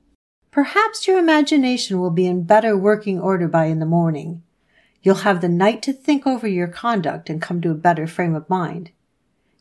Perhaps 0.51 1.07
your 1.07 1.17
imagination 1.17 1.99
will 1.99 2.11
be 2.11 2.27
in 2.27 2.43
better 2.43 2.77
working 2.77 3.19
order 3.19 3.47
by 3.47 3.65
in 3.65 3.79
the 3.79 3.85
morning. 3.85 4.43
You'll 5.07 5.15
have 5.15 5.39
the 5.39 5.47
night 5.47 5.81
to 5.83 5.93
think 5.93 6.27
over 6.27 6.49
your 6.49 6.67
conduct 6.67 7.29
and 7.29 7.41
come 7.41 7.61
to 7.61 7.71
a 7.71 7.75
better 7.75 8.07
frame 8.07 8.35
of 8.35 8.49
mind. 8.49 8.91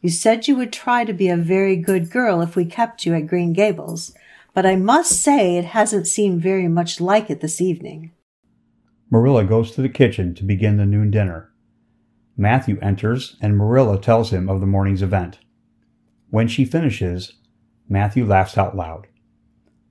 You 0.01 0.11
said 0.11 0.49
you 0.49 0.57
would 0.57 0.73
try 0.73 1.05
to 1.05 1.13
be 1.13 1.29
a 1.29 1.37
very 1.37 1.77
good 1.77 2.11
girl 2.11 2.41
if 2.41 2.57
we 2.57 2.65
kept 2.65 3.07
you 3.07 3.15
at 3.15 3.29
Green 3.29 3.53
Gables, 3.53 4.13
but 4.55 4.67
I 4.67 4.75
must 4.75 5.23
say 5.23 5.57
it 5.57 5.67
hasn't 5.67 6.09
seemed 6.09 6.43
very 6.43 6.67
much 6.67 7.01
like 7.01 7.31
it 7.31 7.43
this 7.43 7.61
evening. 7.61 8.11
Marilla 9.09 9.45
goes 9.45 9.71
to 9.71 9.83
the 9.83 9.89
kitchen 9.89 10.35
to 10.35 10.43
begin 10.43 10.79
the 10.79 10.85
noon 10.85 11.13
dinner. 11.13 11.53
Matthew 12.37 12.77
enters 12.83 13.37
and 13.41 13.57
Marilla 13.57 14.01
tells 14.01 14.31
him 14.31 14.49
of 14.49 14.59
the 14.59 14.67
morning's 14.67 15.01
event. 15.01 15.39
When 16.29 16.49
she 16.49 16.65
finishes, 16.65 17.35
Matthew 17.89 18.27
laughs 18.27 18.59
out 18.59 18.75
loud. 18.75 19.07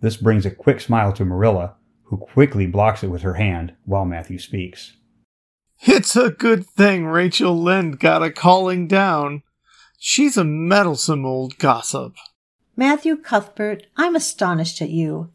This 0.01 0.17
brings 0.17 0.45
a 0.45 0.51
quick 0.51 0.81
smile 0.81 1.13
to 1.13 1.23
Marilla, 1.23 1.75
who 2.03 2.17
quickly 2.17 2.67
blocks 2.67 3.05
it 3.05 3.07
with 3.07 3.21
her 3.21 3.35
hand 3.35 3.73
while 3.85 4.03
Matthew 4.03 4.37
speaks. 4.37 4.97
It's 5.81 6.15
a 6.15 6.29
good 6.29 6.65
thing 6.65 7.05
Rachel 7.05 7.61
Lynde 7.61 7.99
got 7.99 8.23
a 8.23 8.31
calling 8.31 8.87
down. 8.87 9.43
She's 9.99 10.37
a 10.37 10.43
meddlesome 10.43 11.25
old 11.25 11.57
gossip. 11.57 12.15
Matthew 12.75 13.17
Cuthbert, 13.17 13.83
I'm 13.95 14.15
astonished 14.15 14.81
at 14.81 14.89
you. 14.89 15.31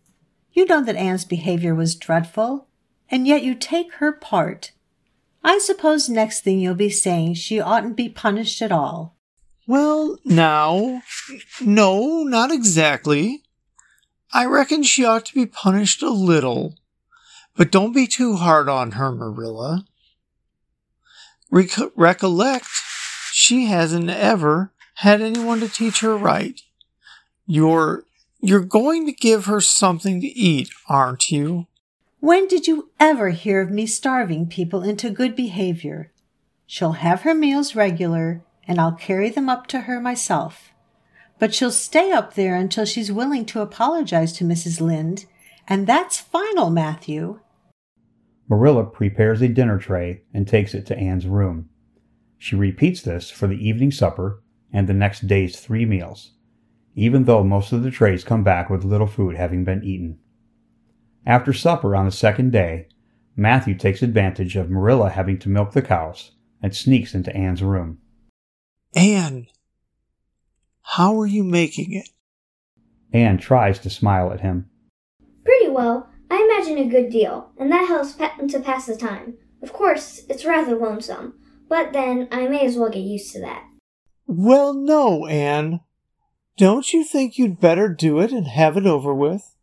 You 0.53 0.67
know 0.67 0.83
that 0.83 0.97
Anne's 0.97 1.25
behavior 1.25 1.75
was 1.75 1.95
dreadful, 1.95 2.69
and 3.11 3.27
yet 3.27 3.43
you 3.43 3.55
take 3.55 3.95
her 3.95 4.13
part. 4.13 4.73
I 5.43 5.59
suppose 5.59 6.09
next 6.09 6.41
thing 6.43 6.61
you'll 6.61 6.75
be 6.75 6.91
saying 6.91 7.35
she 7.35 7.61
oughtn't 7.61 7.97
be 7.97 8.09
punished 8.09 8.61
at 8.61 8.73
all. 8.73 9.17
Well, 9.67 10.19
now, 10.25 11.03
no, 11.61 12.25
not 12.25 12.51
exactly. 12.51 13.43
I 14.33 14.45
reckon 14.45 14.83
she 14.83 15.05
ought 15.05 15.27
to 15.27 15.35
be 15.35 15.47
punished 15.47 16.03
a 16.03 16.11
little. 16.11 16.75
But 17.57 17.71
don't 17.71 17.93
be 17.93 18.07
too 18.07 18.37
hard 18.37 18.69
on 18.69 18.93
her, 18.93 19.13
Marilla. 19.13 19.87
Rec- 21.51 21.93
recollect, 21.97 22.69
she 23.33 23.67
hasn't 23.67 24.11
ever 24.11 24.73
had 24.97 25.21
anyone 25.21 25.61
to 25.61 25.69
teach 25.69 26.01
her 26.01 26.17
right. 26.17 26.61
You're 27.47 28.05
you're 28.43 28.61
going 28.61 29.05
to 29.07 29.13
give 29.13 29.47
her 29.47 29.61
something 29.61 30.21
to 30.21 30.27
eat, 30.27 30.71
aren't 30.89 31.31
you? 31.31 31.67
When 32.21 32.49
did 32.49 32.67
you 32.67 32.91
ever 32.99 33.31
hear 33.31 33.61
of 33.61 33.71
me 33.71 33.87
starving 33.87 34.47
people 34.47 34.83
into 34.83 35.11
good 35.11 35.37
behavior? 35.37 36.11
She'll 36.67 36.93
have 36.93 37.23
her 37.23 37.35
meals 37.35 37.75
regular, 37.75 38.43
and 38.67 38.79
I'll 38.79 38.93
carry 38.93 39.31
them 39.31 39.49
up 39.49 39.67
to 39.69 39.81
her 39.81 40.01
myself. 40.01 40.71
But 41.39 41.55
she'll 41.55 41.71
stay 41.71 42.13
up 42.13 42.35
there 42.35 42.55
until 42.55 42.85
she's 42.85 43.11
willing 43.11 43.45
to 43.47 43.61
apologize 43.61 44.33
to 44.35 44.45
Mrs. 44.45 44.81
Lynde, 44.81 45.27
and 45.67 45.87
that's 45.87 46.21
final, 46.21 46.71
Matthew. 46.71 47.41
Marilla 48.51 48.85
prepares 48.85 49.41
a 49.41 49.49
dinner 49.49 49.79
tray 49.79 50.25
and 50.35 50.47
takes 50.47 50.75
it 50.75 50.85
to 50.87 50.99
Anne's 50.99 51.27
room. 51.27 51.71
She 52.37 52.57
repeats 52.57 53.01
this 53.01 53.31
for 53.31 53.47
the 53.47 53.67
evening 53.67 53.91
supper 53.91 54.43
and 54.71 54.87
the 54.87 54.93
next 54.93 55.27
day's 55.27 55.59
three 55.59 55.87
meals 55.87 56.33
even 56.95 57.25
though 57.25 57.45
most 57.45 57.73
of 57.73 57.83
the 57.83 57.91
trays 57.91 58.25
come 58.25 58.43
back 58.43 58.69
with 58.69 58.85
little 58.85 59.07
food 59.07 59.37
having 59.37 59.65
been 59.65 59.85
eaten. 59.85 60.19
After 61.25 61.53
supper 61.53 61.95
on 61.95 62.05
the 62.05 62.13
second 62.13 62.53
day, 62.53 62.89
Matthew 63.37 63.75
takes 63.75 64.03
advantage 64.03 64.57
of 64.57 64.71
Marilla 64.71 65.11
having 65.11 65.39
to 65.39 65.49
milk 65.49 65.73
the 65.73 65.83
cows 65.83 66.33
and 66.63 66.75
sneaks 66.75 67.15
into 67.15 67.35
Anne's 67.35 67.63
room. 67.63 67.99
Anne, 68.95 69.47
how 70.83 71.19
are 71.21 71.27
you 71.27 71.45
making 71.45 71.93
it? 71.93 72.09
Anne 73.13 73.39
tries 73.39 73.79
to 73.79 73.91
smile 73.91 74.33
at 74.33 74.41
him. 74.41 74.69
Pretty 75.45 75.69
well. 75.69 76.10
I 76.31 76.43
imagine 76.43 76.79
a 76.79 76.89
good 76.89 77.11
deal, 77.11 77.51
and 77.59 77.71
that 77.73 77.89
helps 77.89 78.15
to 78.15 78.61
pass 78.61 78.87
the 78.87 78.97
time. 78.97 79.35
Of 79.63 79.73
course, 79.73 80.23
it's 80.29 80.45
rather 80.45 80.77
lonesome, 80.77 81.35
but 81.69 81.93
then 81.93 82.29
I 82.31 82.47
may 82.47 82.65
as 82.65 82.77
well 82.77 82.91
get 82.91 83.01
used 83.01 83.33
to 83.33 83.41
that. 83.41 83.65
Well, 84.27 84.73
no, 84.73 85.27
Anne. 85.27 85.81
Don't 86.57 86.93
you 86.93 87.05
think 87.05 87.37
you'd 87.37 87.59
better 87.59 87.89
do 87.89 88.21
it 88.21 88.33
and 88.33 88.47
have 88.47 88.77
it 88.77 88.87
over 88.87 89.15
with? 89.15 89.57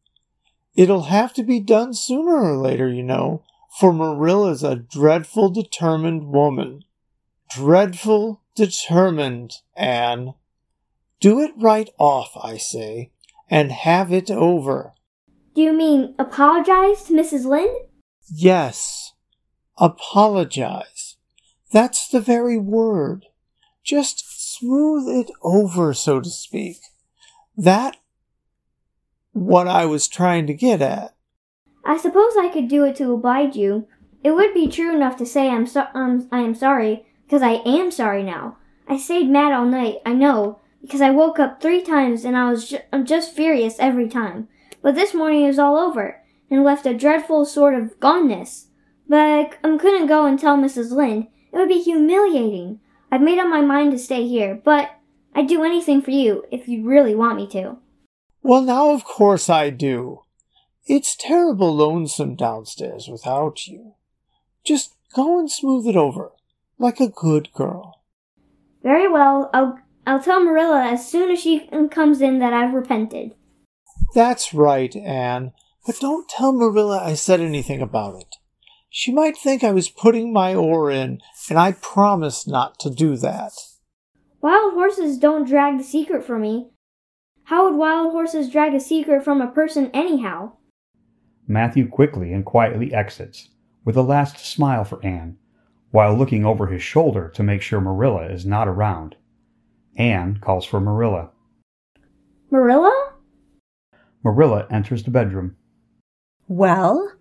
It'll 0.76 1.04
have 1.04 1.34
to 1.36 1.44
be 1.44 1.60
done 1.60 1.94
sooner 1.94 2.36
or 2.36 2.58
later, 2.58 2.88
you 2.90 3.04
know, 3.04 3.44
for 3.80 3.94
Marilla's 3.94 4.64
a 4.64 4.76
dreadful 4.76 5.50
determined 5.50 6.28
woman. 6.28 6.84
Dreadful 7.50 8.42
determined, 8.56 9.54
Anne. 9.76 10.34
Do 11.20 11.40
it 11.40 11.52
right 11.56 11.90
off, 11.98 12.32
I 12.42 12.58
say, 12.58 13.12
and 13.50 13.72
have 13.72 14.12
it 14.12 14.30
over. 14.30 14.94
Do 15.58 15.64
you 15.64 15.74
mean 15.74 16.14
apologize 16.20 17.02
to 17.06 17.14
Mrs. 17.14 17.44
Lynde? 17.44 17.76
Yes, 18.32 19.14
apologize. 19.80 21.16
That's 21.72 22.08
the 22.08 22.22
very 22.22 22.60
word. 22.60 23.26
Just 23.84 24.24
smooth 24.56 25.08
it 25.10 25.32
over, 25.42 25.96
so 25.96 26.22
to 26.22 26.30
speak. 26.30 26.78
That 27.58 27.98
what 29.34 29.68
I 29.68 29.88
was 29.88 30.08
trying 30.08 30.46
to 30.46 30.54
get 30.54 30.80
at. 30.80 31.16
I 31.84 31.98
suppose 31.98 32.38
I 32.38 32.50
could 32.54 32.68
do 32.68 32.84
it 32.84 32.96
to 32.98 33.12
oblige 33.12 33.56
you. 33.56 33.88
It 34.24 34.34
would 34.36 34.54
be 34.54 34.68
true 34.68 34.94
enough 34.94 35.18
to 35.18 35.26
say 35.26 35.50
I'm 35.50 35.66
so- 35.66 35.88
um, 35.96 36.28
I 36.32 36.42
am 36.42 36.54
sorry, 36.54 37.08
because 37.26 37.42
I 37.42 37.64
am 37.66 37.90
sorry 37.90 38.22
now. 38.22 38.58
I 38.88 38.98
stayed 38.98 39.28
mad 39.28 39.54
all 39.54 39.66
night, 39.66 40.02
I 40.06 40.14
know, 40.14 40.60
because 40.84 41.02
I 41.02 41.10
woke 41.10 41.40
up 41.40 41.60
three 41.60 41.82
times 41.82 42.26
and 42.26 42.38
I 42.38 42.52
was 42.52 42.70
ju- 42.70 42.86
I'm 42.94 43.08
just 43.08 43.34
furious 43.34 43.80
every 43.80 44.08
time. 44.08 44.50
But 44.88 44.96
this 44.96 45.14
morning 45.14 45.44
is 45.44 45.60
all 45.60 45.76
over, 45.76 46.22
and 46.50 46.64
left 46.64 46.86
a 46.86 46.94
dreadful 46.94 47.44
sort 47.44 47.74
of 47.74 48.00
goneness. 48.00 48.68
But 49.06 49.20
I 49.20 49.52
um, 49.62 49.78
couldn't 49.78 50.08
go 50.08 50.26
and 50.26 50.40
tell 50.40 50.58
Mrs. 50.58 50.94
Lynde. 50.94 51.28
It 51.52 51.58
would 51.58 51.68
be 51.68 51.82
humiliating. 51.82 52.80
I've 53.12 53.20
made 53.20 53.38
up 53.38 53.50
my 53.50 53.60
mind 53.60 53.92
to 53.92 54.00
stay 54.00 54.26
here, 54.26 54.62
but 54.64 54.92
I'd 55.36 55.50
do 55.50 55.66
anything 55.66 56.02
for 56.02 56.12
you 56.12 56.46
if 56.54 56.70
you 56.70 56.88
really 56.88 57.14
want 57.14 57.36
me 57.36 57.48
to. 57.48 57.80
Well, 58.42 58.62
now 58.62 58.92
of 58.92 59.04
course 59.04 59.50
I 59.50 59.72
do. 59.72 60.22
It's 60.86 61.18
terrible 61.18 61.76
lonesome 61.76 62.38
downstairs 62.38 63.10
without 63.10 63.68
you. 63.68 63.96
Just 64.64 64.96
go 65.14 65.38
and 65.38 65.52
smooth 65.52 65.86
it 65.86 65.98
over, 65.98 66.32
like 66.80 67.02
a 67.02 67.10
good 67.10 67.52
girl. 67.52 68.04
Very 68.84 69.10
well. 69.10 69.50
I'll 69.54 69.80
I'll 70.06 70.24
tell 70.24 70.42
Marilla 70.42 70.86
as 70.86 71.06
soon 71.06 71.30
as 71.30 71.42
she 71.42 71.68
comes 71.92 72.22
in 72.22 72.40
that 72.40 72.54
I've 72.54 72.74
repented. 72.74 73.34
That's 74.14 74.54
right, 74.54 74.96
Anne. 74.96 75.54
But 75.86 76.00
don't 76.00 76.28
tell 76.28 76.52
Marilla 76.52 77.02
I 77.04 77.14
said 77.14 77.40
anything 77.40 77.82
about 77.82 78.20
it. 78.20 78.36
She 78.90 79.14
might 79.14 79.38
think 79.38 79.64
I 79.64 79.72
was 79.72 79.90
putting 79.90 80.34
my 80.34 80.54
oar 80.56 80.90
in, 80.92 81.20
and 81.50 81.60
I 81.60 81.74
promised 81.74 82.48
not 82.48 82.80
to 82.80 82.90
do 82.90 83.16
that. 83.18 83.52
Wild 84.42 84.74
horses 84.74 85.18
don't 85.18 85.48
drag 85.48 85.78
the 85.78 85.84
secret 85.84 86.24
from 86.24 86.42
me. 86.42 86.70
How 87.46 87.66
would 87.66 87.78
wild 87.78 88.12
horses 88.12 88.50
drag 88.50 88.74
a 88.74 88.80
secret 88.80 89.24
from 89.24 89.42
a 89.42 89.52
person 89.52 89.90
anyhow? 89.94 90.54
Matthew 91.48 91.88
quickly 91.88 92.34
and 92.34 92.44
quietly 92.44 92.94
exits, 92.94 93.50
with 93.86 93.96
a 93.96 94.02
last 94.02 94.40
smile 94.40 94.84
for 94.84 95.04
Anne, 95.06 95.38
while 95.92 96.14
looking 96.14 96.46
over 96.46 96.68
his 96.68 96.84
shoulder 96.84 97.30
to 97.36 97.44
make 97.44 97.62
sure 97.62 97.80
Marilla 97.80 98.26
is 98.26 98.46
not 98.46 98.68
around. 98.68 99.16
Anne 99.98 100.40
calls 100.42 100.66
for 100.66 100.82
Marilla. 100.82 101.30
Marilla? 102.52 103.07
Marilla 104.28 104.68
enters 104.70 105.04
the 105.04 105.10
bedroom. 105.10 105.56
Well? 106.50 107.14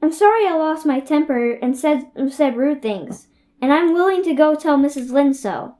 I'm 0.00 0.12
sorry 0.12 0.46
I 0.46 0.54
lost 0.54 0.86
my 0.86 1.00
temper 1.00 1.54
and 1.54 1.76
said 1.76 2.04
said 2.30 2.56
rude 2.56 2.82
things, 2.82 3.26
and 3.60 3.72
I'm 3.72 3.92
willing 3.92 4.22
to 4.22 4.32
go 4.32 4.54
tell 4.54 4.78
Mrs. 4.78 5.10
Lynde 5.10 5.34
so. 5.34 5.74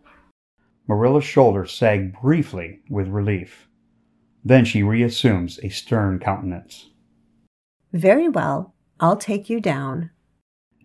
Marilla's 0.89 1.23
shoulders 1.23 1.73
sag 1.73 2.21
briefly 2.21 2.81
with 2.91 3.07
relief. 3.07 3.69
Then 4.45 4.65
she 4.65 4.83
reassumes 4.83 5.61
a 5.63 5.69
stern 5.69 6.19
countenance. 6.19 6.91
Very 7.93 8.29
well. 8.29 8.75
I'll 8.99 9.17
take 9.17 9.49
you 9.49 9.61
down. 9.61 10.11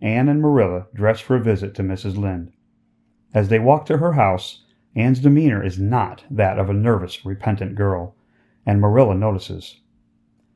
Anne 0.00 0.28
and 0.28 0.40
Marilla 0.40 0.86
dress 0.94 1.18
for 1.18 1.34
a 1.34 1.42
visit 1.42 1.74
to 1.74 1.82
Mrs. 1.82 2.16
Lynde. 2.16 2.52
As 3.34 3.48
they 3.48 3.58
walk 3.58 3.86
to 3.86 3.98
her 3.98 4.12
house, 4.12 4.64
Anne's 4.94 5.18
demeanor 5.18 5.60
is 5.60 5.76
not 5.76 6.22
that 6.30 6.60
of 6.60 6.70
a 6.70 6.72
nervous, 6.72 7.24
repentant 7.26 7.74
girl, 7.74 8.14
and 8.66 8.80
Marilla 8.80 9.14
notices. 9.14 9.80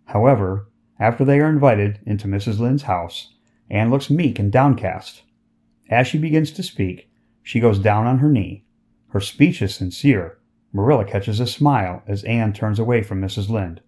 However, 0.06 0.68
after 0.98 1.24
they 1.24 1.40
are 1.40 1.48
invited 1.48 2.00
into 2.06 2.28
Mrs. 2.28 2.58
Lynde's 2.58 2.84
house, 2.84 3.34
Anne 3.68 3.90
looks 3.90 4.10
meek 4.10 4.38
and 4.38 4.52
downcast. 4.52 5.22
As 5.90 6.06
she 6.06 6.18
begins 6.18 6.50
to 6.52 6.62
speak, 6.62 7.10
she 7.42 7.60
goes 7.60 7.78
down 7.78 8.06
on 8.06 8.18
her 8.18 8.28
knee. 8.28 8.64
Her 9.08 9.20
speech 9.20 9.62
is 9.62 9.74
sincere. 9.74 10.38
Marilla 10.72 11.04
catches 11.04 11.40
a 11.40 11.46
smile 11.46 12.02
as 12.06 12.24
Anne 12.24 12.52
turns 12.52 12.78
away 12.78 13.02
from 13.02 13.20
Mrs. 13.20 13.48
Lynde. 13.48 13.80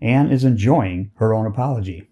Anne 0.00 0.30
is 0.30 0.44
enjoying 0.44 1.10
her 1.16 1.34
own 1.34 1.46
apology. 1.46 2.08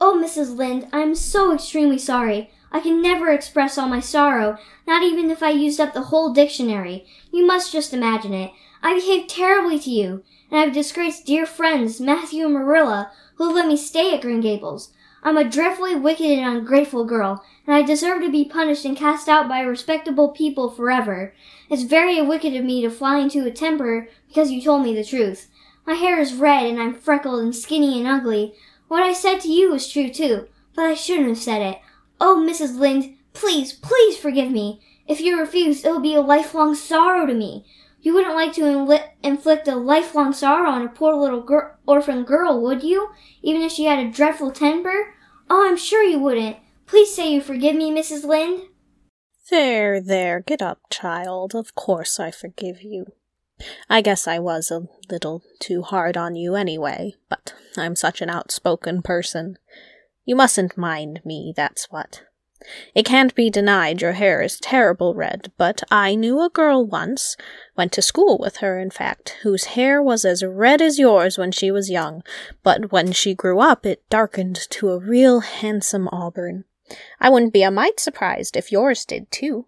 Oh, 0.00 0.20
Mrs. 0.22 0.56
Lynde, 0.56 0.88
I 0.92 1.00
am 1.00 1.14
so 1.14 1.54
extremely 1.54 1.98
sorry. 1.98 2.50
I 2.72 2.80
can 2.80 3.00
never 3.00 3.30
express 3.30 3.78
all 3.78 3.88
my 3.88 4.00
sorrow, 4.00 4.58
not 4.86 5.02
even 5.02 5.30
if 5.30 5.42
I 5.42 5.50
used 5.50 5.80
up 5.80 5.94
the 5.94 6.02
whole 6.02 6.32
dictionary. 6.32 7.06
You 7.32 7.46
must 7.46 7.72
just 7.72 7.94
imagine 7.94 8.34
it. 8.34 8.50
I 8.82 8.94
behaved 8.94 9.30
terribly 9.30 9.78
to 9.80 9.90
you, 9.90 10.22
and 10.50 10.60
I've 10.60 10.72
disgraced 10.72 11.26
dear 11.26 11.46
friends, 11.46 12.00
Matthew 12.00 12.44
and 12.44 12.54
Marilla, 12.54 13.10
who 13.36 13.52
let 13.52 13.66
me 13.66 13.76
stay 13.76 14.14
at 14.14 14.22
Green 14.22 14.40
Gables. 14.40 14.92
I'm 15.22 15.36
a 15.36 15.48
dreadfully 15.48 15.96
wicked 15.96 16.26
and 16.26 16.56
ungrateful 16.58 17.04
girl, 17.04 17.44
and 17.66 17.74
I 17.74 17.82
deserve 17.82 18.22
to 18.22 18.30
be 18.30 18.44
punished 18.44 18.84
and 18.84 18.96
cast 18.96 19.28
out 19.28 19.48
by 19.48 19.60
respectable 19.60 20.28
people 20.28 20.70
forever. 20.70 21.34
It's 21.68 21.82
very 21.82 22.22
wicked 22.22 22.54
of 22.54 22.64
me 22.64 22.80
to 22.82 22.90
fly 22.90 23.18
into 23.18 23.44
a 23.44 23.50
temper 23.50 24.08
because 24.28 24.52
you 24.52 24.62
told 24.62 24.84
me 24.84 24.94
the 24.94 25.04
truth. 25.04 25.48
My 25.86 25.94
hair 25.94 26.20
is 26.20 26.34
red 26.34 26.66
and 26.66 26.80
I'm 26.80 26.94
freckled 26.94 27.42
and 27.42 27.54
skinny 27.54 27.98
and 27.98 28.06
ugly. 28.06 28.54
What 28.88 29.02
I 29.02 29.12
said 29.12 29.40
to 29.40 29.48
you 29.48 29.70
was 29.70 29.90
true 29.90 30.10
too, 30.10 30.46
but 30.74 30.84
I 30.84 30.94
shouldn't 30.94 31.28
have 31.28 31.38
said 31.38 31.62
it. 31.62 31.80
Oh, 32.20 32.36
Mrs. 32.36 32.78
Lynde, 32.78 33.16
please, 33.32 33.72
please 33.72 34.16
forgive 34.16 34.50
me. 34.50 34.80
If 35.08 35.20
you 35.20 35.38
refuse, 35.40 35.84
it 35.84 35.90
will 35.90 36.00
be 36.00 36.14
a 36.14 36.20
lifelong 36.20 36.74
sorrow 36.74 37.26
to 37.26 37.34
me. 37.34 37.64
You 38.06 38.14
wouldn't 38.14 38.36
like 38.36 38.52
to 38.52 38.60
inli- 38.60 39.08
inflict 39.24 39.66
a 39.66 39.74
lifelong 39.74 40.32
sorrow 40.32 40.70
on 40.70 40.82
a 40.82 40.88
poor 40.88 41.16
little 41.16 41.40
gir- 41.40 41.76
orphan 41.88 42.22
girl, 42.22 42.62
would 42.62 42.84
you? 42.84 43.08
Even 43.42 43.62
if 43.62 43.72
she 43.72 43.86
had 43.86 43.98
a 43.98 44.08
dreadful 44.08 44.52
temper? 44.52 45.12
Oh, 45.50 45.68
I'm 45.68 45.76
sure 45.76 46.04
you 46.04 46.20
wouldn't. 46.20 46.56
Please 46.86 47.12
say 47.12 47.32
you 47.32 47.40
forgive 47.40 47.74
me, 47.74 47.90
Mrs. 47.90 48.22
Lynde. 48.22 48.68
There, 49.50 50.00
there, 50.00 50.38
get 50.38 50.62
up, 50.62 50.82
child. 50.88 51.52
Of 51.56 51.74
course 51.74 52.20
I 52.20 52.30
forgive 52.30 52.80
you. 52.80 53.06
I 53.90 54.02
guess 54.02 54.28
I 54.28 54.38
was 54.38 54.70
a 54.70 54.86
little 55.10 55.42
too 55.58 55.82
hard 55.82 56.16
on 56.16 56.36
you 56.36 56.54
anyway, 56.54 57.14
but 57.28 57.54
I'm 57.76 57.96
such 57.96 58.20
an 58.20 58.30
outspoken 58.30 59.02
person. 59.02 59.58
You 60.24 60.36
mustn't 60.36 60.78
mind 60.78 61.22
me, 61.24 61.52
that's 61.56 61.90
what. 61.90 62.22
It 62.94 63.04
can't 63.04 63.34
be 63.34 63.50
denied 63.50 64.00
your 64.00 64.12
hair 64.12 64.40
is 64.40 64.58
terrible 64.58 65.14
red, 65.14 65.52
but 65.56 65.82
I 65.90 66.14
knew 66.14 66.40
a 66.40 66.48
girl 66.48 66.84
once, 66.84 67.36
went 67.76 67.92
to 67.92 68.02
school 68.02 68.38
with 68.38 68.56
her, 68.58 68.78
in 68.78 68.90
fact, 68.90 69.36
whose 69.42 69.64
hair 69.76 70.02
was 70.02 70.24
as 70.24 70.42
red 70.42 70.80
as 70.80 70.98
yours 70.98 71.36
when 71.38 71.52
she 71.52 71.70
was 71.70 71.90
young, 71.90 72.22
but 72.62 72.90
when 72.90 73.12
she 73.12 73.34
grew 73.34 73.60
up 73.60 73.84
it 73.84 74.08
darkened 74.08 74.56
to 74.70 74.90
a 74.90 74.98
real 74.98 75.40
handsome 75.40 76.08
auburn. 76.08 76.64
I 77.20 77.28
wouldn't 77.28 77.52
be 77.52 77.62
a 77.62 77.70
mite 77.70 78.00
surprised 78.00 78.56
if 78.56 78.72
yours 78.72 79.04
did 79.04 79.30
too. 79.30 79.66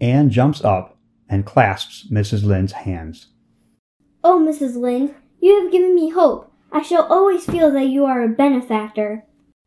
Anne 0.00 0.30
jumps 0.30 0.62
up 0.64 0.98
and 1.28 1.46
clasps 1.46 2.08
Mrs. 2.10 2.44
Lynde's 2.44 2.72
hands. 2.72 3.28
Oh, 4.22 4.38
Mrs. 4.38 4.76
Lynde, 4.76 5.14
you 5.40 5.62
have 5.62 5.72
given 5.72 5.94
me 5.94 6.10
hope. 6.10 6.52
I 6.70 6.82
shall 6.82 7.04
always 7.04 7.44
feel 7.44 7.70
that 7.72 7.86
you 7.86 8.04
are 8.04 8.22
a 8.22 8.28
benefactor. 8.28 9.24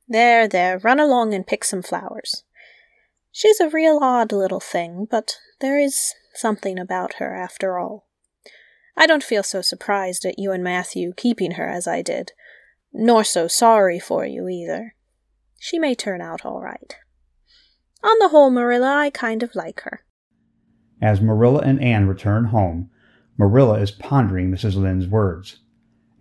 There, 0.08 0.47
there, 0.47 0.78
run 0.80 0.99
along 0.99 1.34
and 1.34 1.47
pick 1.47 1.64
some 1.64 1.82
flowers. 1.82 2.43
She's 3.32 3.60
a 3.60 3.70
real 3.70 3.99
odd 4.01 4.32
little 4.32 4.60
thing, 4.60 5.08
but 5.10 5.38
there 5.60 5.80
is 5.80 6.14
something 6.34 6.80
about 6.80 7.16
her 7.16 7.36
after 7.36 7.78
all. 7.78 8.08
I 8.97 9.08
don't 9.08 9.24
feel 9.24 9.43
so 9.43 9.62
surprised 9.62 10.26
at 10.26 10.39
you 10.39 10.51
and 10.51 10.64
Matthew 10.64 11.14
keeping 11.16 11.51
her 11.51 11.68
as 11.68 11.88
I 11.88 12.01
did, 12.01 12.32
nor 12.93 13.24
so 13.24 13.47
sorry 13.47 13.99
for 13.99 14.26
you 14.26 14.47
either. 14.47 14.95
She 15.60 15.80
may 15.80 15.95
turn 15.95 16.22
out 16.22 16.45
all 16.45 16.62
right. 16.62 16.95
On 18.03 18.18
the 18.20 18.30
whole, 18.30 18.51
Marilla, 18.51 18.95
I 18.95 19.10
kind 19.10 19.43
of 19.43 19.56
like 19.56 19.82
her. 19.82 20.06
As 21.01 21.20
Marilla 21.20 21.60
and 21.62 21.82
Anne 21.82 22.08
return 22.08 22.45
home, 22.45 22.89
Marilla 23.38 23.80
is 23.80 23.91
pondering 23.91 24.49
Mrs. 24.49 24.76
Lynde's 24.76 25.08
words. 25.08 25.60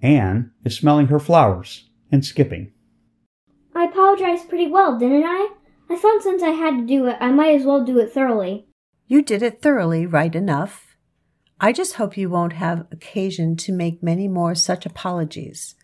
Anne 0.02 0.50
is 0.64 0.76
smelling 0.76 1.06
her 1.06 1.20
flowers 1.20 1.88
and 2.10 2.24
skipping. 2.24 2.72
I 3.74 3.84
apologized 3.84 4.48
pretty 4.48 4.68
well, 4.68 4.98
didn't 4.98 5.24
I? 5.24 5.48
I 5.90 5.96
thought 5.96 6.22
since 6.22 6.42
I 6.42 6.50
had 6.50 6.78
to 6.78 6.86
do 6.86 7.06
it, 7.06 7.16
I 7.20 7.30
might 7.30 7.56
as 7.56 7.66
well 7.66 7.84
do 7.84 7.98
it 7.98 8.12
thoroughly. 8.12 8.66
You 9.06 9.20
did 9.22 9.42
it 9.42 9.60
thoroughly, 9.60 10.06
right 10.06 10.34
enough. 10.34 10.96
I 11.60 11.72
just 11.72 11.94
hope 11.94 12.16
you 12.16 12.30
won't 12.30 12.54
have 12.54 12.86
occasion 12.90 13.56
to 13.56 13.72
make 13.72 14.02
many 14.02 14.28
more 14.28 14.54
such 14.54 14.86
apologies. 14.86 15.74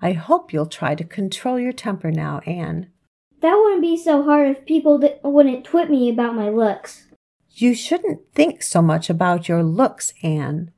I 0.00 0.12
hope 0.12 0.52
you'll 0.52 0.66
try 0.66 0.94
to 0.94 1.04
control 1.04 1.58
your 1.58 1.72
temper 1.72 2.10
now, 2.10 2.40
Anne. 2.46 2.90
That 3.40 3.56
wouldn't 3.56 3.82
be 3.82 3.96
so 3.96 4.22
hard 4.22 4.48
if 4.48 4.66
people 4.66 4.98
di- 4.98 5.18
wouldn't 5.22 5.64
twit 5.64 5.90
me 5.90 6.08
about 6.10 6.34
my 6.34 6.48
looks. 6.48 7.06
You 7.50 7.74
shouldn't 7.74 8.32
think 8.34 8.62
so 8.62 8.82
much 8.82 9.08
about 9.08 9.48
your 9.48 9.62
looks, 9.62 10.12
Anne. 10.22 10.72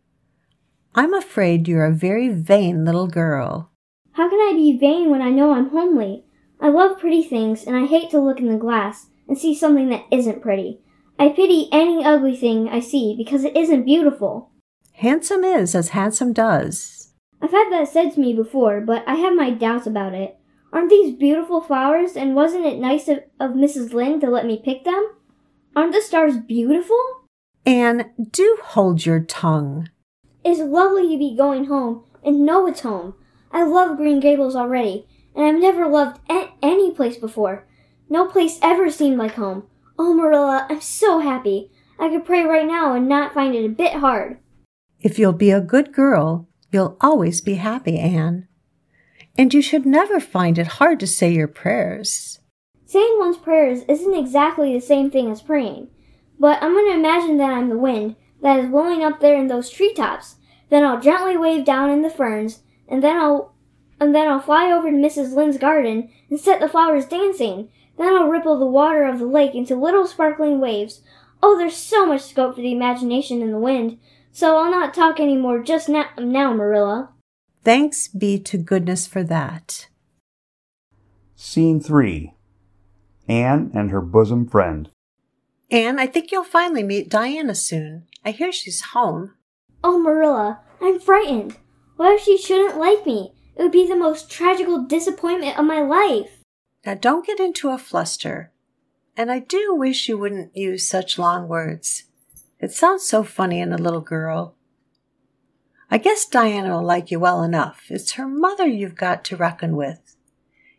I'm 0.94 1.14
afraid 1.14 1.66
you're 1.66 1.86
a 1.86 1.92
very 1.92 2.28
vain 2.28 2.84
little 2.84 3.08
girl. 3.08 3.70
How 4.12 4.28
can 4.28 4.38
I 4.38 4.52
be 4.54 4.78
vain 4.78 5.10
when 5.10 5.22
I 5.22 5.30
know 5.30 5.52
I'm 5.52 5.70
homely? 5.70 6.24
I 6.60 6.68
love 6.68 6.98
pretty 6.98 7.22
things, 7.22 7.64
and 7.64 7.76
I 7.76 7.86
hate 7.86 8.10
to 8.10 8.20
look 8.20 8.38
in 8.38 8.48
the 8.48 8.56
glass 8.56 9.06
and 9.28 9.38
see 9.38 9.54
something 9.54 9.88
that 9.90 10.06
isn't 10.10 10.42
pretty. 10.42 10.80
I 11.18 11.28
pity 11.28 11.68
any 11.72 12.04
ugly 12.04 12.36
thing 12.36 12.68
I 12.68 12.80
see 12.80 13.14
because 13.16 13.44
it 13.44 13.56
isn't 13.56 13.84
beautiful. 13.84 14.50
Handsome 14.94 15.44
is 15.44 15.74
as 15.74 15.90
handsome 15.90 16.32
does. 16.32 17.12
I've 17.40 17.52
had 17.52 17.70
that 17.70 17.88
said 17.88 18.12
to 18.14 18.20
me 18.20 18.32
before, 18.34 18.80
but 18.80 19.04
I 19.06 19.14
have 19.14 19.34
my 19.34 19.50
doubts 19.50 19.86
about 19.86 20.14
it. 20.14 20.36
Aren't 20.72 20.90
these 20.90 21.16
beautiful 21.16 21.60
flowers, 21.60 22.16
and 22.16 22.34
wasn't 22.34 22.66
it 22.66 22.78
nice 22.78 23.08
of, 23.08 23.20
of 23.40 23.52
Mrs. 23.52 23.92
Lynde 23.92 24.20
to 24.22 24.30
let 24.30 24.46
me 24.46 24.60
pick 24.62 24.84
them? 24.84 25.12
Aren't 25.74 25.92
the 25.92 26.02
stars 26.02 26.36
beautiful? 26.36 26.98
Anne, 27.64 28.10
do 28.30 28.58
hold 28.62 29.06
your 29.06 29.20
tongue. 29.20 29.88
It's 30.44 30.60
lovely 30.60 31.08
to 31.12 31.18
be 31.18 31.36
going 31.36 31.66
home 31.66 32.04
and 32.24 32.44
know 32.44 32.66
it's 32.66 32.80
home. 32.80 33.14
I 33.52 33.64
love 33.64 33.96
Green 33.96 34.20
Gables 34.20 34.56
already, 34.56 35.06
and 35.38 35.46
I've 35.46 35.62
never 35.62 35.86
loved 35.86 36.20
a- 36.28 36.50
any 36.60 36.90
place 36.90 37.16
before. 37.16 37.64
No 38.10 38.26
place 38.26 38.58
ever 38.60 38.90
seemed 38.90 39.18
like 39.18 39.34
home. 39.34 39.62
Oh, 39.96 40.12
Marilla, 40.12 40.66
I'm 40.68 40.80
so 40.80 41.20
happy. 41.20 41.70
I 41.96 42.08
could 42.08 42.24
pray 42.24 42.42
right 42.42 42.66
now 42.66 42.94
and 42.94 43.08
not 43.08 43.34
find 43.34 43.54
it 43.54 43.64
a 43.64 43.68
bit 43.68 43.94
hard. 43.94 44.38
If 45.00 45.16
you'll 45.16 45.32
be 45.32 45.52
a 45.52 45.60
good 45.60 45.92
girl, 45.92 46.48
you'll 46.72 46.96
always 47.00 47.40
be 47.40 47.54
happy, 47.54 47.98
Anne. 47.98 48.48
And 49.36 49.54
you 49.54 49.62
should 49.62 49.86
never 49.86 50.18
find 50.18 50.58
it 50.58 50.66
hard 50.66 50.98
to 51.00 51.06
say 51.06 51.32
your 51.32 51.46
prayers. 51.46 52.40
Saying 52.86 53.16
one's 53.18 53.36
prayers 53.36 53.82
isn't 53.88 54.14
exactly 54.14 54.72
the 54.72 54.84
same 54.84 55.08
thing 55.08 55.30
as 55.30 55.40
praying, 55.40 55.88
but 56.40 56.60
I'm 56.60 56.72
going 56.72 56.86
to 56.86 56.98
imagine 56.98 57.36
that 57.36 57.52
I'm 57.52 57.68
the 57.68 57.78
wind 57.78 58.16
that 58.42 58.58
is 58.58 58.70
blowing 58.70 59.04
up 59.04 59.20
there 59.20 59.36
in 59.36 59.46
those 59.46 59.70
treetops. 59.70 60.36
Then 60.68 60.84
I'll 60.84 61.00
gently 61.00 61.36
wave 61.36 61.64
down 61.64 61.90
in 61.90 62.02
the 62.02 62.10
ferns, 62.10 62.62
and 62.88 63.04
then 63.04 63.16
I'll 63.16 63.54
and 64.00 64.14
then 64.14 64.28
I'll 64.28 64.40
fly 64.40 64.70
over 64.70 64.90
to 64.90 64.96
Mrs. 64.96 65.34
Lynde's 65.34 65.58
garden 65.58 66.10
and 66.30 66.38
set 66.38 66.60
the 66.60 66.68
flowers 66.68 67.06
dancing. 67.06 67.68
Then 67.96 68.14
I'll 68.14 68.28
ripple 68.28 68.58
the 68.58 68.66
water 68.66 69.04
of 69.04 69.18
the 69.18 69.26
lake 69.26 69.54
into 69.54 69.74
little 69.74 70.06
sparkling 70.06 70.60
waves. 70.60 71.02
Oh, 71.42 71.58
there's 71.58 71.76
so 71.76 72.06
much 72.06 72.22
scope 72.22 72.54
for 72.54 72.60
the 72.60 72.72
imagination 72.72 73.42
in 73.42 73.50
the 73.50 73.58
wind. 73.58 73.98
So 74.32 74.56
I'll 74.56 74.70
not 74.70 74.94
talk 74.94 75.18
any 75.18 75.36
more 75.36 75.62
just 75.62 75.88
now, 75.88 76.06
now 76.18 76.52
Marilla. 76.52 77.10
Thanks 77.64 78.08
be 78.08 78.38
to 78.40 78.56
goodness 78.56 79.06
for 79.06 79.24
that. 79.24 79.88
Scene 81.34 81.80
3 81.80 82.34
Anne 83.28 83.70
and 83.74 83.90
her 83.90 84.00
bosom 84.00 84.48
friend. 84.48 84.90
Anne, 85.70 85.98
I 85.98 86.06
think 86.06 86.32
you'll 86.32 86.44
finally 86.44 86.82
meet 86.82 87.10
Diana 87.10 87.54
soon. 87.54 88.06
I 88.24 88.30
hear 88.30 88.52
she's 88.52 88.80
home. 88.92 89.34
Oh, 89.84 89.98
Marilla, 89.98 90.60
I'm 90.80 90.98
frightened. 90.98 91.56
What 91.96 92.14
if 92.14 92.22
she 92.22 92.38
shouldn't 92.38 92.78
like 92.78 93.04
me? 93.04 93.32
It 93.58 93.62
would 93.62 93.72
be 93.72 93.88
the 93.88 93.96
most 93.96 94.30
tragical 94.30 94.84
disappointment 94.84 95.58
of 95.58 95.64
my 95.64 95.80
life. 95.80 96.44
Now 96.86 96.94
don't 96.94 97.26
get 97.26 97.40
into 97.40 97.70
a 97.70 97.76
fluster. 97.76 98.52
And 99.16 99.32
I 99.32 99.40
do 99.40 99.74
wish 99.74 100.08
you 100.08 100.16
wouldn't 100.16 100.56
use 100.56 100.88
such 100.88 101.18
long 101.18 101.48
words. 101.48 102.04
It 102.60 102.70
sounds 102.70 103.02
so 103.02 103.24
funny 103.24 103.60
in 103.60 103.72
a 103.72 103.78
little 103.78 104.00
girl. 104.00 104.54
I 105.90 105.98
guess 105.98 106.24
Diana 106.24 106.76
will 106.76 106.84
like 106.84 107.10
you 107.10 107.18
well 107.18 107.42
enough. 107.42 107.86
It's 107.88 108.12
her 108.12 108.28
mother 108.28 108.66
you've 108.66 108.94
got 108.94 109.24
to 109.24 109.36
reckon 109.36 109.74
with. 109.74 110.16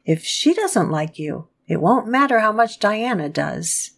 If 0.05 0.23
she 0.23 0.53
doesn't 0.53 0.89
like 0.89 1.19
you, 1.19 1.49
it 1.67 1.82
won't 1.82 2.07
matter 2.07 2.39
how 2.39 2.53
much 2.53 2.80
Diana 2.80 3.27
does. 3.27 3.91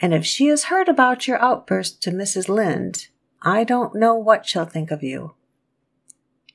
And 0.00 0.14
if 0.14 0.24
she 0.24 0.46
has 0.46 0.64
heard 0.64 0.88
about 0.88 1.26
your 1.26 1.42
outburst 1.42 2.02
to 2.02 2.10
Mrs. 2.10 2.48
Lynde, 2.48 3.08
I 3.42 3.64
don't 3.64 3.96
know 3.96 4.14
what 4.14 4.46
she'll 4.46 4.64
think 4.64 4.92
of 4.92 5.02
you. 5.02 5.34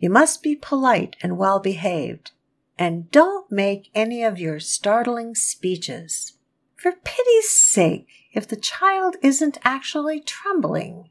You 0.04 0.10
must 0.10 0.44
be 0.44 0.58
polite 0.58 1.16
and 1.22 1.38
well 1.38 1.62
behaved. 1.62 2.32
And 2.78 3.10
don't 3.10 3.50
make 3.50 3.90
any 3.96 4.22
of 4.22 4.38
your 4.38 4.60
startling 4.60 5.34
speeches. 5.34 6.34
For 6.76 6.92
pity's 6.92 7.50
sake, 7.52 8.10
if 8.34 8.46
the 8.46 8.58
child 8.58 9.16
isn't 9.22 9.60
actually 9.64 10.20
trembling. 10.20 11.10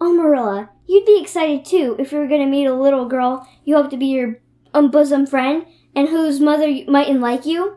Oh, 0.00 0.12
Marilla, 0.12 0.70
you'd 0.88 1.06
be 1.06 1.20
excited 1.22 1.64
too 1.64 1.94
if 2.00 2.10
you 2.10 2.18
were 2.18 2.26
going 2.26 2.40
to 2.40 2.48
meet 2.48 2.66
a 2.66 2.74
little 2.74 3.06
girl 3.06 3.48
you 3.64 3.76
hope 3.76 3.90
to 3.90 3.96
be 3.96 4.06
your 4.06 4.40
um, 4.74 4.90
bosom 4.90 5.24
friend 5.24 5.64
and 5.94 6.08
whose 6.08 6.40
mother 6.40 6.66
mightn't 6.88 7.20
like 7.20 7.46
you. 7.46 7.76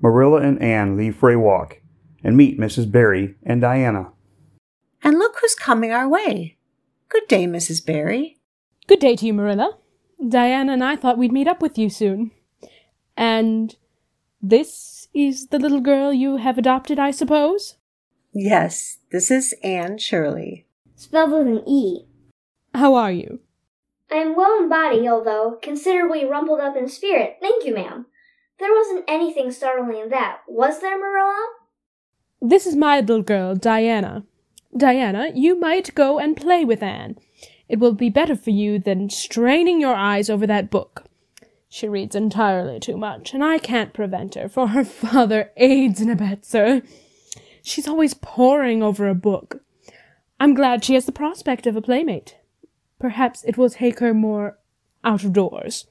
Marilla 0.00 0.40
and 0.40 0.62
Anne 0.62 0.96
leave 0.96 1.16
for 1.16 1.30
a 1.30 1.38
walk 1.38 1.82
and 2.24 2.38
meet 2.38 2.58
Mrs. 2.58 2.90
Barry 2.90 3.34
and 3.42 3.60
Diana. 3.60 4.12
And 5.04 5.18
look 5.18 5.36
who's 5.42 5.54
coming 5.54 5.92
our 5.92 6.08
way. 6.08 6.56
Good 7.10 7.28
day, 7.28 7.44
Mrs. 7.44 7.84
Barry. 7.84 8.38
Good 8.86 9.00
day 9.00 9.14
to 9.14 9.26
you, 9.26 9.34
Marilla. 9.34 9.76
Diana 10.28 10.72
and 10.72 10.84
I 10.84 10.96
thought 10.96 11.18
we'd 11.18 11.32
meet 11.32 11.48
up 11.48 11.62
with 11.62 11.78
you 11.78 11.88
soon. 11.88 12.30
And 13.16 13.74
this 14.42 15.08
is 15.12 15.48
the 15.48 15.58
little 15.58 15.80
girl 15.80 16.12
you 16.12 16.36
have 16.36 16.58
adopted, 16.58 16.98
I 16.98 17.10
suppose? 17.10 17.76
Yes, 18.32 18.98
this 19.10 19.30
is 19.30 19.54
Anne 19.62 19.98
Shirley. 19.98 20.66
Spelled 20.94 21.32
with 21.32 21.46
an 21.46 21.68
E. 21.68 22.06
How 22.74 22.94
are 22.94 23.12
you? 23.12 23.40
I 24.10 24.16
am 24.16 24.36
well 24.36 24.58
in 24.58 24.68
body, 24.68 25.08
although 25.08 25.58
considerably 25.62 26.24
rumpled 26.24 26.60
up 26.60 26.76
in 26.76 26.88
spirit. 26.88 27.36
Thank 27.40 27.64
you, 27.64 27.74
ma'am. 27.74 28.06
There 28.58 28.74
wasn't 28.74 29.04
anything 29.08 29.50
startling 29.50 29.98
in 29.98 30.10
that, 30.10 30.40
was 30.46 30.80
there, 30.80 30.98
Marilla? 30.98 31.48
This 32.42 32.66
is 32.66 32.76
my 32.76 33.00
little 33.00 33.22
girl, 33.22 33.54
Diana. 33.54 34.24
Diana, 34.76 35.30
you 35.34 35.58
might 35.58 35.94
go 35.94 36.18
and 36.18 36.36
play 36.36 36.64
with 36.64 36.82
Anne. 36.82 37.16
It 37.70 37.78
will 37.78 37.94
be 37.94 38.10
better 38.10 38.34
for 38.34 38.50
you 38.50 38.80
than 38.80 39.10
straining 39.10 39.80
your 39.80 39.94
eyes 39.94 40.28
over 40.28 40.44
that 40.44 40.70
book. 40.70 41.04
She 41.68 41.86
reads 41.88 42.16
entirely 42.16 42.80
too 42.80 42.96
much, 42.96 43.32
and 43.32 43.44
I 43.44 43.58
can't 43.58 43.94
prevent 43.94 44.34
her, 44.34 44.48
for 44.48 44.66
her 44.68 44.84
father 45.04 45.52
aids 45.56 46.00
and 46.00 46.10
abets 46.10 46.52
her. 46.52 46.82
She's 47.62 47.86
always 47.86 48.12
poring 48.12 48.82
over 48.82 49.08
a 49.08 49.14
book. 49.14 49.62
I'm 50.40 50.52
glad 50.52 50.84
she 50.84 50.94
has 50.94 51.06
the 51.06 51.12
prospect 51.12 51.64
of 51.64 51.76
a 51.76 51.80
playmate. 51.80 52.38
Perhaps 52.98 53.44
it 53.44 53.56
will 53.56 53.70
take 53.70 54.00
her 54.00 54.12
more 54.12 54.58
out 55.04 55.22
of 55.22 55.32
doors. 55.32 55.86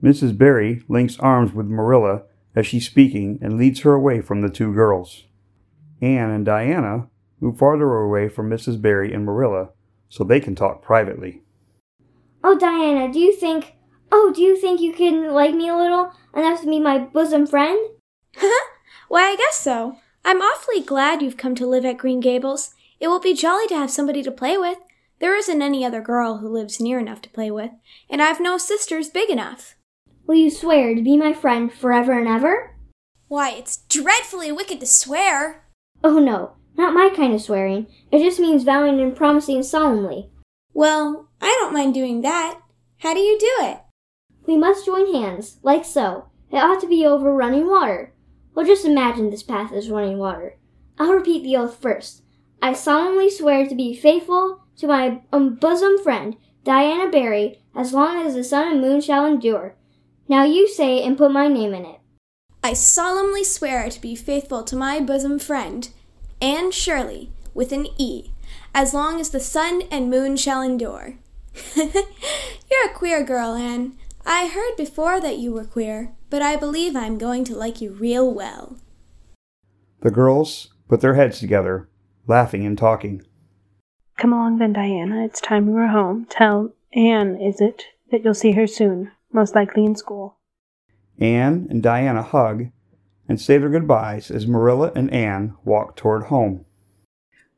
Mrs. 0.00 0.38
Barry 0.38 0.84
links 0.86 1.18
arms 1.18 1.52
with 1.52 1.66
Marilla 1.66 2.22
as 2.54 2.68
she's 2.68 2.86
speaking 2.86 3.40
and 3.42 3.58
leads 3.58 3.80
her 3.80 3.94
away 3.94 4.20
from 4.20 4.42
the 4.42 4.48
two 4.48 4.72
girls. 4.72 5.24
Anne 6.00 6.30
and 6.30 6.46
Diana 6.46 7.08
move 7.40 7.58
farther 7.58 7.92
away 7.94 8.28
from 8.28 8.48
Mrs. 8.48 8.80
Barry 8.80 9.12
and 9.12 9.24
Marilla 9.24 9.70
so 10.12 10.24
they 10.24 10.40
can 10.40 10.54
talk 10.54 10.82
privately. 10.82 11.40
Oh, 12.44 12.58
Diana, 12.58 13.10
do 13.10 13.18
you 13.18 13.34
think. 13.34 13.76
Oh, 14.12 14.30
do 14.30 14.42
you 14.42 14.60
think 14.60 14.78
you 14.78 14.92
can 14.92 15.32
like 15.32 15.54
me 15.54 15.70
a 15.70 15.76
little 15.76 16.12
enough 16.36 16.60
to 16.60 16.66
be 16.66 16.80
my 16.80 16.98
bosom 16.98 17.46
friend? 17.46 17.78
Why, 19.08 19.22
I 19.22 19.36
guess 19.36 19.56
so. 19.56 19.96
I'm 20.22 20.42
awfully 20.42 20.82
glad 20.82 21.22
you've 21.22 21.38
come 21.38 21.54
to 21.54 21.66
live 21.66 21.86
at 21.86 21.96
Green 21.96 22.20
Gables. 22.20 22.74
It 23.00 23.08
will 23.08 23.20
be 23.20 23.32
jolly 23.32 23.66
to 23.68 23.74
have 23.74 23.90
somebody 23.90 24.22
to 24.24 24.30
play 24.30 24.58
with. 24.58 24.76
There 25.18 25.34
isn't 25.34 25.62
any 25.62 25.82
other 25.82 26.02
girl 26.02 26.38
who 26.38 26.48
lives 26.48 26.78
near 26.78 26.98
enough 26.98 27.22
to 27.22 27.30
play 27.30 27.50
with, 27.50 27.70
and 28.10 28.20
I've 28.20 28.38
no 28.40 28.58
sisters 28.58 29.08
big 29.08 29.30
enough. 29.30 29.76
Will 30.26 30.34
you 30.34 30.50
swear 30.50 30.94
to 30.94 31.00
be 31.00 31.16
my 31.16 31.32
friend 31.32 31.72
forever 31.72 32.12
and 32.12 32.28
ever? 32.28 32.76
Why, 33.28 33.52
it's 33.52 33.78
dreadfully 33.88 34.52
wicked 34.52 34.80
to 34.80 34.86
swear. 34.86 35.64
Oh, 36.04 36.18
no, 36.18 36.56
not 36.76 36.94
my 36.94 37.10
kind 37.14 37.34
of 37.34 37.42
swearing. 37.42 37.86
It 38.10 38.20
just 38.20 38.40
means 38.40 38.64
vowing 38.64 39.00
and 39.00 39.14
promising 39.14 39.62
solemnly. 39.62 40.30
Well, 40.74 41.28
I 41.40 41.56
don't 41.60 41.74
mind 41.74 41.94
doing 41.94 42.22
that. 42.22 42.60
How 42.98 43.14
do 43.14 43.20
you 43.20 43.38
do 43.38 43.66
it? 43.66 43.78
We 44.46 44.56
must 44.56 44.86
join 44.86 45.12
hands, 45.12 45.58
like 45.62 45.84
so. 45.84 46.28
It 46.50 46.58
ought 46.58 46.80
to 46.80 46.88
be 46.88 47.06
over 47.06 47.34
running 47.34 47.68
water. 47.68 48.14
Well, 48.54 48.66
just 48.66 48.84
imagine 48.84 49.30
this 49.30 49.42
path 49.42 49.72
is 49.72 49.90
running 49.90 50.18
water. 50.18 50.58
I'll 50.98 51.12
repeat 51.12 51.42
the 51.42 51.56
oath 51.56 51.80
first. 51.80 52.22
I 52.60 52.74
solemnly 52.74 53.30
swear 53.30 53.66
to 53.66 53.74
be 53.74 53.94
faithful 53.94 54.60
to 54.76 54.86
my 54.86 55.22
um, 55.32 55.56
bosom 55.56 56.02
friend, 56.02 56.36
Diana 56.64 57.10
Barry, 57.10 57.60
as 57.74 57.92
long 57.92 58.24
as 58.24 58.34
the 58.34 58.44
sun 58.44 58.72
and 58.72 58.80
moon 58.80 59.00
shall 59.00 59.26
endure. 59.26 59.74
Now 60.28 60.44
you 60.44 60.68
say 60.68 61.02
and 61.02 61.18
put 61.18 61.32
my 61.32 61.48
name 61.48 61.74
in 61.74 61.84
it. 61.84 61.98
I 62.62 62.74
solemnly 62.74 63.42
swear 63.42 63.90
to 63.90 64.00
be 64.00 64.14
faithful 64.14 64.62
to 64.64 64.76
my 64.76 65.00
bosom 65.00 65.38
friend, 65.38 65.88
Anne 66.42 66.72
Shirley, 66.72 67.30
with 67.54 67.70
an 67.70 67.86
E, 67.98 68.32
as 68.74 68.92
long 68.92 69.20
as 69.20 69.30
the 69.30 69.38
sun 69.38 69.82
and 69.92 70.10
moon 70.10 70.36
shall 70.36 70.60
endure. 70.60 71.14
You're 71.76 72.90
a 72.90 72.94
queer 72.94 73.22
girl, 73.22 73.54
Anne. 73.54 73.96
I 74.26 74.48
heard 74.48 74.76
before 74.76 75.20
that 75.20 75.38
you 75.38 75.52
were 75.52 75.64
queer, 75.64 76.16
but 76.30 76.42
I 76.42 76.56
believe 76.56 76.96
I'm 76.96 77.16
going 77.16 77.44
to 77.44 77.54
like 77.54 77.80
you 77.80 77.92
real 77.92 78.34
well. 78.34 78.76
The 80.00 80.10
girls 80.10 80.74
put 80.88 81.00
their 81.00 81.14
heads 81.14 81.38
together, 81.38 81.88
laughing 82.26 82.66
and 82.66 82.76
talking. 82.76 83.22
Come 84.18 84.32
along 84.32 84.58
then, 84.58 84.72
Diana. 84.72 85.24
It's 85.24 85.40
time 85.40 85.66
we 85.66 85.74
were 85.74 85.86
home. 85.86 86.26
Tell 86.28 86.74
Anne, 86.92 87.36
is 87.36 87.60
it, 87.60 87.84
that 88.10 88.24
you'll 88.24 88.34
see 88.34 88.52
her 88.52 88.66
soon, 88.66 89.12
most 89.32 89.54
likely 89.54 89.84
in 89.84 89.94
school. 89.94 90.38
Anne 91.20 91.68
and 91.70 91.84
Diana 91.84 92.22
hug 92.22 92.72
and 93.32 93.40
say 93.40 93.56
their 93.56 93.70
goodbyes 93.70 94.30
as 94.30 94.46
Marilla 94.46 94.92
and 94.94 95.10
Anne 95.10 95.56
walk 95.64 95.96
toward 95.96 96.24
home. 96.24 96.66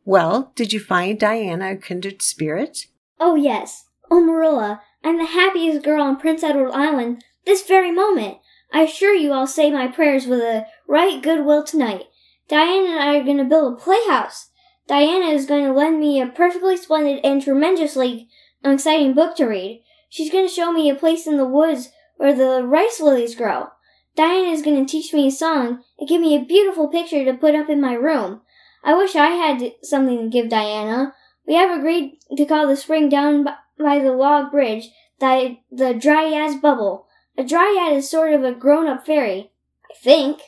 Well, 0.04 0.52
did 0.54 0.72
you 0.72 0.78
find 0.78 1.18
Diana 1.18 1.72
a 1.72 1.76
kindred 1.76 2.22
spirit? 2.22 2.86
Oh, 3.18 3.34
yes. 3.34 3.86
Oh, 4.08 4.20
Marilla, 4.20 4.82
I'm 5.02 5.18
the 5.18 5.24
happiest 5.24 5.82
girl 5.82 6.00
on 6.00 6.16
Prince 6.16 6.44
Edward 6.44 6.70
Island 6.70 7.24
this 7.44 7.66
very 7.66 7.90
moment. 7.90 8.38
I 8.72 8.82
assure 8.82 9.14
you 9.14 9.32
I'll 9.32 9.48
say 9.48 9.68
my 9.72 9.88
prayers 9.88 10.28
with 10.28 10.38
a 10.38 10.66
right 10.86 11.20
good 11.20 11.44
will 11.44 11.64
tonight. 11.64 12.04
Diana 12.48 12.90
and 12.90 13.00
I 13.00 13.16
are 13.16 13.24
going 13.24 13.38
to 13.38 13.44
build 13.44 13.72
a 13.72 13.76
playhouse. 13.76 14.50
Diana 14.86 15.26
is 15.26 15.44
going 15.44 15.64
to 15.64 15.72
lend 15.72 15.98
me 15.98 16.20
a 16.20 16.28
perfectly 16.28 16.76
splendid 16.76 17.18
and 17.24 17.42
tremendously 17.42 18.28
exciting 18.62 19.12
book 19.12 19.34
to 19.38 19.46
read. 19.46 19.82
She's 20.08 20.30
going 20.30 20.46
to 20.46 20.54
show 20.54 20.70
me 20.70 20.88
a 20.88 20.94
place 20.94 21.26
in 21.26 21.36
the 21.36 21.44
woods 21.44 21.90
where 22.16 22.32
the 22.32 22.64
rice 22.64 23.00
lilies 23.00 23.34
grow. 23.34 23.70
Diana 24.16 24.48
is 24.50 24.62
going 24.62 24.84
to 24.84 24.90
teach 24.90 25.12
me 25.12 25.26
a 25.26 25.30
song 25.30 25.82
and 25.98 26.08
give 26.08 26.20
me 26.20 26.36
a 26.36 26.44
beautiful 26.44 26.88
picture 26.88 27.24
to 27.24 27.34
put 27.34 27.54
up 27.54 27.68
in 27.68 27.80
my 27.80 27.94
room. 27.94 28.42
I 28.84 28.94
wish 28.94 29.16
I 29.16 29.30
had 29.30 29.72
something 29.82 30.18
to 30.18 30.28
give 30.28 30.48
Diana. 30.48 31.14
We 31.46 31.54
have 31.54 31.76
agreed 31.76 32.18
to 32.36 32.44
call 32.44 32.68
the 32.68 32.76
spring 32.76 33.08
down 33.08 33.44
by 33.78 33.98
the 33.98 34.12
log 34.12 34.50
bridge 34.50 34.90
the, 35.20 35.56
the 35.70 35.94
Dryad's 35.94 36.56
Bubble. 36.56 37.06
A 37.36 37.44
Dryad 37.44 37.96
is 37.96 38.08
sort 38.08 38.32
of 38.32 38.44
a 38.44 38.52
grown 38.52 38.86
up 38.86 39.06
fairy, 39.06 39.50
I 39.90 39.94
think. 40.02 40.40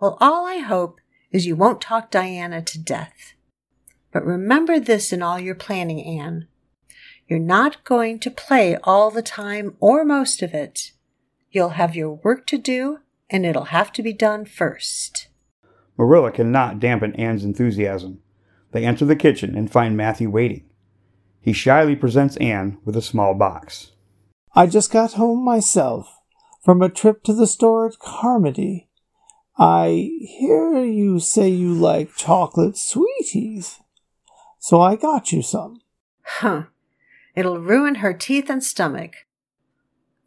Well, 0.00 0.16
all 0.20 0.46
I 0.46 0.58
hope 0.58 1.00
is 1.30 1.46
you 1.46 1.56
won't 1.56 1.80
talk 1.80 2.10
Diana 2.10 2.62
to 2.62 2.78
death. 2.78 3.34
But 4.12 4.24
remember 4.24 4.80
this 4.80 5.12
in 5.12 5.22
all 5.22 5.38
your 5.38 5.54
planning, 5.54 6.02
Anne. 6.02 6.48
You're 7.28 7.38
not 7.38 7.84
going 7.84 8.18
to 8.20 8.30
play 8.30 8.76
all 8.82 9.10
the 9.10 9.22
time 9.22 9.76
or 9.78 10.04
most 10.04 10.42
of 10.42 10.52
it. 10.54 10.92
You'll 11.50 11.70
have 11.70 11.94
your 11.94 12.14
work 12.14 12.46
to 12.48 12.58
do, 12.58 12.98
and 13.30 13.46
it'll 13.46 13.66
have 13.66 13.92
to 13.92 14.02
be 14.02 14.12
done 14.12 14.44
first. 14.44 15.28
Marilla 15.96 16.32
cannot 16.32 16.80
dampen 16.80 17.14
Anne's 17.14 17.44
enthusiasm. 17.44 18.20
They 18.72 18.84
enter 18.84 19.04
the 19.04 19.16
kitchen 19.16 19.56
and 19.56 19.70
find 19.70 19.96
Matthew 19.96 20.30
waiting. 20.30 20.64
He 21.40 21.52
shyly 21.52 21.96
presents 21.96 22.36
Anne 22.36 22.78
with 22.84 22.96
a 22.96 23.02
small 23.02 23.34
box. 23.34 23.92
I 24.54 24.66
just 24.66 24.90
got 24.90 25.14
home 25.14 25.44
myself 25.44 26.20
from 26.62 26.82
a 26.82 26.88
trip 26.88 27.22
to 27.24 27.32
the 27.32 27.46
store 27.46 27.86
at 27.86 27.98
Carmody. 27.98 28.88
I 29.58 30.10
hear 30.20 30.82
you 30.82 31.20
say 31.20 31.48
you 31.48 31.74
like 31.74 32.16
chocolate 32.16 32.76
sweeties, 32.76 33.80
so 34.58 34.80
I 34.80 34.96
got 34.96 35.32
you 35.32 35.42
some. 35.42 35.80
Huh. 36.22 36.64
It'll 37.34 37.58
ruin 37.58 37.96
her 37.96 38.12
teeth 38.12 38.50
and 38.50 38.62
stomach. 38.62 39.26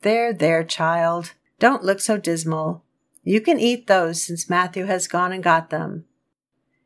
There, 0.02 0.34
there, 0.34 0.64
child. 0.64 1.34
Don't 1.60 1.84
look 1.84 2.00
so 2.00 2.18
dismal. 2.18 2.83
You 3.24 3.40
can 3.42 3.60
eat 3.60 3.88
those 3.88 4.22
since 4.22 4.50
Matthew 4.50 4.86
has 4.86 5.08
gone 5.08 5.32
and 5.32 5.44
got 5.44 5.70
them. 5.70 6.06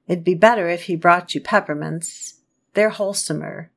It'd 0.07 0.23
be 0.23 0.35
better 0.35 0.69
if 0.69 0.83
he 0.83 0.95
brought 0.95 1.33
you 1.33 1.41
peppermints. 1.41 2.35
They're 2.73 2.91
wholesomer. 2.91 3.69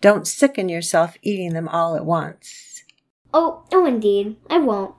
Don't 0.00 0.26
sicken 0.26 0.68
yourself 0.68 1.16
eating 1.22 1.52
them 1.52 1.68
all 1.68 1.96
at 1.96 2.06
once. 2.06 2.84
Oh, 3.34 3.64
oh, 3.72 3.84
indeed. 3.84 4.36
I 4.48 4.58
won't. 4.58 4.94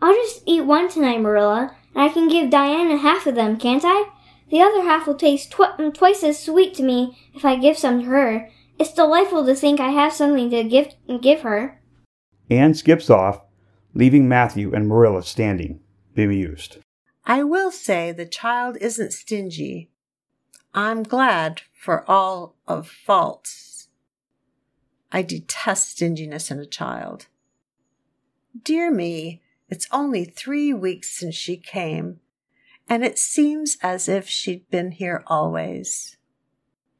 I'll 0.00 0.14
just 0.14 0.42
eat 0.46 0.64
one 0.64 0.88
tonight, 0.88 1.20
Marilla, 1.20 1.74
and 1.94 2.02
I 2.02 2.08
can 2.08 2.28
give 2.28 2.50
Diana 2.50 2.98
half 2.98 3.26
of 3.26 3.34
them, 3.34 3.56
can't 3.56 3.82
I? 3.84 4.10
The 4.50 4.60
other 4.60 4.82
half 4.82 5.06
will 5.06 5.14
taste 5.14 5.50
tw- 5.50 5.76
mm, 5.78 5.92
twice 5.94 6.22
as 6.22 6.38
sweet 6.38 6.74
to 6.74 6.82
me 6.82 7.18
if 7.34 7.44
I 7.44 7.56
give 7.56 7.78
some 7.78 8.00
to 8.00 8.06
her. 8.06 8.50
It's 8.78 8.92
delightful 8.92 9.46
to 9.46 9.54
think 9.54 9.80
I 9.80 9.88
have 9.88 10.12
something 10.12 10.50
to 10.50 10.62
give 10.64 10.94
give 11.20 11.40
her. 11.40 11.80
Anne 12.50 12.74
skips 12.74 13.08
off, 13.08 13.40
leaving 13.94 14.28
Matthew 14.28 14.74
and 14.74 14.86
Marilla 14.86 15.22
standing, 15.22 15.80
bemused. 16.14 16.78
I 17.24 17.42
will 17.42 17.70
say 17.70 18.12
the 18.12 18.26
child 18.26 18.76
isn't 18.80 19.12
stingy. 19.12 19.90
I'm 20.74 21.02
glad 21.02 21.62
for 21.72 22.08
all 22.10 22.56
of 22.66 22.88
faults. 22.88 23.88
I 25.12 25.22
detest 25.22 25.92
stinginess 25.92 26.50
in 26.50 26.58
a 26.58 26.66
child. 26.66 27.26
Dear 28.62 28.90
me, 28.90 29.42
It's 29.68 29.88
only 29.90 30.24
three 30.24 30.72
weeks 30.72 31.18
since 31.18 31.34
she 31.34 31.56
came, 31.56 32.20
and 32.88 33.04
it 33.04 33.18
seems 33.18 33.78
as 33.82 34.08
if 34.08 34.28
she'd 34.28 34.68
been 34.70 34.92
here 34.92 35.24
always. 35.26 36.16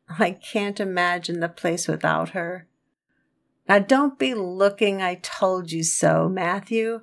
I 0.09 0.33
can't 0.33 0.81
imagine 0.81 1.41
the 1.41 1.49
place 1.49 1.87
without 1.87 2.31
her. 2.31 2.67
Now 3.69 3.79
don't 3.79 4.19
be 4.19 4.35
looking, 4.35 5.03
I 5.03 5.17
told 5.17 5.73
you 5.73 5.83
so, 5.83 6.29
Matthew. 6.29 7.01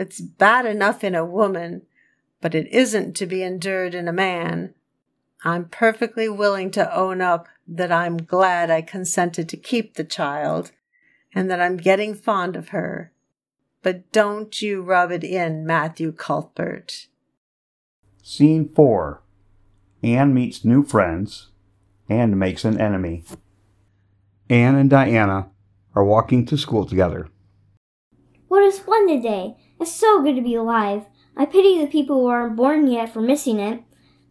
It's 0.00 0.18
bad 0.18 0.64
enough 0.64 1.04
in 1.04 1.14
a 1.14 1.26
woman, 1.26 1.82
but 2.40 2.54
it 2.54 2.66
isn't 2.72 3.14
to 3.16 3.26
be 3.26 3.42
endured 3.42 3.94
in 3.94 4.08
a 4.08 4.14
man. 4.14 4.72
I'm 5.44 5.66
perfectly 5.66 6.26
willing 6.26 6.70
to 6.70 6.96
own 6.96 7.20
up 7.20 7.48
that 7.68 7.92
I'm 7.92 8.16
glad 8.16 8.70
I 8.70 8.80
consented 8.80 9.46
to 9.50 9.58
keep 9.58 9.94
the 9.94 10.04
child 10.04 10.72
and 11.34 11.50
that 11.50 11.60
I'm 11.60 11.76
getting 11.76 12.14
fond 12.14 12.56
of 12.56 12.70
her. 12.70 13.12
But 13.82 14.10
don't 14.10 14.62
you 14.62 14.80
rub 14.80 15.12
it 15.12 15.22
in, 15.22 15.66
Matthew 15.66 16.12
Cuthbert. 16.12 17.08
Scene 18.22 18.70
4 18.74 19.22
Anne 20.02 20.32
meets 20.32 20.64
new 20.64 20.82
friends 20.82 21.50
and 22.08 22.38
makes 22.38 22.64
an 22.64 22.80
enemy. 22.80 23.22
Anne 24.48 24.76
and 24.76 24.88
Diana 24.88 25.50
are 25.94 26.04
walking 26.04 26.46
to 26.46 26.56
school 26.56 26.86
together. 26.86 27.28
What 28.48 28.66
a 28.66 28.72
splendid 28.72 29.22
day! 29.22 29.56
It's 29.80 29.92
so 29.92 30.22
good 30.22 30.36
to 30.36 30.42
be 30.42 30.54
alive. 30.54 31.06
I 31.36 31.46
pity 31.46 31.78
the 31.78 31.86
people 31.86 32.20
who 32.20 32.26
aren't 32.26 32.56
born 32.56 32.86
yet 32.86 33.12
for 33.12 33.22
missing 33.22 33.58
it. 33.58 33.82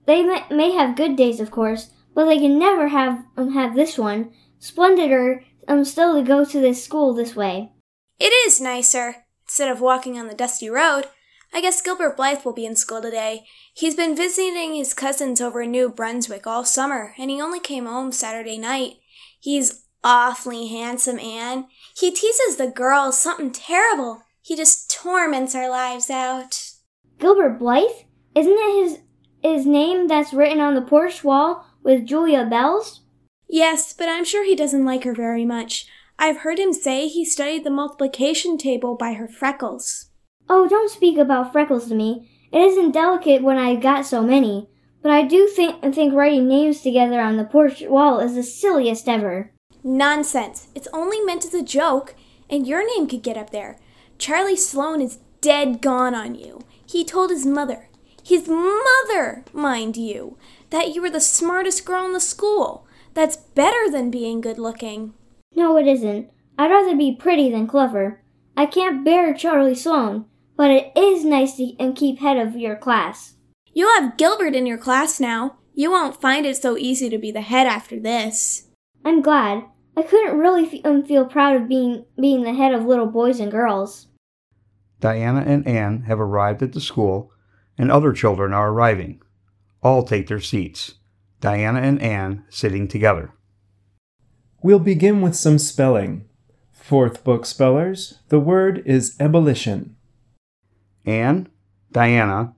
They 0.05 0.23
may, 0.23 0.71
have 0.71 0.95
good 0.95 1.15
days, 1.15 1.39
of 1.39 1.49
course, 1.49 1.89
but 2.13 2.25
they 2.25 2.37
can 2.37 2.59
never 2.59 2.89
have 2.89 3.25
um, 3.35 3.53
have 3.53 3.75
this 3.75 3.97
one. 3.97 4.31
Splendider 4.59 5.43
um 5.67 5.85
still 5.85 6.15
to 6.15 6.27
go 6.27 6.45
to 6.45 6.59
this 6.59 6.83
school 6.83 7.13
this 7.13 7.35
way. 7.35 7.71
It 8.19 8.33
is 8.47 8.61
nicer. 8.61 9.25
Instead 9.45 9.71
of 9.71 9.81
walking 9.81 10.19
on 10.19 10.27
the 10.27 10.35
dusty 10.35 10.69
road, 10.69 11.05
I 11.51 11.61
guess 11.61 11.81
Gilbert 11.81 12.15
Blythe 12.15 12.45
will 12.45 12.53
be 12.53 12.65
in 12.65 12.75
school 12.75 13.01
today. 13.01 13.45
He's 13.73 13.95
been 13.95 14.15
visiting 14.15 14.75
his 14.75 14.93
cousins 14.93 15.41
over 15.41 15.63
in 15.63 15.71
New 15.71 15.89
Brunswick 15.89 16.45
all 16.45 16.63
summer, 16.63 17.15
and 17.17 17.31
he 17.31 17.41
only 17.41 17.59
came 17.59 17.87
home 17.87 18.11
Saturday 18.11 18.59
night. 18.59 18.97
He's 19.39 19.85
awfully 20.03 20.67
handsome, 20.67 21.17
Anne. 21.17 21.65
He 21.97 22.11
teases 22.11 22.57
the 22.57 22.67
girls 22.67 23.19
something 23.19 23.51
terrible. 23.51 24.21
He 24.49 24.55
just 24.55 24.89
torments 24.89 25.53
our 25.53 25.69
lives 25.69 26.09
out. 26.09 26.71
Gilbert 27.19 27.59
Blythe? 27.59 28.07
Isn't 28.33 28.57
it 28.57 28.83
his 28.83 28.99
his 29.43 29.67
name 29.67 30.07
that's 30.07 30.33
written 30.33 30.59
on 30.59 30.73
the 30.73 30.81
porch 30.81 31.23
wall 31.23 31.67
with 31.83 32.07
Julia 32.07 32.47
Bells? 32.49 33.01
Yes, 33.47 33.93
but 33.93 34.09
I'm 34.09 34.25
sure 34.25 34.43
he 34.43 34.55
doesn't 34.55 34.85
like 34.85 35.03
her 35.03 35.13
very 35.13 35.45
much. 35.45 35.85
I've 36.17 36.37
heard 36.37 36.57
him 36.57 36.73
say 36.73 37.07
he 37.07 37.25
studied 37.25 37.63
the 37.63 37.69
multiplication 37.69 38.57
table 38.57 38.95
by 38.95 39.13
her 39.13 39.27
freckles. 39.27 40.09
Oh, 40.49 40.67
don't 40.67 40.89
speak 40.89 41.19
about 41.19 41.51
freckles 41.51 41.87
to 41.89 41.93
me. 41.93 42.27
It 42.51 42.61
isn't 42.61 42.93
delicate 42.93 43.43
when 43.43 43.59
I 43.59 43.75
got 43.75 44.07
so 44.07 44.23
many. 44.23 44.67
But 45.03 45.11
I 45.11 45.27
do 45.27 45.45
think 45.45 45.93
think 45.93 46.15
writing 46.15 46.47
names 46.47 46.81
together 46.81 47.21
on 47.21 47.37
the 47.37 47.43
porch 47.43 47.83
wall 47.83 48.19
is 48.19 48.33
the 48.33 48.41
silliest 48.41 49.07
ever. 49.07 49.51
Nonsense. 49.83 50.69
It's 50.73 50.87
only 50.91 51.21
meant 51.21 51.45
as 51.45 51.53
a 51.53 51.61
joke, 51.61 52.15
and 52.49 52.65
your 52.65 52.83
name 52.83 53.07
could 53.07 53.21
get 53.21 53.37
up 53.37 53.51
there. 53.51 53.77
Charlie 54.19 54.57
Sloane 54.57 55.01
is 55.01 55.19
dead 55.39 55.81
gone 55.81 56.13
on 56.13 56.35
you. 56.35 56.59
He 56.85 57.05
told 57.05 57.29
his 57.29 57.45
mother, 57.45 57.87
his 58.21 58.49
mother, 58.49 59.45
mind 59.53 59.95
you, 59.95 60.37
that 60.71 60.93
you 60.93 61.01
were 61.01 61.09
the 61.09 61.21
smartest 61.21 61.85
girl 61.85 62.05
in 62.05 62.11
the 62.11 62.19
school. 62.19 62.85
That's 63.13 63.37
better 63.37 63.89
than 63.89 64.11
being 64.11 64.41
good 64.41 64.59
looking. 64.59 65.13
No, 65.55 65.77
it 65.77 65.87
isn't. 65.87 66.29
I'd 66.57 66.69
rather 66.69 66.97
be 66.97 67.15
pretty 67.15 67.49
than 67.49 67.65
clever. 67.65 68.21
I 68.57 68.65
can't 68.65 69.05
bear 69.05 69.33
Charlie 69.33 69.73
Sloane, 69.73 70.25
but 70.57 70.69
it 70.69 70.91
is 70.97 71.23
nice 71.23 71.55
to 71.55 71.73
and 71.79 71.95
keep 71.95 72.19
head 72.19 72.37
of 72.37 72.57
your 72.57 72.75
class. 72.75 73.35
You'll 73.73 74.01
have 74.01 74.17
Gilbert 74.17 74.53
in 74.53 74.65
your 74.65 74.77
class 74.77 75.21
now. 75.21 75.55
You 75.73 75.91
won't 75.91 76.19
find 76.19 76.45
it 76.45 76.57
so 76.57 76.77
easy 76.77 77.09
to 77.09 77.17
be 77.17 77.31
the 77.31 77.41
head 77.41 77.67
after 77.67 77.97
this. 77.97 78.67
I'm 79.05 79.21
glad. 79.21 79.63
I 79.95 80.01
couldn't 80.01 80.37
really 80.37 80.65
f- 80.65 80.85
um, 80.85 81.03
feel 81.03 81.25
proud 81.25 81.55
of 81.55 81.69
being 81.69 82.05
being 82.19 82.43
the 82.43 82.53
head 82.53 82.73
of 82.73 82.85
little 82.85 83.05
boys 83.05 83.39
and 83.39 83.49
girls. 83.49 84.07
Diana 84.99 85.43
and 85.45 85.65
Anne 85.67 86.01
have 86.03 86.19
arrived 86.19 86.61
at 86.61 86.73
the 86.73 86.81
school, 86.81 87.31
and 87.77 87.91
other 87.91 88.11
children 88.11 88.53
are 88.53 88.69
arriving. 88.69 89.21
All 89.81 90.03
take 90.03 90.27
their 90.27 90.41
seats. 90.41 90.95
Diana 91.39 91.79
and 91.79 92.01
Anne 92.01 92.43
sitting 92.49 92.87
together. 92.87 93.31
We'll 94.61 94.79
begin 94.79 95.21
with 95.21 95.35
some 95.35 95.57
spelling. 95.57 96.25
Fourth 96.73 97.23
book 97.23 97.45
spellers, 97.45 98.19
the 98.29 98.39
word 98.39 98.83
is 98.85 99.15
ebullition. 99.19 99.95
Anne, 101.05 101.47
Diana, 101.91 102.55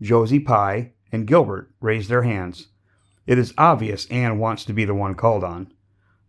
Josie 0.00 0.38
Pye, 0.38 0.92
and 1.10 1.26
Gilbert 1.26 1.70
raise 1.80 2.06
their 2.08 2.22
hands. 2.22 2.68
It 3.26 3.38
is 3.38 3.54
obvious 3.58 4.06
Anne 4.06 4.38
wants 4.38 4.64
to 4.66 4.72
be 4.72 4.84
the 4.84 4.94
one 4.94 5.14
called 5.14 5.42
on. 5.42 5.72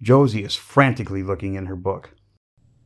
Josie 0.02 0.44
is 0.44 0.56
frantically 0.56 1.24
looking 1.24 1.56
in 1.56 1.68
her 1.68 1.76
book. 1.76 2.12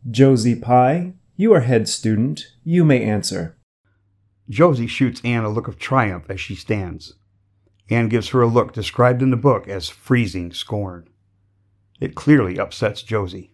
Josie 0.09 0.55
Pye, 0.55 1.13
you 1.38 1.53
are 1.53 1.61
head 1.61 1.88
student. 1.88 2.47
You 2.63 2.83
may 2.83 3.03
answer. 3.03 3.57
Josie 4.49 4.88
shoots 4.88 5.21
Anne 5.23 5.43
a 5.43 5.49
look 5.49 5.67
of 5.67 5.77
triumph 5.77 6.25
as 6.29 6.41
she 6.41 6.55
stands. 6.55 7.13
Anne 7.91 8.09
gives 8.09 8.29
her 8.29 8.41
a 8.41 8.47
look 8.47 8.73
described 8.73 9.21
in 9.21 9.29
the 9.29 9.38
book 9.38 9.67
as 9.67 9.88
freezing 9.88 10.51
scorn. 10.51 11.07
It 12.01 12.15
clearly 12.15 12.59
upsets 12.59 13.03
Josie. 13.03 13.51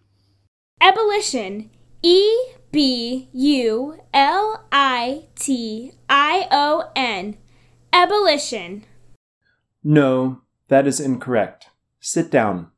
Ebullition. 0.80 1.70
E 2.02 2.34
B 2.72 3.28
U 3.32 3.98
L 4.12 4.66
I 4.72 5.26
T 5.38 5.92
I 6.08 6.48
O 6.50 6.90
N. 6.96 7.36
Ebullition. 7.92 8.84
No, 9.82 10.40
that 10.68 10.86
is 10.86 11.00
incorrect. 11.00 11.66
Sit 12.00 12.30
down. 12.30 12.70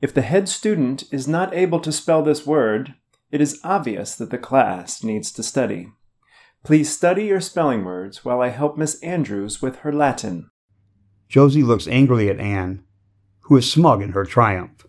If 0.00 0.14
the 0.14 0.22
head 0.22 0.48
student 0.48 1.04
is 1.10 1.26
not 1.26 1.54
able 1.54 1.80
to 1.80 1.92
spell 1.92 2.22
this 2.22 2.46
word, 2.46 2.94
it 3.34 3.40
is 3.40 3.58
obvious 3.64 4.14
that 4.14 4.30
the 4.30 4.38
class 4.38 5.02
needs 5.02 5.32
to 5.32 5.42
study. 5.42 5.88
Please 6.62 6.94
study 6.94 7.24
your 7.24 7.40
spelling 7.40 7.84
words 7.84 8.24
while 8.24 8.40
I 8.40 8.50
help 8.50 8.78
Miss 8.78 8.94
Andrews 9.02 9.60
with 9.60 9.80
her 9.80 9.92
Latin. 9.92 10.50
Josie 11.28 11.64
looks 11.64 11.88
angrily 11.88 12.30
at 12.30 12.38
Anne, 12.38 12.84
who 13.40 13.56
is 13.56 13.68
smug 13.68 14.02
in 14.02 14.12
her 14.12 14.24
triumph. 14.24 14.86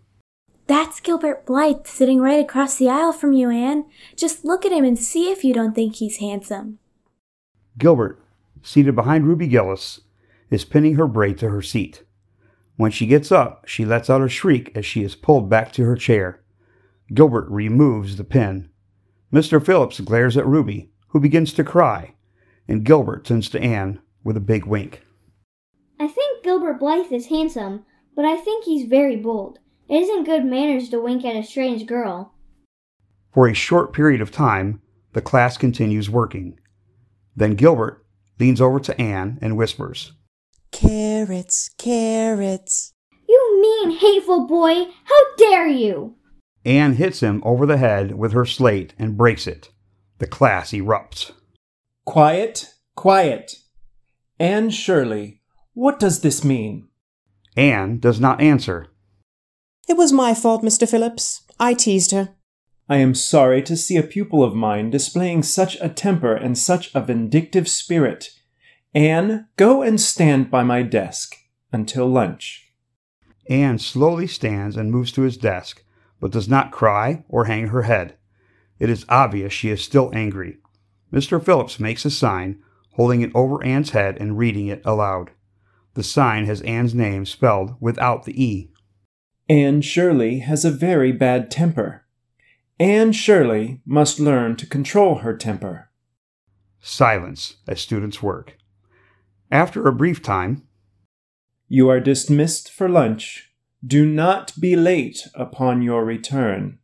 That's 0.68 1.00
Gilbert 1.00 1.48
Blythe 1.48 1.88
sitting 1.88 2.20
right 2.20 2.39
across 2.39 2.76
the 2.76 2.88
aisle 2.88 3.14
from 3.14 3.34
you, 3.34 3.50
Anne. 3.50 3.86
Just 4.16 4.46
look 4.46 4.64
at 4.64 4.72
him 4.72 4.86
and 4.86 5.00
see 5.00 5.32
if 5.32 5.43
you 5.43 5.52
don't 5.52 5.74
think 5.74 5.96
he's 5.96 6.18
handsome. 6.18 6.78
Gilbert, 7.80 8.22
seated 8.62 8.96
behind 8.96 9.26
Ruby 9.26 9.48
Gillis, 9.48 10.02
is 10.52 10.66
pinning 10.66 10.98
her 10.98 11.08
braid 11.08 11.39
to 11.39 11.50
her 11.50 11.64
seat. 11.64 12.04
When 12.76 12.91
she 12.91 13.08
gets 13.08 13.32
up, 13.32 13.68
she 13.68 13.86
lets 13.86 14.08
out 14.08 14.22
a 14.22 14.30
shriek 14.30 14.72
as 14.76 14.86
she 14.86 15.04
is 15.04 15.16
pulled 15.16 15.50
back 15.50 15.72
to 15.74 15.86
her 15.86 15.96
chair. 15.96 16.43
Gilbert 17.14 17.47
removes 17.49 18.18
the 18.18 18.24
pin. 18.24 18.70
Mr. 19.32 19.64
Phillips 19.64 19.99
glares 19.99 20.38
at 20.38 20.45
Ruby, 20.45 20.91
who 21.10 21.20
begins 21.20 21.53
to 21.53 21.64
cry, 21.64 22.16
and 22.68 22.84
Gilbert 22.84 23.26
turns 23.26 23.49
to 23.49 23.62
Anne 23.62 23.99
with 24.24 24.38
a 24.38 24.41
big 24.41 24.66
wink. 24.66 25.03
I 25.99 26.08
think 26.08 26.43
Gilbert 26.43 26.80
Blythe 26.80 27.12
is 27.12 27.28
handsome, 27.28 27.86
but 28.16 28.26
I 28.26 28.38
think 28.38 28.66
he's 28.66 28.88
very 28.88 29.16
bold. 29.16 29.60
It 29.88 30.01
isn't 30.01 30.24
good 30.24 30.45
manners 30.45 30.89
to 30.89 30.99
wink 30.99 31.24
at 31.26 31.36
a 31.36 31.43
strange 31.43 31.86
girl. 31.86 32.34
For 33.34 33.47
a 33.47 33.53
short 33.53 33.93
period 33.93 34.22
of 34.22 34.32
time, 34.32 34.82
the 35.14 35.22
class 35.22 35.58
continues 35.58 36.10
working. 36.10 36.60
Then 37.36 37.56
Gilbert 37.56 38.06
leans 38.39 38.60
over 38.60 38.80
to 38.80 38.99
Anne 38.99 39.38
and 39.41 39.58
whispers, 39.58 40.14
Carrots, 40.72 41.70
carrots. 41.78 42.93
You 43.30 43.62
mean, 43.62 43.97
hateful 43.97 44.47
boy! 44.47 44.86
How 45.03 45.36
dare 45.38 45.68
you! 45.68 46.16
Anne 46.66 46.95
hits 46.95 47.22
him 47.22 47.41
over 47.45 47.66
the 47.66 47.78
head 47.78 48.16
with 48.16 48.34
her 48.34 48.45
slate 48.45 48.93
and 48.97 49.18
breaks 49.18 49.45
it. 49.45 49.70
The 50.18 50.28
class 50.28 50.72
erupts. 50.72 51.32
Quiet, 52.05 52.74
quiet. 52.95 53.57
Anne 54.39 54.72
Shirley, 54.72 55.41
what 55.74 55.99
does 55.99 56.22
this 56.22 56.43
mean? 56.43 56.88
Anne 57.55 57.99
does 57.99 58.20
not 58.20 58.41
answer. 58.41 58.88
It 59.88 59.95
was 59.95 60.11
my 60.11 60.34
fault, 60.34 60.63
Mr. 60.63 60.89
Phillips. 60.89 61.43
I 61.59 61.74
teased 61.74 62.11
her. 62.11 62.36
I 62.89 62.97
am 62.97 63.16
sorry 63.16 63.61
to 63.63 63.78
see 63.78 63.97
a 63.97 64.03
pupil 64.03 64.43
of 64.43 64.55
mine 64.55 64.89
displaying 64.89 65.43
such 65.43 65.78
a 65.82 65.89
temper 65.89 66.36
and 66.36 66.57
such 66.57 66.93
a 66.93 67.01
vindictive 67.01 67.68
spirit. 67.68 68.30
Anne, 68.93 69.47
go 69.57 69.82
and 69.82 69.99
stand 69.99 70.49
by 70.49 70.63
my 70.63 70.82
desk 70.82 71.36
until 71.72 72.07
lunch. 72.07 72.72
Anne 73.49 73.78
slowly 73.78 74.28
stands 74.28 74.76
and 74.76 74.91
moves 74.91 75.11
to 75.13 75.22
his 75.22 75.38
desk, 75.38 75.84
but 76.20 76.32
does 76.32 76.49
not 76.49 76.72
cry 76.72 77.24
or 77.28 77.45
hang 77.45 77.68
her 77.68 77.84
head. 77.84 78.18
It 78.80 78.89
is 78.89 79.05
obvious 79.09 79.53
she 79.53 79.70
is 79.70 79.84
still 79.84 80.11
angry. 80.13 80.57
Mr. 81.13 81.43
Phillips 81.43 81.80
makes 81.80 82.05
a 82.05 82.11
sign, 82.11 82.59
holding 82.93 83.22
it 83.22 83.32
over 83.34 83.63
Anne's 83.63 83.91
head 83.91 84.18
and 84.20 84.38
reading 84.38 84.68
it 84.68 84.82
aloud. 84.86 85.32
The 85.93 86.03
sign 86.03 86.45
has 86.45 86.61
Anne's 86.61 86.93
name 86.93 87.26
spelled 87.26 87.76
without 87.80 88.26
the 88.26 88.43
E. 88.43 88.72
Anne 89.47 89.82
Shirley 89.82 90.39
has 90.39 90.66
a 90.66 90.72
very 90.72 91.11
bad 91.11 91.49
temper. 91.51 92.05
Anne 92.80 93.13
Shirley 93.13 93.82
must 93.86 94.20
learn 94.20 94.55
to 94.57 94.66
control 94.66 95.20
her 95.20 95.38
temper. 95.38 95.89
Silence 96.82 97.55
as 97.68 97.80
students 97.80 98.22
work. 98.22 98.57
After 99.51 99.88
a 99.88 99.93
brief 99.93 100.22
time, 100.22 100.68
You 101.68 101.89
are 101.89 101.99
dismissed 101.99 102.72
for 102.72 102.89
lunch. 102.89 103.51
Do 103.86 104.06
not 104.06 104.54
be 104.60 104.76
late 104.76 105.28
upon 105.36 105.82
your 105.82 106.06
return. 106.06 106.80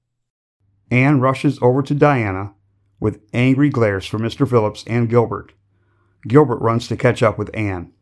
Anne 0.91 1.20
rushes 1.20 1.58
over 1.62 1.82
to 1.82 1.95
Diana 1.95 2.54
with 2.99 3.22
angry 3.34 3.70
glares 3.70 4.06
for 4.06 4.20
Mr. 4.20 4.47
Phillips 4.47 4.84
and 4.86 5.10
Gilbert. 5.10 5.54
Gilbert 6.28 6.60
runs 6.62 6.88
to 6.89 6.97
catch 6.97 7.24
up 7.24 7.38
with 7.38 7.49
Anne. 7.56 7.93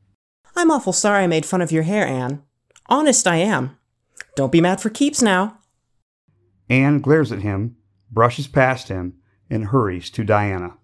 I'm 0.56 0.72
awful 0.72 0.92
sorry 0.92 1.24
I 1.24 1.28
made 1.28 1.46
fun 1.46 1.62
of 1.62 1.72
your 1.72 1.84
hair, 1.84 2.06
Anne. 2.06 2.44
Honest, 2.88 3.28
I 3.28 3.38
am. 3.38 3.78
Don't 4.36 4.52
be 4.52 4.60
mad 4.60 4.82
for 4.82 4.90
keeps 4.90 5.22
now. 5.22 5.60
Anne 6.70 7.00
glares 7.00 7.32
at 7.32 7.42
him, 7.42 7.78
brushes 8.12 8.48
past 8.48 8.90
him, 8.90 9.14
and 9.50 9.68
hurries 9.68 10.10
to 10.10 10.24
Diana. 10.24 10.76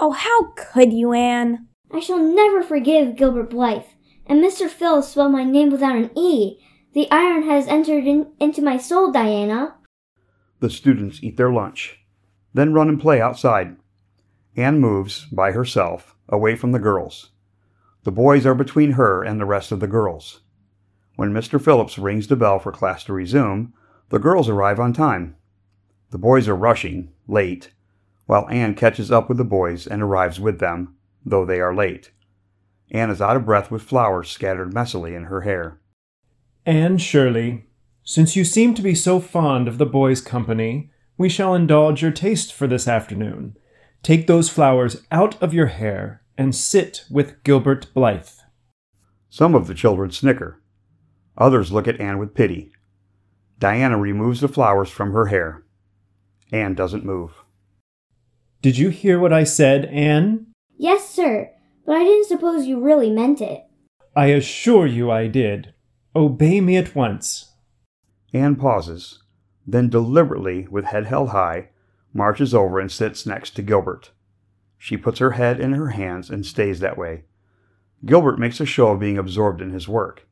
Oh, 0.00 0.10
how 0.10 0.52
could 0.56 0.92
you, 0.92 1.12
Anne? 1.12 1.68
I 1.92 2.00
shall 2.00 2.18
never 2.18 2.62
forgive 2.62 3.16
Gilbert 3.16 3.50
Blythe. 3.50 3.84
And 4.26 4.42
Mr. 4.42 4.68
Phillips 4.68 5.08
spelled 5.08 5.32
my 5.32 5.44
name 5.44 5.70
without 5.70 5.96
an 5.96 6.10
E. 6.16 6.58
The 6.94 7.10
iron 7.10 7.44
has 7.44 7.68
entered 7.68 8.06
in, 8.06 8.32
into 8.38 8.60
my 8.60 8.76
soul, 8.76 9.10
Diana. 9.10 9.76
The 10.60 10.68
students 10.68 11.20
eat 11.22 11.38
their 11.38 11.50
lunch, 11.50 11.98
then 12.52 12.74
run 12.74 12.88
and 12.88 13.00
play 13.00 13.20
outside. 13.20 13.76
Anne 14.56 14.78
moves, 14.78 15.24
by 15.26 15.52
herself, 15.52 16.14
away 16.28 16.54
from 16.54 16.72
the 16.72 16.78
girls. 16.78 17.30
The 18.04 18.12
boys 18.12 18.44
are 18.44 18.54
between 18.54 18.92
her 18.92 19.22
and 19.22 19.40
the 19.40 19.46
rest 19.46 19.72
of 19.72 19.80
the 19.80 19.86
girls. 19.86 20.40
When 21.16 21.32
Mr. 21.32 21.62
Phillips 21.62 21.98
rings 21.98 22.26
the 22.26 22.36
bell 22.36 22.58
for 22.58 22.72
class 22.72 23.04
to 23.04 23.14
resume, 23.14 23.72
the 24.10 24.18
girls 24.18 24.50
arrive 24.50 24.78
on 24.78 24.92
time. 24.92 25.36
The 26.10 26.18
boys 26.18 26.46
are 26.46 26.56
rushing, 26.56 27.10
late, 27.26 27.72
while 28.26 28.46
Anne 28.50 28.74
catches 28.74 29.10
up 29.10 29.28
with 29.28 29.38
the 29.38 29.44
boys 29.44 29.86
and 29.86 30.02
arrives 30.02 30.38
with 30.38 30.58
them, 30.58 30.94
though 31.24 31.46
they 31.46 31.60
are 31.60 31.74
late. 31.74 32.12
Anne 32.90 33.08
is 33.08 33.22
out 33.22 33.36
of 33.36 33.46
breath 33.46 33.70
with 33.70 33.80
flowers 33.80 34.28
scattered 34.30 34.74
messily 34.74 35.16
in 35.16 35.24
her 35.24 35.40
hair. 35.40 35.78
Anne 36.64 36.96
Shirley, 36.96 37.66
since 38.04 38.36
you 38.36 38.44
seem 38.44 38.74
to 38.74 38.82
be 38.82 38.94
so 38.94 39.18
fond 39.18 39.66
of 39.66 39.78
the 39.78 39.86
boys' 39.86 40.20
company, 40.20 40.90
we 41.18 41.28
shall 41.28 41.54
indulge 41.54 42.02
your 42.02 42.12
taste 42.12 42.52
for 42.52 42.68
this 42.68 42.86
afternoon. 42.86 43.56
Take 44.02 44.26
those 44.26 44.48
flowers 44.48 45.02
out 45.10 45.40
of 45.42 45.52
your 45.52 45.66
hair 45.66 46.22
and 46.38 46.54
sit 46.54 47.04
with 47.10 47.42
Gilbert 47.42 47.92
Blythe. 47.94 48.28
Some 49.28 49.56
of 49.56 49.66
the 49.66 49.74
children 49.74 50.12
snicker. 50.12 50.62
Others 51.36 51.72
look 51.72 51.88
at 51.88 52.00
Anne 52.00 52.18
with 52.18 52.34
pity. 52.34 52.70
Diana 53.58 53.98
removes 53.98 54.40
the 54.40 54.48
flowers 54.48 54.88
from 54.88 55.12
her 55.12 55.26
hair. 55.26 55.64
Anne 56.52 56.74
doesn't 56.74 57.04
move. 57.04 57.32
Did 58.60 58.78
you 58.78 58.90
hear 58.90 59.18
what 59.18 59.32
I 59.32 59.42
said, 59.42 59.86
Anne? 59.86 60.46
Yes, 60.76 61.08
sir, 61.08 61.50
but 61.84 61.96
I 61.96 62.04
didn't 62.04 62.26
suppose 62.26 62.66
you 62.66 62.80
really 62.80 63.10
meant 63.10 63.40
it. 63.40 63.64
I 64.14 64.26
assure 64.26 64.86
you 64.86 65.10
I 65.10 65.26
did. 65.26 65.74
Obey 66.14 66.60
me 66.60 66.76
at 66.76 66.94
once. 66.94 67.52
Anne 68.34 68.56
pauses, 68.56 69.22
then 69.66 69.88
deliberately, 69.88 70.66
with 70.68 70.84
head 70.84 71.06
held 71.06 71.30
high, 71.30 71.70
marches 72.12 72.54
over 72.54 72.78
and 72.78 72.92
sits 72.92 73.24
next 73.24 73.50
to 73.56 73.62
Gilbert. 73.62 74.10
She 74.76 74.98
puts 74.98 75.20
her 75.20 75.32
head 75.32 75.58
in 75.58 75.72
her 75.72 75.90
hands 75.90 76.28
and 76.28 76.44
stays 76.44 76.80
that 76.80 76.98
way. 76.98 77.24
Gilbert 78.04 78.38
makes 78.38 78.60
a 78.60 78.66
show 78.66 78.88
of 78.88 79.00
being 79.00 79.16
absorbed 79.16 79.62
in 79.62 79.70
his 79.70 79.88
work. 79.88 80.26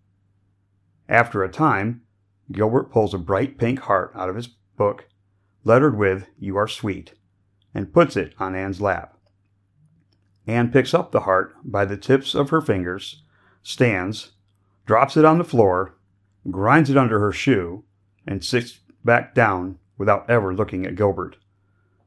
After 1.09 1.43
a 1.43 1.49
time, 1.51 2.03
Gilbert 2.53 2.91
pulls 2.91 3.15
a 3.15 3.19
bright 3.19 3.57
pink 3.57 3.81
heart 3.81 4.13
out 4.15 4.29
of 4.29 4.37
his 4.37 4.49
book, 4.49 5.09
lettered 5.65 5.97
with 5.97 6.27
You 6.39 6.57
Are 6.57 6.69
Sweet, 6.69 7.15
and 7.73 7.93
puts 7.93 8.17
it 8.17 8.35
on 8.39 8.55
Anne's 8.55 8.81
lap. 8.81 9.17
Anne 10.47 10.71
picks 10.71 10.93
up 10.93 11.11
the 11.11 11.21
heart 11.21 11.55
by 11.65 11.85
the 11.85 11.97
tips 11.97 12.35
of 12.35 12.51
her 12.51 12.61
fingers, 12.61 13.23
stands, 13.63 14.33
drops 14.91 15.17
it 15.17 15.25
on 15.25 15.39
the 15.39 15.45
floor, 15.45 15.95
grinds 16.51 16.91
it 16.91 16.97
under 16.97 17.21
her 17.21 17.31
shoe, 17.31 17.85
and 18.27 18.45
sits 18.45 18.81
back 19.05 19.37
down 19.37 19.79
without 19.97 20.29
ever 20.29 20.53
looking 20.53 20.85
at 20.85 20.97
Gilbert. 20.97 21.37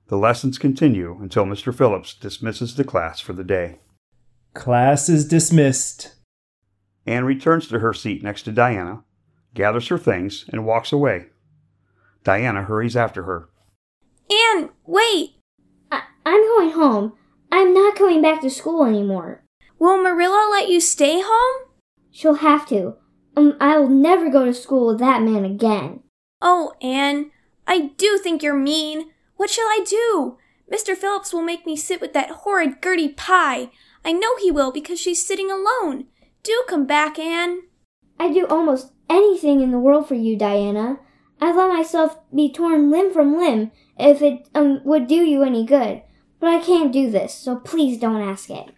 The 0.08 0.18
lessons 0.18 0.58
continue 0.58 1.18
until 1.22 1.46
Mr. 1.46 1.74
Phillips 1.74 2.14
dismisses 2.14 2.76
the 2.76 2.84
class 2.84 3.22
for 3.22 3.32
the 3.32 3.46
day. 3.46 3.80
Class 4.54 5.08
is 5.08 5.26
dismissed. 5.26 6.16
Anne 7.06 7.24
returns 7.24 7.70
to 7.70 7.80
her 7.80 7.94
seat 7.94 8.22
next 8.22 8.42
to 8.44 8.52
Diana, 8.52 9.06
gathers 9.54 9.88
her 9.88 9.98
things, 9.98 10.44
and 10.50 10.66
walks 10.66 10.92
away. 10.92 11.28
Diana 12.26 12.64
hurries 12.64 12.98
after 12.98 13.24
her. 13.24 13.48
Anne, 14.30 14.72
wait! 14.86 15.38
I- 15.90 16.04
I'm 16.26 16.42
going 16.42 16.72
home. 16.72 17.14
I'm 17.50 17.74
not 17.74 17.98
going 17.98 18.22
back 18.22 18.42
to 18.42 18.50
school 18.50 18.84
anymore. 18.84 19.42
Will 19.80 20.04
Marilla 20.04 20.50
let 20.52 20.68
you 20.68 20.82
stay 20.82 21.22
home? 21.24 21.70
She'll 22.14 22.36
have 22.36 22.68
to. 22.70 22.96
Um, 23.36 23.58
I'll 23.60 23.90
never 23.90 24.30
go 24.30 24.46
to 24.46 24.54
school 24.54 24.88
with 24.88 25.00
that 25.00 25.24
man 25.24 25.44
again. 25.44 26.04
Oh, 26.42 26.74
Anne, 26.80 27.32
I 27.66 27.92
do 27.98 28.20
think 28.20 28.44
you're 28.44 28.54
mean. 28.54 29.10
What 29.36 29.50
shall 29.50 29.66
I 29.66 29.84
do? 29.86 30.38
Mr. 30.72 30.96
Phillips 30.96 31.34
will 31.34 31.42
make 31.42 31.66
me 31.66 31.76
sit 31.76 32.00
with 32.00 32.14
that 32.14 32.30
horrid 32.30 32.82
Gertie 32.84 33.10
Pye. 33.10 33.72
I 34.06 34.12
know 34.12 34.38
he 34.38 34.52
will 34.52 34.72
because 34.72 35.00
she's 35.00 35.26
sitting 35.26 35.50
alone. 35.50 36.06
Do 36.44 36.64
come 36.70 36.86
back, 36.86 37.18
Anne. 37.18 37.64
I'd 38.20 38.36
do 38.36 38.46
almost 38.46 38.92
anything 39.10 39.62
in 39.62 39.72
the 39.72 39.80
world 39.80 40.08
for 40.08 40.16
you, 40.16 40.38
Diana. 40.38 41.00
I'd 41.42 41.56
let 41.56 41.74
myself 41.74 42.20
be 42.34 42.52
torn 42.52 42.92
limb 42.92 43.12
from 43.12 43.38
limb 43.38 43.72
if 43.98 44.22
it 44.22 44.48
um, 44.54 44.82
would 44.86 45.08
do 45.08 45.16
you 45.16 45.42
any 45.42 45.66
good. 45.66 46.04
But 46.40 46.50
I 46.50 46.60
can't 46.60 46.94
do 46.94 47.10
this, 47.10 47.34
so 47.34 47.56
please 47.56 47.98
don't 47.98 48.22
ask 48.22 48.52
it. 48.52 48.70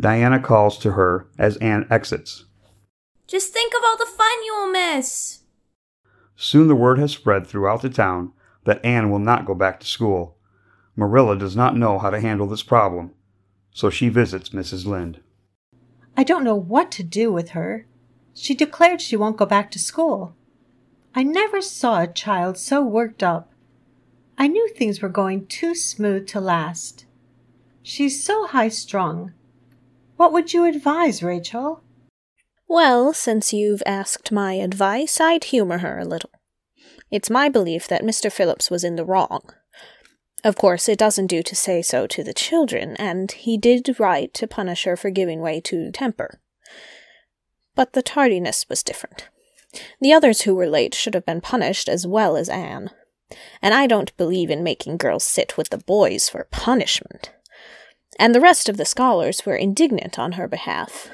Diana 0.00 0.40
calls 0.40 0.78
to 0.78 0.92
her 0.92 1.28
as 1.38 1.56
Anne 1.58 1.86
exits. 1.90 2.45
Just 3.26 3.52
think 3.52 3.72
of 3.74 3.80
all 3.84 3.96
the 3.96 4.06
fun 4.06 4.44
you 4.44 4.54
will 4.54 4.70
miss. 4.70 5.40
Soon 6.36 6.68
the 6.68 6.76
word 6.76 6.98
has 6.98 7.12
spread 7.12 7.46
throughout 7.46 7.82
the 7.82 7.88
town 7.88 8.32
that 8.64 8.84
Anne 8.84 9.10
will 9.10 9.18
not 9.18 9.46
go 9.46 9.54
back 9.54 9.80
to 9.80 9.86
school. 9.86 10.36
Marilla 10.94 11.36
does 11.36 11.56
not 11.56 11.76
know 11.76 11.98
how 11.98 12.10
to 12.10 12.20
handle 12.20 12.46
this 12.46 12.62
problem, 12.62 13.12
so 13.72 13.90
she 13.90 14.08
visits 14.08 14.50
Mrs. 14.50 14.86
Lynde. 14.86 15.20
I 16.16 16.24
don't 16.24 16.44
know 16.44 16.54
what 16.54 16.90
to 16.92 17.02
do 17.02 17.32
with 17.32 17.50
her. 17.50 17.86
She 18.34 18.54
declared 18.54 19.00
she 19.00 19.16
won't 19.16 19.36
go 19.36 19.46
back 19.46 19.70
to 19.72 19.78
school. 19.78 20.34
I 21.14 21.22
never 21.22 21.60
saw 21.60 22.02
a 22.02 22.06
child 22.06 22.58
so 22.58 22.82
worked 22.82 23.22
up. 23.22 23.52
I 24.38 24.48
knew 24.48 24.68
things 24.68 25.00
were 25.00 25.08
going 25.08 25.46
too 25.46 25.74
smooth 25.74 26.26
to 26.28 26.40
last. 26.40 27.06
She's 27.82 28.22
so 28.22 28.46
high 28.46 28.68
strung. 28.68 29.32
What 30.16 30.32
would 30.32 30.52
you 30.52 30.64
advise, 30.64 31.22
Rachel? 31.22 31.82
Well, 32.68 33.12
since 33.12 33.52
you've 33.52 33.82
asked 33.86 34.32
my 34.32 34.54
advice, 34.54 35.20
I'd 35.20 35.44
humor 35.44 35.78
her 35.78 35.98
a 35.98 36.04
little. 36.04 36.30
It's 37.10 37.30
my 37.30 37.48
belief 37.48 37.86
that 37.88 38.02
Mr. 38.02 38.30
Phillips 38.30 38.70
was 38.70 38.82
in 38.82 38.96
the 38.96 39.04
wrong. 39.04 39.42
Of 40.42 40.56
course, 40.56 40.88
it 40.88 40.98
doesn't 40.98 41.28
do 41.28 41.42
to 41.42 41.54
say 41.54 41.80
so 41.80 42.06
to 42.08 42.24
the 42.24 42.34
children, 42.34 42.96
and 42.96 43.30
he 43.30 43.56
did 43.56 43.98
right 43.98 44.32
to 44.34 44.46
punish 44.46 44.84
her 44.84 44.96
for 44.96 45.10
giving 45.10 45.40
way 45.40 45.60
to 45.62 45.90
temper. 45.92 46.40
But 47.74 47.92
the 47.92 48.02
tardiness 48.02 48.68
was 48.68 48.82
different. 48.82 49.28
The 50.00 50.12
others 50.12 50.42
who 50.42 50.54
were 50.54 50.68
late 50.68 50.94
should 50.94 51.14
have 51.14 51.26
been 51.26 51.40
punished 51.40 51.88
as 51.88 52.06
well 52.06 52.36
as 52.36 52.48
Anne. 52.48 52.90
And 53.60 53.74
I 53.74 53.86
don't 53.86 54.16
believe 54.16 54.50
in 54.50 54.62
making 54.62 54.96
girls 54.96 55.24
sit 55.24 55.56
with 55.56 55.70
the 55.70 55.78
boys 55.78 56.28
for 56.28 56.48
punishment. 56.50 57.32
And 58.18 58.34
the 58.34 58.40
rest 58.40 58.68
of 58.68 58.76
the 58.76 58.84
scholars 58.84 59.44
were 59.44 59.56
indignant 59.56 60.18
on 60.18 60.32
her 60.32 60.48
behalf. 60.48 61.10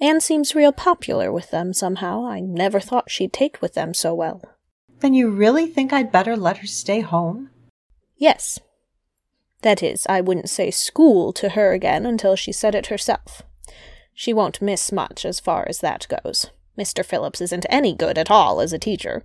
Anne 0.00 0.20
seems 0.20 0.54
real 0.54 0.72
popular 0.72 1.32
with 1.32 1.50
them 1.50 1.72
somehow. 1.72 2.26
I 2.26 2.40
never 2.40 2.80
thought 2.80 3.10
she'd 3.10 3.32
take 3.32 3.62
with 3.62 3.74
them 3.74 3.94
so 3.94 4.14
well. 4.14 4.42
Then 5.00 5.14
you 5.14 5.30
really 5.30 5.66
think 5.66 5.92
I'd 5.92 6.12
better 6.12 6.36
let 6.36 6.58
her 6.58 6.66
stay 6.66 7.00
home? 7.00 7.50
Yes. 8.16 8.58
That 9.62 9.82
is, 9.82 10.06
I 10.08 10.20
wouldn't 10.20 10.50
say 10.50 10.70
school 10.70 11.32
to 11.34 11.50
her 11.50 11.72
again 11.72 12.06
until 12.06 12.36
she 12.36 12.52
said 12.52 12.74
it 12.74 12.86
herself. 12.86 13.42
She 14.14 14.32
won't 14.32 14.62
miss 14.62 14.92
much 14.92 15.24
as 15.24 15.40
far 15.40 15.66
as 15.68 15.80
that 15.80 16.06
goes. 16.08 16.50
Mr. 16.78 17.04
Phillips 17.04 17.40
isn't 17.40 17.64
any 17.70 17.94
good 17.94 18.18
at 18.18 18.30
all 18.30 18.60
as 18.60 18.72
a 18.72 18.78
teacher. 18.78 19.24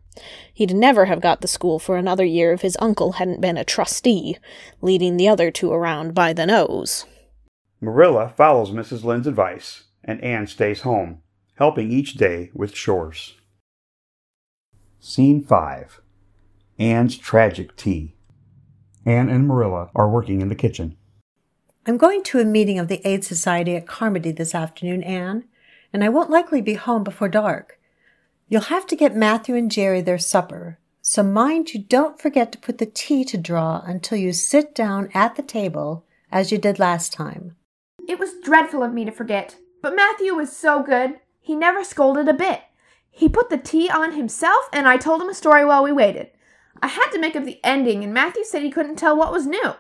He'd 0.54 0.74
never 0.74 1.06
have 1.06 1.22
got 1.22 1.42
the 1.42 1.48
school 1.48 1.80
for 1.80 1.98
another 1.98 2.24
year 2.24 2.54
if 2.54 2.62
his 2.62 2.78
uncle 2.80 3.14
hadn't 3.14 3.42
been 3.42 3.58
a 3.58 3.66
trustee, 3.66 4.38
leading 4.82 5.18
the 5.18 5.28
other 5.28 5.52
two 5.52 5.72
around 5.72 6.14
by 6.14 6.32
the 6.32 6.46
nose. 6.46 7.06
Marilla 7.82 8.30
follows 8.30 8.72
Mrs. 8.72 9.04
Lynde's 9.04 9.28
advice, 9.28 9.84
and 10.04 10.24
Anne 10.24 10.48
stays 10.48 10.82
home, 10.82 11.22
helping 11.56 11.92
each 11.92 12.16
day 12.16 12.50
with 12.54 12.74
chores. 12.74 13.36
Scene 15.00 15.44
5 15.44 16.02
Anne's 16.80 17.18
Tragic 17.18 17.76
Tea. 17.76 18.16
Anne 19.06 19.30
and 19.30 19.48
Marilla 19.48 19.90
are 19.96 20.10
working 20.10 20.42
in 20.42 20.50
the 20.50 20.56
kitchen. 20.56 20.98
I'm 21.88 21.98
going 21.98 22.24
to 22.24 22.40
a 22.40 22.46
meeting 22.46 22.78
of 22.78 22.88
the 22.88 23.02
Aid 23.08 23.24
Society 23.24 23.76
at 23.76 23.88
Carmody 23.88 24.32
this 24.32 24.54
afternoon, 24.54 25.02
Anne, 25.04 25.46
and 25.92 26.04
I 26.04 26.10
won't 26.10 26.30
likely 26.30 26.62
be 26.62 26.76
home 26.76 27.04
before 27.04 27.30
dark. 27.30 27.80
You'll 28.48 28.62
have 28.62 28.86
to 28.88 28.96
get 28.96 29.16
Matthew 29.16 29.56
and 29.56 29.72
Jerry 29.72 30.02
their 30.02 30.20
supper, 30.20 30.78
so 31.02 31.24
mind 31.24 31.74
you 31.74 31.82
don't 31.82 32.22
forget 32.22 32.52
to 32.52 32.60
put 32.60 32.78
the 32.78 32.86
tea 32.86 33.24
to 33.26 33.38
draw 33.38 33.82
until 33.86 34.18
you 34.18 34.34
sit 34.34 34.76
down 34.76 35.10
at 35.14 35.36
the 35.36 35.42
table 35.42 36.06
as 36.32 36.52
you 36.52 36.58
did 36.58 36.78
last 36.78 37.12
time. 37.12 37.56
It 38.08 38.20
was 38.20 38.40
dreadful 38.44 38.84
of 38.84 38.94
me 38.94 39.06
to 39.06 39.12
forget, 39.12 39.56
but 39.82 39.96
Matthew 39.96 40.34
was 40.34 40.56
so 40.56 40.84
good. 40.84 41.20
He 41.40 41.56
never 41.56 41.84
scolded 41.84 42.28
a 42.28 42.34
bit. 42.34 42.62
He 43.10 43.28
put 43.28 43.50
the 43.50 43.58
tea 43.58 43.90
on 43.90 44.14
himself, 44.14 44.70
and 44.72 44.88
I 44.88 44.98
told 44.98 45.22
him 45.22 45.30
a 45.30 45.34
story 45.34 45.66
while 45.66 45.84
we 45.84 45.92
waited. 45.92 46.32
I 46.82 46.88
had 46.88 47.10
to 47.12 47.20
make 47.20 47.36
up 47.36 47.44
the 47.44 47.60
ending, 47.64 48.04
and 48.04 48.14
Matthew 48.14 48.44
said 48.44 48.64
he 48.64 48.72
couldn't 48.72 48.96
tell 48.96 49.16
what 49.18 49.32
was 49.32 49.46
new. 49.46 49.74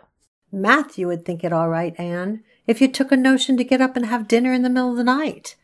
Matthew 0.51 1.07
would 1.07 1.23
think 1.23 1.43
it 1.43 1.53
all 1.53 1.69
right, 1.69 1.97
Anne, 1.97 2.43
if 2.67 2.81
you 2.81 2.87
took 2.87 3.11
a 3.11 3.17
notion 3.17 3.55
to 3.57 3.63
get 3.63 3.81
up 3.81 3.95
and 3.95 4.05
have 4.05 4.27
dinner 4.27 4.51
in 4.51 4.63
the 4.63 4.69
middle 4.69 4.91
of 4.91 4.97
the 4.97 5.03
night. 5.03 5.55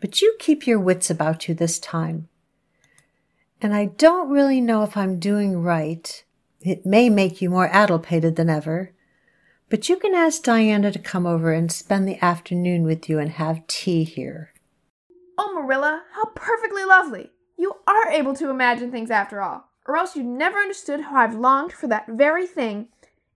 But 0.00 0.22
you 0.22 0.36
keep 0.38 0.66
your 0.66 0.78
wits 0.78 1.10
about 1.10 1.48
you 1.48 1.54
this 1.54 1.78
time. 1.78 2.28
And 3.60 3.74
I 3.74 3.86
don't 3.86 4.30
really 4.30 4.60
know 4.60 4.82
if 4.82 4.96
I'm 4.96 5.18
doing 5.18 5.62
right. 5.62 6.24
It 6.60 6.86
may 6.86 7.08
make 7.08 7.42
you 7.42 7.50
more 7.50 7.68
addlepated 7.68 8.36
than 8.36 8.48
ever. 8.48 8.92
But 9.72 9.88
you 9.88 9.96
can 9.96 10.14
ask 10.14 10.42
Diana 10.42 10.92
to 10.92 10.98
come 10.98 11.24
over 11.26 11.50
and 11.50 11.72
spend 11.72 12.06
the 12.06 12.22
afternoon 12.22 12.82
with 12.82 13.08
you 13.08 13.18
and 13.18 13.30
have 13.30 13.66
tea 13.68 14.04
here. 14.04 14.52
Oh, 15.38 15.54
Marilla, 15.54 16.02
how 16.12 16.26
perfectly 16.34 16.84
lovely! 16.84 17.30
You 17.56 17.76
are 17.86 18.10
able 18.10 18.34
to 18.34 18.50
imagine 18.50 18.90
things 18.90 19.10
after 19.10 19.40
all, 19.40 19.70
or 19.86 19.96
else 19.96 20.14
you 20.14 20.24
never 20.24 20.58
understood 20.58 21.00
how 21.00 21.16
I've 21.16 21.34
longed 21.34 21.72
for 21.72 21.86
that 21.86 22.06
very 22.06 22.46
thing. 22.46 22.88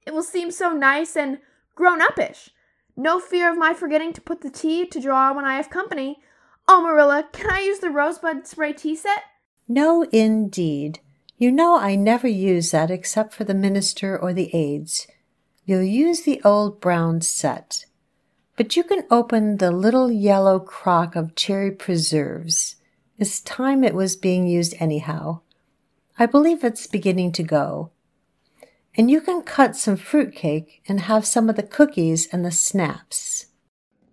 It 0.04 0.12
will 0.12 0.22
seem 0.22 0.50
so 0.50 0.74
nice 0.74 1.16
and 1.16 1.38
grown 1.74 2.02
uppish. 2.02 2.50
No 2.98 3.18
fear 3.18 3.50
of 3.50 3.56
my 3.56 3.72
forgetting 3.72 4.12
to 4.12 4.20
put 4.20 4.42
the 4.42 4.50
tea 4.50 4.84
to 4.88 5.00
draw 5.00 5.32
when 5.32 5.46
I 5.46 5.56
have 5.56 5.70
company. 5.70 6.18
Oh, 6.68 6.82
Marilla, 6.82 7.30
can 7.32 7.50
I 7.50 7.60
use 7.60 7.78
the 7.78 7.88
rosebud 7.88 8.46
spray 8.46 8.74
tea 8.74 8.94
set? 8.94 9.22
No, 9.66 10.02
indeed. 10.12 11.00
You 11.38 11.50
know 11.50 11.78
I 11.78 11.96
never 11.96 12.28
use 12.28 12.72
that 12.72 12.90
except 12.90 13.32
for 13.32 13.44
the 13.44 13.54
minister 13.54 14.18
or 14.18 14.34
the 14.34 14.54
aides. 14.54 15.06
You'll 15.68 15.82
use 15.82 16.22
the 16.22 16.40
old 16.44 16.80
brown 16.80 17.22
set. 17.22 17.86
But 18.56 18.76
you 18.76 18.84
can 18.84 19.02
open 19.10 19.56
the 19.56 19.72
little 19.72 20.12
yellow 20.12 20.60
crock 20.60 21.16
of 21.16 21.34
cherry 21.34 21.72
preserves. 21.72 22.76
It's 23.18 23.40
time 23.40 23.82
it 23.82 23.92
was 23.92 24.14
being 24.14 24.46
used 24.46 24.76
anyhow. 24.78 25.40
I 26.20 26.26
believe 26.26 26.62
it's 26.62 26.86
beginning 26.86 27.32
to 27.32 27.42
go. 27.42 27.90
And 28.96 29.10
you 29.10 29.20
can 29.20 29.42
cut 29.42 29.74
some 29.74 29.96
fruit 29.96 30.36
cake 30.36 30.82
and 30.86 31.00
have 31.00 31.26
some 31.26 31.50
of 31.50 31.56
the 31.56 31.64
cookies 31.64 32.28
and 32.30 32.44
the 32.44 32.52
snaps. 32.52 33.46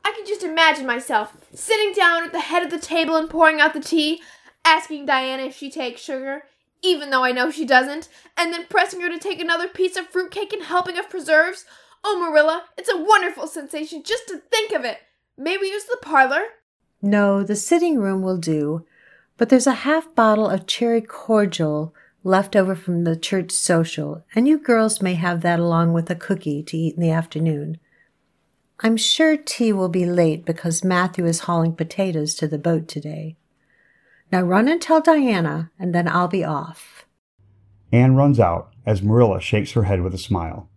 I 0.04 0.12
can 0.12 0.26
just 0.26 0.41
imagine 0.41 0.88
myself 0.88 1.38
sitting 1.54 1.93
down 1.93 2.24
at 2.24 2.32
the 2.32 2.39
head 2.39 2.64
of 2.64 2.72
the 2.72 2.80
table 2.80 3.16
and 3.16 3.30
pouring 3.30 3.62
out 3.62 3.76
the 3.76 3.80
tea, 3.80 4.24
asking 4.66 5.06
Diana 5.06 5.43
if 5.43 5.56
she 5.56 5.70
takes 5.70 6.01
sugar, 6.01 6.45
even 6.84 7.10
though 7.10 7.24
I 7.24 7.32
know 7.32 7.50
she 7.50 7.66
doesn't, 7.66 8.10
and 8.38 8.54
then 8.54 8.66
pressing 8.70 9.02
her 9.02 9.10
to 9.10 9.18
take 9.18 9.40
another 9.40 9.68
piece 9.68 9.96
of 9.96 10.08
fruitcake 10.08 10.54
and 10.54 10.64
helping 10.64 11.00
of 11.00 11.10
preserves. 11.10 11.66
Oh, 12.04 12.20
Marilla, 12.20 12.66
it's 12.78 12.92
a 12.92 13.02
wonderful 13.02 13.48
sensation 13.48 14.04
just 14.04 14.28
to 14.28 14.38
think 14.38 14.74
of 14.74 14.84
it. 14.84 14.98
May 15.38 15.58
we 15.58 15.70
use 15.70 15.86
the 15.86 15.98
parlor? 16.02 16.44
No, 17.02 17.44
the 17.44 17.56
sitting 17.56 18.00
room 18.00 18.22
will 18.22 18.38
do, 18.38 18.86
but 19.38 19.50
there's 19.50 19.68
a 19.68 19.74
half 19.74 20.14
bottle 20.14 20.50
of 20.50 20.68
cherry 20.68 21.02
cordial 21.02 21.96
left 22.24 22.56
over 22.56 22.76
from 22.76 23.04
the 23.04 23.16
church 23.16 23.52
social, 23.52 24.24
and 24.36 24.48
you 24.48 24.58
girls 24.58 25.02
may 25.02 25.16
have 25.16 25.42
that 25.42 25.60
along 25.60 25.94
with 25.94 26.10
a 26.10 26.16
cookie 26.16 26.64
to 26.64 26.78
eat 26.78 26.96
in 26.96 27.02
the 27.02 27.12
afternoon. 27.12 27.78
I'm 28.80 28.98
sure 28.98 29.38
tea 29.38 29.72
will 29.72 29.90
be 29.90 30.06
late 30.06 30.46
because 30.46 30.84
Matthew 30.84 31.26
is 31.26 31.42
hauling 31.42 31.76
potatoes 31.76 32.36
to 32.36 32.48
the 32.48 32.58
boat 32.58 32.88
today. 32.88 33.38
Now 34.34 34.42
run 34.42 34.68
and 34.68 34.82
tell 34.82 35.00
Diana, 35.00 35.70
and 35.78 35.94
then 35.94 36.08
I'll 36.08 36.28
be 36.28 36.44
off. 36.44 37.06
Anne 37.92 38.16
runs 38.16 38.40
out 38.40 38.74
as 38.84 39.04
Marilla 39.04 39.40
shakes 39.40 39.74
her 39.74 39.84
head 39.84 40.02
with 40.02 40.12
a 40.16 40.18
smile. 40.18 40.72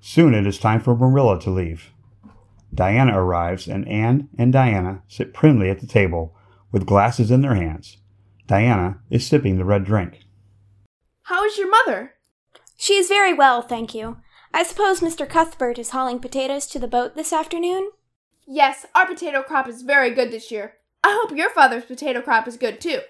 Soon 0.00 0.32
it 0.32 0.46
is 0.46 0.58
time 0.58 0.80
for 0.80 0.96
Marilla 0.96 1.38
to 1.40 1.50
leave. 1.50 1.92
Diana 2.74 3.20
arrives, 3.20 3.68
and 3.68 3.86
Anne 3.86 4.30
and 4.38 4.50
Diana 4.50 5.02
sit 5.08 5.34
primly 5.34 5.68
at 5.68 5.80
the 5.80 5.86
table 5.86 6.34
with 6.72 6.86
glasses 6.86 7.30
in 7.30 7.42
their 7.42 7.54
hands. 7.54 7.98
Diana 8.46 9.00
is 9.10 9.26
sipping 9.26 9.58
the 9.58 9.66
red 9.66 9.84
drink. 9.84 10.20
How 11.24 11.44
is 11.44 11.58
your 11.58 11.68
mother? 11.68 12.14
She 12.78 12.94
is 12.94 13.08
very 13.08 13.34
well, 13.34 13.60
thank 13.60 13.94
you. 13.94 14.16
I 14.54 14.62
suppose 14.62 15.00
Mr. 15.00 15.28
Cuthbert 15.28 15.78
is 15.78 15.90
hauling 15.90 16.18
potatoes 16.18 16.66
to 16.68 16.78
the 16.78 16.88
boat 16.88 17.14
this 17.14 17.30
afternoon? 17.30 17.90
Yes, 18.46 18.86
our 18.94 19.06
potato 19.06 19.42
crop 19.42 19.68
is 19.68 19.82
very 19.82 20.14
good 20.14 20.30
this 20.30 20.50
year. 20.50 20.76
I 21.02 21.18
hope 21.20 21.36
your 21.36 21.50
father's 21.50 21.84
potato 21.84 22.20
crop 22.20 22.46
is 22.46 22.56
good 22.56 22.80
too. 22.80 23.00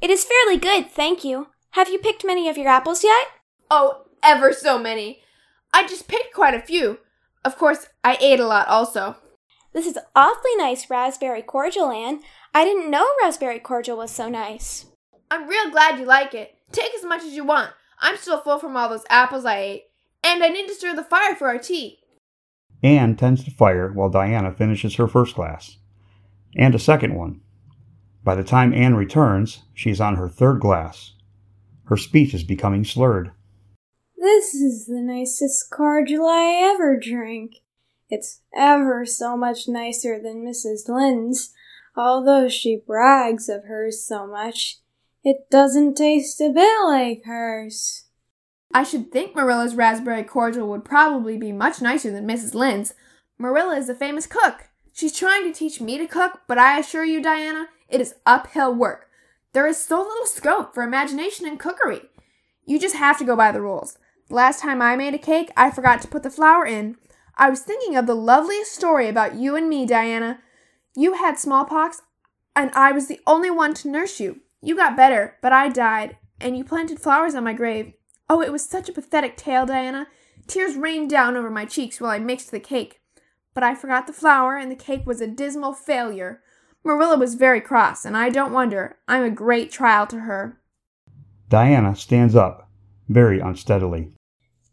It 0.00 0.10
is 0.10 0.24
fairly 0.24 0.58
good, 0.58 0.90
thank 0.90 1.24
you. 1.24 1.48
Have 1.72 1.88
you 1.88 1.98
picked 1.98 2.24
many 2.24 2.48
of 2.48 2.56
your 2.56 2.68
apples 2.68 3.04
yet? 3.04 3.26
Oh, 3.70 4.04
ever 4.22 4.52
so 4.52 4.78
many. 4.78 5.22
I 5.72 5.86
just 5.86 6.08
picked 6.08 6.34
quite 6.34 6.54
a 6.54 6.60
few. 6.60 6.98
Of 7.44 7.58
course, 7.58 7.86
I 8.02 8.16
ate 8.20 8.40
a 8.40 8.46
lot 8.46 8.68
also. 8.68 9.16
This 9.72 9.86
is 9.86 9.98
awfully 10.16 10.56
nice 10.56 10.88
raspberry 10.88 11.42
cordial, 11.42 11.90
Anne. 11.90 12.20
I 12.54 12.64
didn't 12.64 12.90
know 12.90 13.06
raspberry 13.22 13.58
cordial 13.58 13.98
was 13.98 14.10
so 14.10 14.28
nice. 14.28 14.86
I'm 15.30 15.48
real 15.48 15.70
glad 15.70 15.98
you 15.98 16.06
like 16.06 16.34
it. 16.34 16.56
Take 16.72 16.94
as 16.94 17.04
much 17.04 17.22
as 17.22 17.34
you 17.34 17.44
want. 17.44 17.72
I'm 18.00 18.16
still 18.16 18.40
full 18.40 18.58
from 18.58 18.76
all 18.76 18.88
those 18.88 19.04
apples 19.10 19.44
I 19.44 19.58
ate. 19.58 19.84
And 20.24 20.42
I 20.42 20.48
need 20.48 20.66
to 20.68 20.74
stir 20.74 20.96
the 20.96 21.04
fire 21.04 21.34
for 21.34 21.48
our 21.48 21.58
tea. 21.58 21.98
Anne 22.82 23.16
tends 23.16 23.44
the 23.44 23.50
fire 23.50 23.92
while 23.92 24.08
Diana 24.08 24.52
finishes 24.52 24.94
her 24.94 25.06
first 25.06 25.34
glass. 25.34 25.76
And 26.56 26.74
a 26.74 26.78
second 26.78 27.14
one. 27.14 27.40
By 28.24 28.34
the 28.34 28.44
time 28.44 28.74
Anne 28.74 28.94
returns, 28.94 29.62
she 29.74 29.90
is 29.90 30.00
on 30.00 30.16
her 30.16 30.28
third 30.28 30.60
glass. 30.60 31.14
Her 31.84 31.96
speech 31.96 32.34
is 32.34 32.44
becoming 32.44 32.84
slurred. 32.84 33.32
This 34.16 34.54
is 34.54 34.86
the 34.86 35.00
nicest 35.00 35.70
cordial 35.70 36.26
I 36.26 36.70
ever 36.74 36.98
drank. 36.98 37.56
It's 38.10 38.40
ever 38.54 39.06
so 39.06 39.36
much 39.36 39.68
nicer 39.68 40.20
than 40.20 40.44
Mrs. 40.44 40.88
Lynde's, 40.88 41.54
although 41.96 42.48
she 42.48 42.82
brags 42.86 43.48
of 43.48 43.64
hers 43.64 44.04
so 44.06 44.26
much. 44.26 44.80
It 45.24 45.50
doesn't 45.50 45.96
taste 45.96 46.40
a 46.40 46.50
bit 46.50 46.84
like 46.84 47.22
hers. 47.24 48.04
I 48.72 48.82
should 48.82 49.10
think 49.10 49.34
Marilla's 49.34 49.74
raspberry 49.74 50.24
cordial 50.24 50.68
would 50.68 50.84
probably 50.84 51.38
be 51.38 51.52
much 51.52 51.80
nicer 51.80 52.10
than 52.10 52.26
Mrs. 52.26 52.54
Lynde's. 52.54 52.94
Marilla 53.38 53.76
is 53.76 53.88
a 53.88 53.94
famous 53.94 54.26
cook. 54.26 54.67
She's 54.98 55.16
trying 55.16 55.44
to 55.44 55.56
teach 55.56 55.80
me 55.80 55.96
to 55.96 56.08
cook, 56.08 56.40
but 56.48 56.58
I 56.58 56.76
assure 56.76 57.04
you, 57.04 57.22
Diana, 57.22 57.68
it 57.88 58.00
is 58.00 58.16
uphill 58.26 58.74
work. 58.74 59.06
There 59.52 59.68
is 59.68 59.76
so 59.76 59.98
little 60.02 60.26
scope 60.26 60.74
for 60.74 60.82
imagination 60.82 61.46
in 61.46 61.56
cookery. 61.56 62.00
You 62.66 62.80
just 62.80 62.96
have 62.96 63.16
to 63.18 63.24
go 63.24 63.36
by 63.36 63.52
the 63.52 63.60
rules. 63.60 63.96
The 64.28 64.34
last 64.34 64.60
time 64.60 64.82
I 64.82 64.96
made 64.96 65.14
a 65.14 65.18
cake, 65.18 65.52
I 65.56 65.70
forgot 65.70 66.02
to 66.02 66.08
put 66.08 66.24
the 66.24 66.32
flour 66.32 66.66
in. 66.66 66.96
I 67.36 67.48
was 67.48 67.60
thinking 67.60 67.94
of 67.94 68.08
the 68.08 68.16
loveliest 68.16 68.72
story 68.72 69.06
about 69.06 69.36
you 69.36 69.54
and 69.54 69.68
me, 69.68 69.86
Diana. 69.86 70.40
You 70.96 71.12
had 71.12 71.38
smallpox, 71.38 72.02
and 72.56 72.72
I 72.72 72.90
was 72.90 73.06
the 73.06 73.20
only 73.24 73.52
one 73.52 73.74
to 73.74 73.88
nurse 73.88 74.18
you. 74.18 74.40
You 74.60 74.74
got 74.74 74.96
better, 74.96 75.36
but 75.40 75.52
I 75.52 75.68
died, 75.68 76.16
and 76.40 76.58
you 76.58 76.64
planted 76.64 76.98
flowers 76.98 77.36
on 77.36 77.44
my 77.44 77.52
grave. 77.52 77.92
Oh, 78.28 78.42
it 78.42 78.50
was 78.50 78.68
such 78.68 78.88
a 78.88 78.92
pathetic 78.92 79.36
tale, 79.36 79.64
Diana. 79.64 80.08
Tears 80.48 80.74
rained 80.74 81.08
down 81.08 81.36
over 81.36 81.50
my 81.50 81.66
cheeks 81.66 82.00
while 82.00 82.10
I 82.10 82.18
mixed 82.18 82.50
the 82.50 82.58
cake. 82.58 83.00
But 83.58 83.64
I 83.64 83.74
forgot 83.74 84.06
the 84.06 84.12
flour, 84.12 84.56
and 84.56 84.70
the 84.70 84.76
cake 84.76 85.04
was 85.04 85.20
a 85.20 85.26
dismal 85.26 85.72
failure. 85.72 86.40
Marilla 86.84 87.18
was 87.18 87.34
very 87.34 87.60
cross, 87.60 88.04
and 88.04 88.16
I 88.16 88.28
don't 88.28 88.52
wonder. 88.52 88.98
I'm 89.08 89.24
a 89.24 89.30
great 89.30 89.72
trial 89.72 90.06
to 90.06 90.20
her. 90.20 90.60
Diana 91.48 91.96
stands 91.96 92.36
up, 92.36 92.70
very 93.08 93.40
unsteadily. 93.40 94.12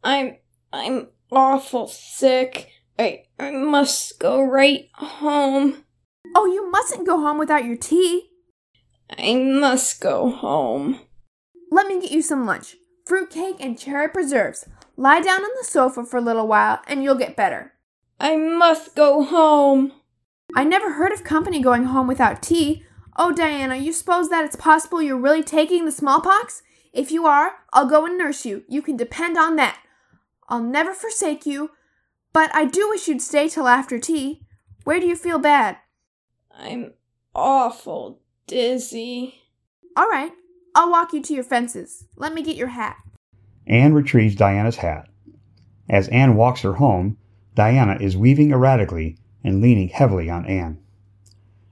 I'm 0.04 0.38
I'm 0.72 1.08
awful 1.32 1.88
sick. 1.88 2.74
I 3.00 3.24
I 3.40 3.50
must 3.50 4.20
go 4.20 4.44
right 4.44 4.88
home. 4.94 5.84
Oh, 6.36 6.46
you 6.46 6.70
mustn't 6.70 7.08
go 7.08 7.20
home 7.20 7.40
without 7.40 7.66
your 7.66 7.78
tea. 7.78 8.30
I 9.18 9.34
must 9.34 10.00
go 10.00 10.30
home. 10.30 11.00
Let 11.72 11.88
me 11.88 12.00
get 12.00 12.12
you 12.12 12.22
some 12.22 12.46
lunch. 12.46 12.76
Fruit 13.08 13.32
cake 13.32 13.56
and 13.60 13.80
cherry 13.80 14.10
preserves. 14.10 14.70
Lie 14.96 15.22
down 15.22 15.42
on 15.42 15.50
the 15.58 15.66
sofa 15.66 16.06
for 16.06 16.18
a 16.18 16.22
little 16.22 16.48
while 16.48 16.82
and 16.86 17.04
you'll 17.04 17.16
get 17.16 17.36
better. 17.36 17.72
I 18.20 18.38
must 18.38 18.96
go 18.96 19.24
home. 19.24 19.92
I 20.56 20.64
never 20.64 20.94
heard 20.94 21.12
of 21.12 21.24
company 21.24 21.62
going 21.62 21.86
home 21.86 22.08
without 22.08 22.42
tea. 22.42 22.84
Oh, 23.18 23.32
Diana, 23.32 23.76
you 23.76 23.92
suppose 23.94 24.30
that 24.30 24.46
it's 24.46 24.56
possible 24.56 25.02
you're 25.02 25.18
really 25.18 25.44
taking 25.44 25.86
the 25.86 25.92
smallpox? 25.92 26.64
If 26.94 27.12
you 27.12 27.26
are, 27.26 27.56
I'll 27.74 27.90
go 27.90 28.06
and 28.06 28.18
nurse 28.18 28.46
you. 28.46 28.64
You 28.70 28.82
can 28.82 28.96
depend 28.96 29.38
on 29.38 29.58
that. 29.58 29.80
I'll 30.48 30.62
never 30.62 30.94
forsake 30.94 31.46
you, 31.46 31.72
but 32.32 32.54
I 32.54 32.66
do 32.66 32.88
wish 32.90 33.08
you'd 33.08 33.22
stay 33.22 33.50
till 33.50 33.68
after 33.68 34.00
tea. 34.00 34.42
Where 34.84 35.00
do 35.00 35.08
you 35.08 35.16
feel 35.16 35.40
bad? 35.40 35.78
I'm 36.52 36.94
awful 37.34 38.22
dizzy. 38.48 39.42
All 39.98 40.08
right, 40.08 40.32
I'll 40.74 40.92
walk 40.92 41.14
you 41.14 41.22
to 41.22 41.34
your 41.34 41.44
fences. 41.44 42.06
Let 42.16 42.34
me 42.34 42.44
get 42.44 42.56
your 42.56 42.68
hat. 42.68 42.98
Anne 43.68 43.94
retrieves 43.94 44.36
Diana's 44.36 44.78
hat. 44.78 45.10
As 45.90 46.08
Anne 46.10 46.36
walks 46.36 46.62
her 46.62 46.74
home, 46.74 47.18
Diana 47.56 47.98
is 48.00 48.18
weaving 48.18 48.52
erratically 48.52 49.18
and 49.44 49.62
leaning 49.62 49.88
heavily 49.88 50.30
on 50.30 50.46
Anne. 50.46 50.78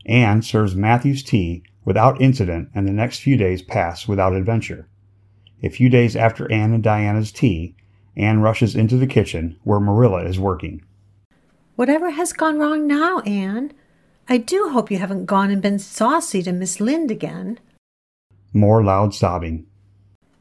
Anne 0.06 0.42
serves 0.42 0.76
Matthew's 0.76 1.24
tea 1.24 1.64
without 1.86 2.22
incident, 2.22 2.70
and 2.74 2.88
the 2.88 2.94
next 2.94 3.20
few 3.20 3.36
days 3.38 3.62
pass 3.62 4.08
without 4.08 4.34
adventure. 4.34 4.88
A 5.62 5.70
few 5.70 5.90
days 5.90 6.16
after 6.16 6.52
Anne 6.52 6.74
and 6.74 6.84
Diana's 6.84 7.32
tea, 7.32 7.76
Anne 8.16 8.40
rushes 8.42 8.76
into 8.76 8.98
the 8.98 9.08
kitchen 9.08 9.58
where 9.64 9.80
Marilla 9.80 10.24
is 10.24 10.40
working. 10.40 10.84
Whatever 11.76 12.12
has 12.12 12.32
gone 12.32 12.60
wrong 12.60 12.88
now, 12.88 13.20
Anne? 13.20 13.74
I 14.30 14.38
do 14.38 14.70
hope 14.70 14.92
you 14.92 15.00
haven't 15.00 15.26
gone 15.26 15.52
and 15.52 15.62
been 15.62 15.80
saucy 15.80 16.44
to 16.44 16.52
Miss 16.52 16.80
Lynde 16.80 17.12
again. 17.12 17.60
More 18.54 18.84
loud 18.84 19.14
sobbing. 19.14 19.66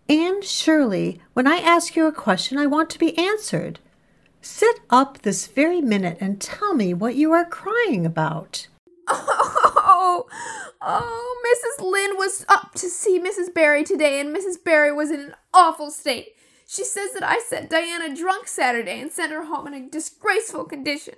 Anne 0.09 0.43
Shirley, 0.43 1.21
when 1.33 1.47
I 1.47 1.57
ask 1.57 1.97
you 1.97 2.07
a 2.07 2.13
question, 2.13 2.59
I 2.59 2.67
want 2.67 2.91
to 2.91 2.99
be 2.99 3.17
answered. 3.17 3.81
Sit 4.45 4.81
up 4.91 5.23
this 5.23 5.47
very 5.47 5.81
minute 5.81 6.19
and 6.21 6.41
tell 6.41 6.75
me 6.75 6.93
what 6.93 7.15
you 7.15 7.31
are 7.33 7.45
crying 7.45 8.05
about. 8.05 8.67
Oh, 9.09 10.27
oh, 10.81 11.79
Mrs. 11.79 11.85
Lynde 11.85 12.19
was 12.19 12.45
up 12.49 12.75
to 12.75 12.89
see 12.89 13.21
Mrs. 13.21 13.53
Barry 13.53 13.85
today, 13.85 14.21
and 14.21 14.35
Mrs. 14.35 14.63
Barry 14.63 14.93
was 14.93 15.11
in 15.11 15.21
an 15.21 15.35
awful 15.53 15.91
state. 15.91 16.35
She 16.67 16.85
says 16.85 17.13
that 17.13 17.23
I 17.23 17.39
set 17.39 17.69
Diana 17.69 18.15
drunk 18.15 18.49
Saturday 18.49 19.01
and 19.01 19.13
sent 19.13 19.33
her 19.33 19.45
home 19.45 19.67
in 19.67 19.75
a 19.75 19.89
disgraceful 19.89 20.65
condition. 20.65 21.15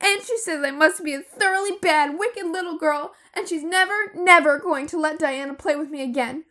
And 0.00 0.22
she 0.22 0.36
says 0.38 0.64
I 0.64 0.70
must 0.70 1.04
be 1.04 1.14
a 1.14 1.20
thoroughly 1.20 1.78
bad, 1.80 2.18
wicked 2.18 2.46
little 2.46 2.78
girl, 2.78 3.14
and 3.34 3.48
she's 3.48 3.64
never, 3.64 4.12
never 4.14 4.58
going 4.58 4.86
to 4.88 4.98
let 4.98 5.18
Diana 5.18 5.54
play 5.54 5.76
with 5.76 5.90
me 5.90 6.02
again. 6.02 6.44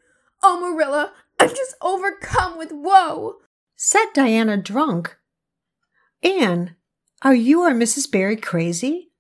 Oh, 0.43 0.59
Marilla, 0.59 1.13
I'm 1.39 1.49
just 1.49 1.75
overcome 1.81 2.57
with 2.57 2.71
woe. 2.71 3.37
Set 3.75 4.13
Diana 4.13 4.57
drunk? 4.57 5.18
Anne, 6.23 6.75
are 7.21 7.35
you 7.35 7.61
or 7.61 7.71
Mrs. 7.71 8.09
Barry 8.11 8.35
crazy? 8.35 9.11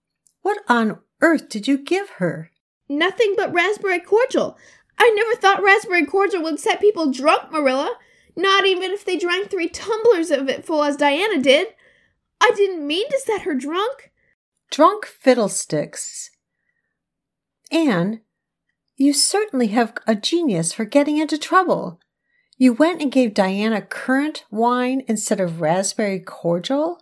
What 0.41 0.59
on 0.67 0.99
earth 1.21 1.49
did 1.49 1.67
you 1.67 1.77
give 1.77 2.09
her? 2.11 2.51
Nothing 2.87 3.35
but 3.37 3.53
raspberry 3.53 3.99
cordial. 3.99 4.57
I 4.97 5.11
never 5.15 5.35
thought 5.35 5.63
raspberry 5.63 6.05
cordial 6.05 6.43
would 6.43 6.59
set 6.59 6.81
people 6.81 7.11
drunk, 7.11 7.51
Marilla. 7.51 7.95
Not 8.35 8.65
even 8.65 8.91
if 8.91 9.05
they 9.05 9.17
drank 9.17 9.49
three 9.49 9.69
tumblers 9.69 10.31
of 10.31 10.49
it 10.49 10.65
full 10.65 10.83
as 10.83 10.95
Diana 10.95 11.41
did. 11.41 11.67
I 12.41 12.51
didn't 12.55 12.85
mean 12.85 13.09
to 13.09 13.19
set 13.19 13.41
her 13.41 13.53
drunk. 13.53 14.11
Drunk 14.71 15.05
fiddlesticks. 15.05 16.31
Anne, 17.71 18.21
you 18.95 19.13
certainly 19.13 19.67
have 19.67 19.93
a 20.07 20.15
genius 20.15 20.73
for 20.73 20.85
getting 20.85 21.17
into 21.17 21.37
trouble. 21.37 21.99
You 22.61 22.73
went 22.73 23.01
and 23.01 23.09
gave 23.09 23.33
Diana 23.33 23.81
currant 23.81 24.43
wine 24.51 25.01
instead 25.07 25.39
of 25.39 25.61
raspberry 25.61 26.19
cordial? 26.19 27.01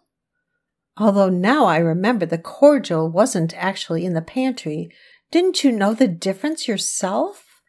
Although 0.98 1.30
now 1.30 1.66
I 1.66 1.80
remember 1.80 2.28
the 2.28 2.38
cordial 2.38 3.10
wasn't 3.10 3.58
actually 3.58 4.06
in 4.06 4.14
the 4.14 4.22
pantry. 4.22 4.92
Didn't 5.32 5.64
you 5.64 5.72
know 5.72 5.96
the 5.96 6.08
difference 6.08 6.68
yourself? 6.68 7.64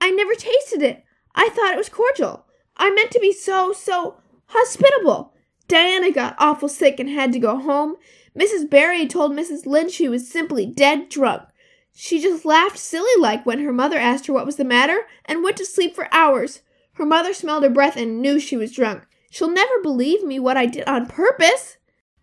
I 0.00 0.12
never 0.12 0.36
tasted 0.36 0.80
it. 0.80 1.02
I 1.34 1.48
thought 1.48 1.72
it 1.72 1.76
was 1.76 1.88
cordial. 1.88 2.46
I 2.76 2.92
meant 2.92 3.10
to 3.10 3.18
be 3.18 3.32
so, 3.32 3.72
so 3.72 4.20
hospitable. 4.46 5.34
Diana 5.66 6.12
got 6.12 6.36
awful 6.38 6.68
sick 6.68 7.00
and 7.00 7.08
had 7.08 7.32
to 7.32 7.40
go 7.40 7.58
home. 7.58 7.96
Mrs. 8.38 8.70
Barry 8.70 9.08
told 9.08 9.32
Mrs. 9.32 9.66
Lynde 9.66 9.90
she 9.90 10.08
was 10.08 10.30
simply 10.30 10.66
dead 10.66 11.08
drunk. 11.08 11.42
She 11.96 12.22
just 12.22 12.44
laughed 12.44 12.78
silly 12.78 13.10
like 13.18 13.44
when 13.44 13.58
her 13.64 13.72
mother 13.72 13.98
asked 13.98 14.28
her 14.28 14.32
what 14.32 14.46
was 14.46 14.54
the 14.54 14.64
matter 14.64 15.08
and 15.24 15.42
went 15.42 15.56
to 15.56 15.66
sleep 15.66 15.96
for 15.96 16.06
hours. 16.14 16.60
Her 16.94 17.06
mother 17.06 17.34
smelled 17.34 17.62
her 17.62 17.70
breath 17.70 17.96
and 17.96 18.20
knew 18.20 18.38
she 18.38 18.56
was 18.56 18.72
drunk. 18.72 19.04
She'll 19.30 19.50
never 19.50 19.80
believe 19.82 20.24
me 20.24 20.38
what 20.38 20.56
I 20.56 20.66
did 20.66 20.84
on 20.88 21.06
purpose. 21.06 21.76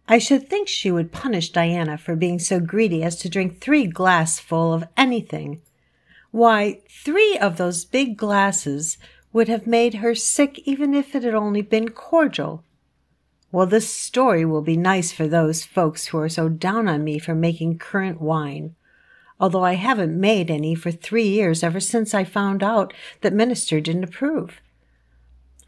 I 0.07 0.17
should 0.17 0.49
think 0.49 0.67
she 0.67 0.91
would 0.91 1.11
punish 1.11 1.51
Diana 1.51 1.97
for 1.97 2.15
being 2.15 2.39
so 2.39 2.59
greedy 2.59 3.03
as 3.03 3.17
to 3.17 3.29
drink 3.29 3.59
three 3.59 3.85
glassful 3.85 4.73
of 4.73 4.85
anything. 4.97 5.61
Why, 6.31 6.81
three 6.89 7.37
of 7.37 7.57
those 7.57 7.85
big 7.85 8.17
glasses 8.17 8.97
would 9.33 9.47
have 9.47 9.67
made 9.67 9.95
her 9.95 10.15
sick 10.15 10.59
even 10.65 10.93
if 10.93 11.15
it 11.15 11.23
had 11.23 11.35
only 11.35 11.61
been 11.61 11.89
cordial. 11.89 12.63
Well, 13.51 13.65
this 13.65 13.93
story 13.93 14.45
will 14.45 14.61
be 14.61 14.77
nice 14.77 15.11
for 15.11 15.27
those 15.27 15.65
folks 15.65 16.07
who 16.07 16.17
are 16.19 16.29
so 16.29 16.47
down 16.47 16.87
on 16.87 17.03
me 17.03 17.19
for 17.19 17.35
making 17.35 17.79
currant 17.79 18.21
wine, 18.21 18.75
although 19.41 19.65
I 19.65 19.73
haven't 19.73 20.17
made 20.17 20.51
any 20.51 20.75
for 20.75 20.91
three 20.91 21.27
years 21.27 21.63
ever 21.63 21.79
since 21.79 22.13
I 22.13 22.23
found 22.23 22.61
out 22.61 22.93
that 23.21 23.33
Minister 23.33 23.81
didn't 23.81 24.03
approve. 24.03 24.61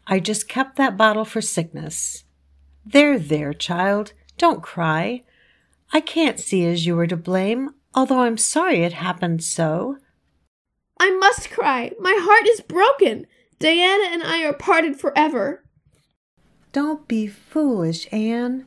I 0.06 0.20
just 0.20 0.48
kept 0.48 0.76
that 0.76 0.96
bottle 0.96 1.24
for 1.24 1.40
sickness. 1.40 2.22
There, 2.86 3.18
there, 3.18 3.52
child, 3.52 4.12
don't 4.38 4.62
cry. 4.62 5.24
I 5.92 6.00
can't 6.00 6.38
see 6.38 6.64
as 6.64 6.86
you 6.86 6.94
were 6.94 7.08
to 7.08 7.16
blame, 7.16 7.70
although 7.94 8.20
I'm 8.20 8.38
sorry 8.38 8.84
it 8.84 8.92
happened 8.92 9.42
so. 9.42 9.98
I 11.00 11.10
must 11.10 11.50
cry. 11.50 11.90
My 11.98 12.16
heart 12.20 12.46
is 12.48 12.60
broken. 12.60 13.26
Diana 13.58 14.04
and 14.04 14.22
I 14.22 14.44
are 14.44 14.52
parted 14.52 15.00
forever. 15.00 15.64
Don't 16.72 17.08
be 17.08 17.26
foolish, 17.26 18.06
Anne. 18.12 18.66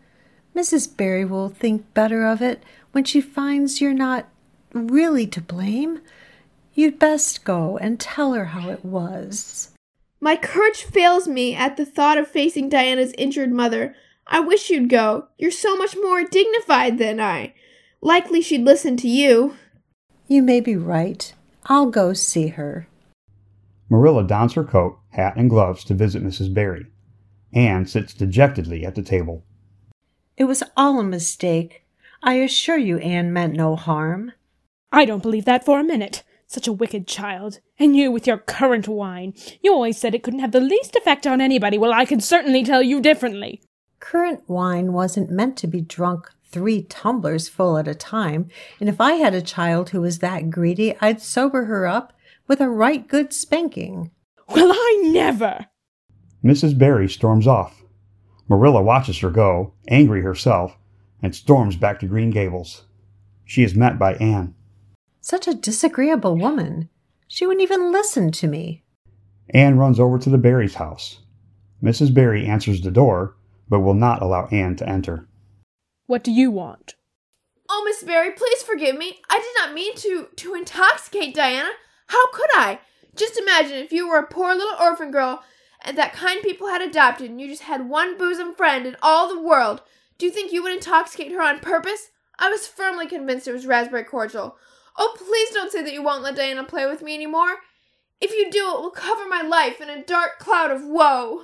Mrs. 0.53 0.97
Barry 0.97 1.23
will 1.23 1.49
think 1.49 1.93
better 1.93 2.25
of 2.25 2.41
it 2.41 2.61
when 2.91 3.05
she 3.05 3.21
finds 3.21 3.79
you're 3.79 3.93
not 3.93 4.27
really 4.85 5.25
to 5.25 5.41
blame. 5.41 6.01
You'd 6.75 6.99
best 6.99 7.43
go 7.43 7.77
and 7.79 7.99
tell 7.99 8.33
her 8.33 8.45
how 8.45 8.69
it 8.69 8.85
was. 8.85 9.71
My 10.19 10.35
courage 10.35 10.83
fails 10.83 11.27
me 11.27 11.55
at 11.55 11.77
the 11.77 11.85
thought 11.85 12.19
of 12.19 12.27
facing 12.27 12.69
Diana's 12.69 13.13
injured 13.17 13.51
mother. 13.51 13.95
I 14.27 14.41
wish 14.41 14.69
you'd 14.69 14.89
go. 14.89 15.27
You're 15.39 15.49
so 15.49 15.75
much 15.75 15.95
more 15.95 16.23
dignified 16.23 16.99
than 16.99 17.19
I. 17.19 17.53
Likely 18.01 18.41
she'd 18.41 18.63
listen 18.63 18.97
to 18.97 19.07
you. 19.07 19.55
You 20.27 20.43
may 20.43 20.59
be 20.59 20.75
right. 20.75 21.33
I'll 21.65 21.89
go 21.89 22.13
see 22.13 22.49
her. 22.49 22.87
Marilla 23.89 24.25
dons 24.27 24.53
her 24.53 24.63
coat, 24.63 24.99
hat, 25.09 25.33
and 25.37 25.49
gloves 25.49 25.83
to 25.85 25.93
visit 25.93 26.23
Mrs. 26.23 26.53
Barry. 26.53 26.87
Anne 27.53 27.85
sits 27.85 28.13
dejectedly 28.13 28.85
at 28.85 28.95
the 28.95 29.01
table. 29.01 29.43
It 30.35 30.43
was 30.43 30.63
all 30.75 30.99
a 30.99 31.03
mistake. 31.03 31.85
I 32.21 32.35
assure 32.35 32.77
you 32.77 32.97
Anne 32.99 33.31
meant 33.31 33.55
no 33.55 33.75
harm. 33.75 34.33
I 34.91 35.05
don't 35.05 35.23
believe 35.23 35.45
that 35.45 35.65
for 35.65 35.79
a 35.79 35.83
minute. 35.83 36.23
Such 36.47 36.67
a 36.67 36.73
wicked 36.73 37.07
child. 37.07 37.59
And 37.77 37.95
you 37.95 38.11
with 38.11 38.25
your 38.25 38.37
currant 38.37 38.87
wine. 38.87 39.33
You 39.61 39.73
always 39.73 39.97
said 39.97 40.15
it 40.15 40.23
couldn't 40.23 40.39
have 40.39 40.53
the 40.53 40.61
least 40.61 40.95
effect 40.95 41.27
on 41.27 41.41
anybody. 41.41 41.77
Well, 41.77 41.93
I 41.93 42.05
can 42.05 42.21
certainly 42.21 42.63
tell 42.63 42.81
you 42.81 43.01
differently. 43.01 43.61
Currant 43.99 44.47
wine 44.47 44.93
wasn't 44.93 45.31
meant 45.31 45.57
to 45.57 45.67
be 45.67 45.81
drunk 45.81 46.31
three 46.49 46.83
tumblers 46.83 47.49
full 47.49 47.77
at 47.77 47.87
a 47.87 47.95
time, 47.95 48.49
and 48.79 48.87
if 48.87 49.01
I 49.01 49.13
had 49.13 49.33
a 49.33 49.41
child 49.41 49.89
who 49.89 50.01
was 50.01 50.19
that 50.19 50.49
greedy, 50.49 50.95
I'd 51.01 51.21
sober 51.21 51.65
her 51.65 51.85
up 51.85 52.13
with 52.47 52.61
a 52.61 52.69
right 52.69 53.05
good 53.07 53.33
spanking. 53.33 54.11
Well, 54.47 54.71
I 54.71 55.01
never! 55.11 55.65
Mrs. 56.43 56.77
Barry 56.77 57.09
storms 57.09 57.47
off. 57.47 57.83
Marilla 58.47 58.81
watches 58.81 59.19
her 59.19 59.29
go, 59.29 59.73
angry 59.89 60.21
herself, 60.21 60.77
and 61.21 61.35
storms 61.35 61.75
back 61.75 61.99
to 61.99 62.07
Green 62.07 62.29
Gables. 62.29 62.83
She 63.43 63.63
is 63.63 63.75
met 63.75 63.99
by 63.99 64.13
Anne. 64.15 64.55
Such 65.27 65.45
a 65.45 65.53
disagreeable 65.53 66.37
woman. 66.37 66.87
She 67.27 67.45
wouldn't 67.45 67.61
even 67.61 67.91
listen 67.91 68.31
to 68.31 68.47
me. 68.47 68.85
Anne 69.49 69.77
runs 69.77 69.99
over 69.99 70.17
to 70.17 70.29
the 70.29 70.37
Barrys' 70.37 70.75
house. 70.75 71.19
Mrs. 71.83 72.13
Barry 72.13 72.45
answers 72.45 72.79
the 72.79 72.91
door, 72.91 73.35
but 73.67 73.81
will 73.81 73.93
not 73.93 74.21
allow 74.21 74.45
Anne 74.53 74.77
to 74.77 74.87
enter. 74.87 75.27
What 76.05 76.23
do 76.23 76.31
you 76.31 76.49
want? 76.49 76.95
Oh, 77.67 77.83
Miss 77.83 78.03
Barry, 78.03 78.31
please 78.31 78.63
forgive 78.63 78.97
me. 78.97 79.19
I 79.29 79.39
did 79.39 79.53
not 79.57 79.73
mean 79.73 79.97
to 79.97 80.29
to 80.33 80.55
intoxicate 80.55 81.35
Diana. 81.35 81.71
How 82.07 82.31
could 82.31 82.51
I? 82.53 82.79
Just 83.13 83.37
imagine 83.37 83.79
if 83.79 83.91
you 83.91 84.07
were 84.07 84.19
a 84.19 84.25
poor 84.25 84.55
little 84.55 84.79
orphan 84.79 85.11
girl 85.11 85.43
and 85.81 85.97
that 85.97 86.13
kind 86.13 86.41
people 86.41 86.69
had 86.69 86.81
adopted 86.81 87.29
and 87.29 87.41
you 87.41 87.49
just 87.49 87.63
had 87.63 87.89
one 87.89 88.17
bosom 88.17 88.55
friend 88.55 88.87
in 88.87 88.95
all 89.01 89.27
the 89.27 89.41
world. 89.41 89.81
Do 90.17 90.25
you 90.25 90.31
think 90.31 90.53
you 90.53 90.63
would 90.63 90.71
intoxicate 90.71 91.33
her 91.33 91.41
on 91.41 91.59
purpose? 91.59 92.11
I 92.39 92.49
was 92.49 92.65
firmly 92.65 93.07
convinced 93.07 93.45
it 93.45 93.51
was 93.51 93.67
raspberry 93.67 94.05
cordial. 94.05 94.57
Oh, 94.97 95.15
please 95.17 95.49
don't 95.51 95.71
say 95.71 95.83
that 95.83 95.93
you 95.93 96.01
won't 96.01 96.23
let 96.23 96.35
Diana 96.35 96.63
play 96.63 96.85
with 96.87 97.01
me 97.01 97.13
anymore. 97.13 97.57
If 98.19 98.31
you 98.31 98.49
do, 98.49 98.71
it 98.73 98.81
will 98.81 98.89
cover 98.89 99.27
my 99.27 99.41
life 99.41 99.79
in 99.79 99.89
a 99.89 100.03
dark 100.03 100.39
cloud 100.39 100.71
of 100.71 100.83
woe. 100.83 101.43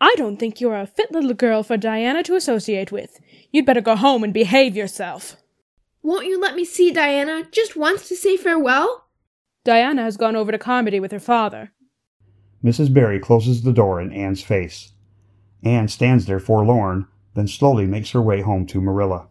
I 0.00 0.14
don't 0.16 0.38
think 0.38 0.60
you're 0.60 0.78
a 0.78 0.86
fit 0.86 1.12
little 1.12 1.34
girl 1.34 1.62
for 1.62 1.76
Diana 1.76 2.22
to 2.24 2.34
associate 2.34 2.90
with. 2.90 3.20
You'd 3.52 3.66
better 3.66 3.80
go 3.80 3.96
home 3.96 4.24
and 4.24 4.32
behave 4.32 4.76
yourself. 4.76 5.36
Won't 6.02 6.26
you 6.26 6.40
let 6.40 6.54
me 6.54 6.64
see 6.64 6.90
Diana 6.90 7.44
just 7.50 7.76
once 7.76 8.08
to 8.08 8.16
say 8.16 8.36
farewell? 8.36 9.06
Diana 9.64 10.02
has 10.02 10.16
gone 10.16 10.36
over 10.36 10.52
to 10.52 10.58
Carmody 10.58 11.00
with 11.00 11.12
her 11.12 11.20
father. 11.20 11.72
Mrs. 12.62 12.92
Barry 12.92 13.18
closes 13.18 13.62
the 13.62 13.72
door 13.72 14.00
in 14.00 14.12
Anne's 14.12 14.42
face. 14.42 14.92
Anne 15.62 15.88
stands 15.88 16.26
there 16.26 16.40
forlorn, 16.40 17.06
then 17.34 17.48
slowly 17.48 17.86
makes 17.86 18.10
her 18.10 18.20
way 18.20 18.42
home 18.42 18.66
to 18.66 18.80
Marilla. 18.80 19.28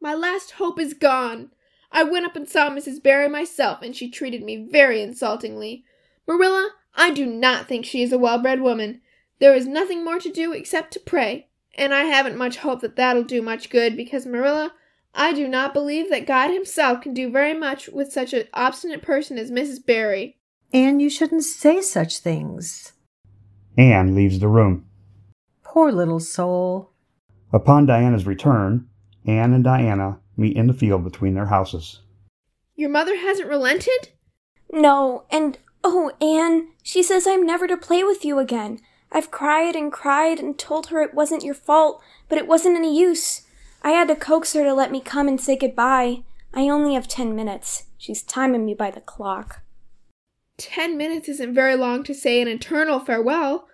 My 0.00 0.14
last 0.14 0.52
hope 0.52 0.78
is 0.80 0.94
gone. 0.94 1.50
I 1.94 2.02
went 2.02 2.26
up 2.26 2.34
and 2.34 2.48
saw 2.48 2.70
Mrs. 2.70 3.00
Barry 3.00 3.28
myself, 3.28 3.80
and 3.80 3.94
she 3.94 4.10
treated 4.10 4.42
me 4.42 4.68
very 4.68 5.00
insultingly. 5.00 5.84
Marilla, 6.26 6.70
I 6.96 7.12
do 7.12 7.24
not 7.24 7.68
think 7.68 7.86
she 7.86 8.02
is 8.02 8.12
a 8.12 8.18
well 8.18 8.38
bred 8.38 8.60
woman. 8.60 9.00
There 9.38 9.54
is 9.54 9.68
nothing 9.68 10.04
more 10.04 10.18
to 10.18 10.30
do 10.30 10.52
except 10.52 10.92
to 10.94 11.00
pray, 11.00 11.50
and 11.78 11.94
I 11.94 12.02
haven't 12.02 12.36
much 12.36 12.56
hope 12.58 12.80
that 12.80 12.96
that'll 12.96 13.22
do 13.22 13.40
much 13.40 13.70
good 13.70 13.96
because, 13.96 14.26
Marilla, 14.26 14.72
I 15.14 15.32
do 15.32 15.46
not 15.46 15.72
believe 15.72 16.10
that 16.10 16.26
God 16.26 16.50
Himself 16.50 17.00
can 17.00 17.14
do 17.14 17.30
very 17.30 17.54
much 17.54 17.88
with 17.88 18.12
such 18.12 18.32
an 18.32 18.48
obstinate 18.52 19.02
person 19.02 19.38
as 19.38 19.52
Mrs. 19.52 19.86
Barry. 19.86 20.36
Anne, 20.72 20.98
you 20.98 21.08
shouldn't 21.08 21.44
say 21.44 21.80
such 21.80 22.18
things. 22.18 22.92
Anne 23.78 24.16
leaves 24.16 24.40
the 24.40 24.48
room. 24.48 24.84
Poor 25.62 25.92
little 25.92 26.18
soul. 26.18 26.90
Upon 27.52 27.86
Diana's 27.86 28.26
return, 28.26 28.88
Anne 29.24 29.52
and 29.52 29.62
Diana 29.62 30.18
meet 30.36 30.56
in 30.56 30.66
the 30.66 30.74
field 30.74 31.04
between 31.04 31.34
their 31.34 31.46
houses. 31.46 32.00
Your 32.74 32.90
mother 32.90 33.16
hasn't 33.16 33.48
relented? 33.48 34.08
No, 34.72 35.24
and 35.30 35.58
oh, 35.84 36.10
Anne, 36.20 36.68
she 36.82 37.02
says 37.02 37.26
I'm 37.26 37.46
never 37.46 37.66
to 37.66 37.76
play 37.76 38.02
with 38.02 38.24
you 38.24 38.38
again. 38.38 38.80
I've 39.12 39.30
cried 39.30 39.76
and 39.76 39.92
cried 39.92 40.40
and 40.40 40.58
told 40.58 40.88
her 40.88 41.00
it 41.00 41.14
wasn't 41.14 41.44
your 41.44 41.54
fault, 41.54 42.02
but 42.28 42.38
it 42.38 42.48
wasn't 42.48 42.76
any 42.76 42.98
use. 42.98 43.42
I 43.82 43.90
had 43.90 44.08
to 44.08 44.16
coax 44.16 44.54
her 44.54 44.64
to 44.64 44.74
let 44.74 44.90
me 44.90 45.00
come 45.00 45.28
and 45.28 45.40
say 45.40 45.56
goodbye. 45.56 46.24
I 46.52 46.68
only 46.68 46.94
have 46.94 47.06
ten 47.06 47.36
minutes. 47.36 47.84
She's 47.96 48.22
timing 48.22 48.64
me 48.64 48.74
by 48.74 48.90
the 48.90 49.00
clock. 49.00 49.60
Ten 50.56 50.96
minutes 50.96 51.28
isn't 51.28 51.54
very 51.54 51.76
long 51.76 52.02
to 52.04 52.14
say 52.14 52.40
an 52.40 52.48
eternal 52.48 52.98
farewell. 52.98 53.68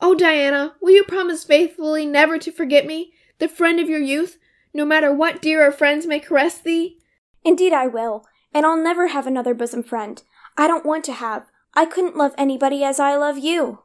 Oh, 0.00 0.14
Diana, 0.14 0.74
will 0.80 0.92
you 0.92 1.04
promise 1.04 1.44
faithfully 1.44 2.06
never 2.06 2.38
to 2.38 2.52
forget 2.52 2.86
me, 2.86 3.12
the 3.38 3.48
friend 3.48 3.80
of 3.80 3.88
your 3.88 4.00
youth, 4.00 4.38
no 4.72 4.84
matter 4.84 5.12
what 5.12 5.42
dearer 5.42 5.72
friends 5.72 6.06
may 6.06 6.20
caress 6.20 6.58
thee? 6.58 6.98
Indeed, 7.44 7.72
I 7.72 7.86
will, 7.86 8.26
and 8.52 8.64
I'll 8.66 8.76
never 8.76 9.08
have 9.08 9.26
another 9.26 9.54
bosom 9.54 9.82
friend. 9.82 10.22
I 10.56 10.66
don't 10.66 10.86
want 10.86 11.04
to 11.06 11.12
have. 11.12 11.50
I 11.74 11.86
couldn't 11.86 12.16
love 12.16 12.34
anybody 12.36 12.82
as 12.84 12.98
I 13.00 13.16
love 13.16 13.38
you. 13.38 13.80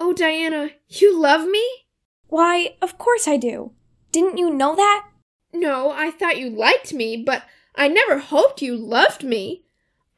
Oh, 0.00 0.12
Diana, 0.12 0.70
you 0.88 1.18
love 1.18 1.46
me? 1.46 1.64
Why, 2.28 2.76
of 2.82 2.98
course 2.98 3.28
I 3.28 3.36
do. 3.36 3.72
Didn't 4.12 4.38
you 4.38 4.50
know 4.50 4.74
that? 4.74 5.06
No, 5.52 5.90
I 5.90 6.10
thought 6.10 6.38
you 6.38 6.50
liked 6.50 6.92
me, 6.92 7.22
but 7.24 7.44
I 7.74 7.88
never 7.88 8.18
hoped 8.18 8.62
you 8.62 8.76
loved 8.76 9.22
me. 9.22 9.64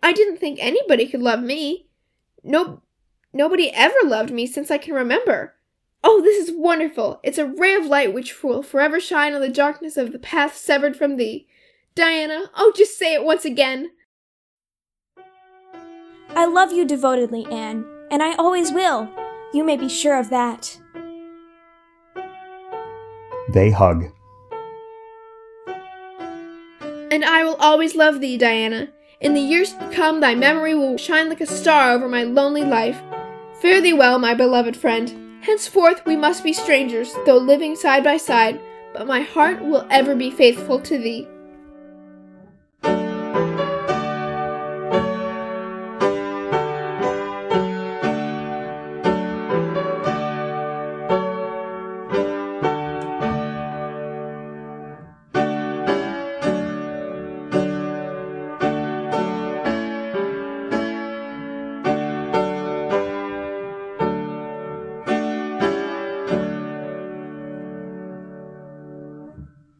I 0.02 0.12
didn't 0.12 0.38
think 0.38 0.58
anybody 0.60 1.06
could 1.06 1.22
love 1.22 1.40
me. 1.40 1.88
No, 2.42 2.82
nobody 3.32 3.70
ever 3.70 3.98
loved 4.04 4.30
me 4.30 4.46
since 4.46 4.70
I 4.70 4.78
can 4.78 4.94
remember. 4.94 5.54
Oh, 6.04 6.20
this 6.22 6.48
is 6.48 6.54
wonderful! 6.54 7.20
It's 7.22 7.38
a 7.38 7.46
ray 7.46 7.74
of 7.74 7.86
light 7.86 8.14
which 8.14 8.42
will 8.42 8.62
forever 8.62 9.00
shine 9.00 9.34
on 9.34 9.40
the 9.40 9.48
darkness 9.48 9.96
of 9.96 10.12
the 10.12 10.18
path 10.18 10.56
severed 10.56 10.96
from 10.96 11.16
thee. 11.16 11.46
Diana, 11.94 12.50
oh, 12.56 12.72
just 12.76 12.96
say 12.96 13.14
it 13.14 13.24
once 13.24 13.44
again. 13.44 13.90
I 16.30 16.46
love 16.46 16.72
you 16.72 16.84
devotedly, 16.84 17.46
Anne, 17.46 17.84
and 18.10 18.22
I 18.22 18.34
always 18.36 18.70
will. 18.70 19.08
You 19.52 19.64
may 19.64 19.76
be 19.76 19.88
sure 19.88 20.18
of 20.18 20.30
that. 20.30 20.78
They 23.52 23.70
hug. 23.70 24.04
And 27.10 27.24
I 27.24 27.42
will 27.42 27.56
always 27.56 27.96
love 27.96 28.20
thee, 28.20 28.36
Diana. 28.36 28.90
In 29.20 29.34
the 29.34 29.40
years 29.40 29.72
to 29.72 29.90
come, 29.90 30.20
thy 30.20 30.36
memory 30.36 30.74
will 30.74 30.96
shine 30.96 31.28
like 31.28 31.40
a 31.40 31.46
star 31.46 31.90
over 31.90 32.08
my 32.08 32.22
lonely 32.22 32.62
life. 32.62 33.00
Fare 33.60 33.80
thee 33.80 33.94
well, 33.94 34.20
my 34.20 34.34
beloved 34.34 34.76
friend. 34.76 35.27
Henceforth 35.40 36.04
we 36.04 36.16
must 36.16 36.42
be 36.44 36.52
strangers, 36.52 37.14
though 37.24 37.38
living 37.38 37.76
side 37.76 38.04
by 38.04 38.16
side, 38.16 38.60
but 38.92 39.06
my 39.06 39.20
heart 39.20 39.62
will 39.62 39.86
ever 39.90 40.14
be 40.14 40.30
faithful 40.30 40.80
to 40.80 40.98
thee. 40.98 41.26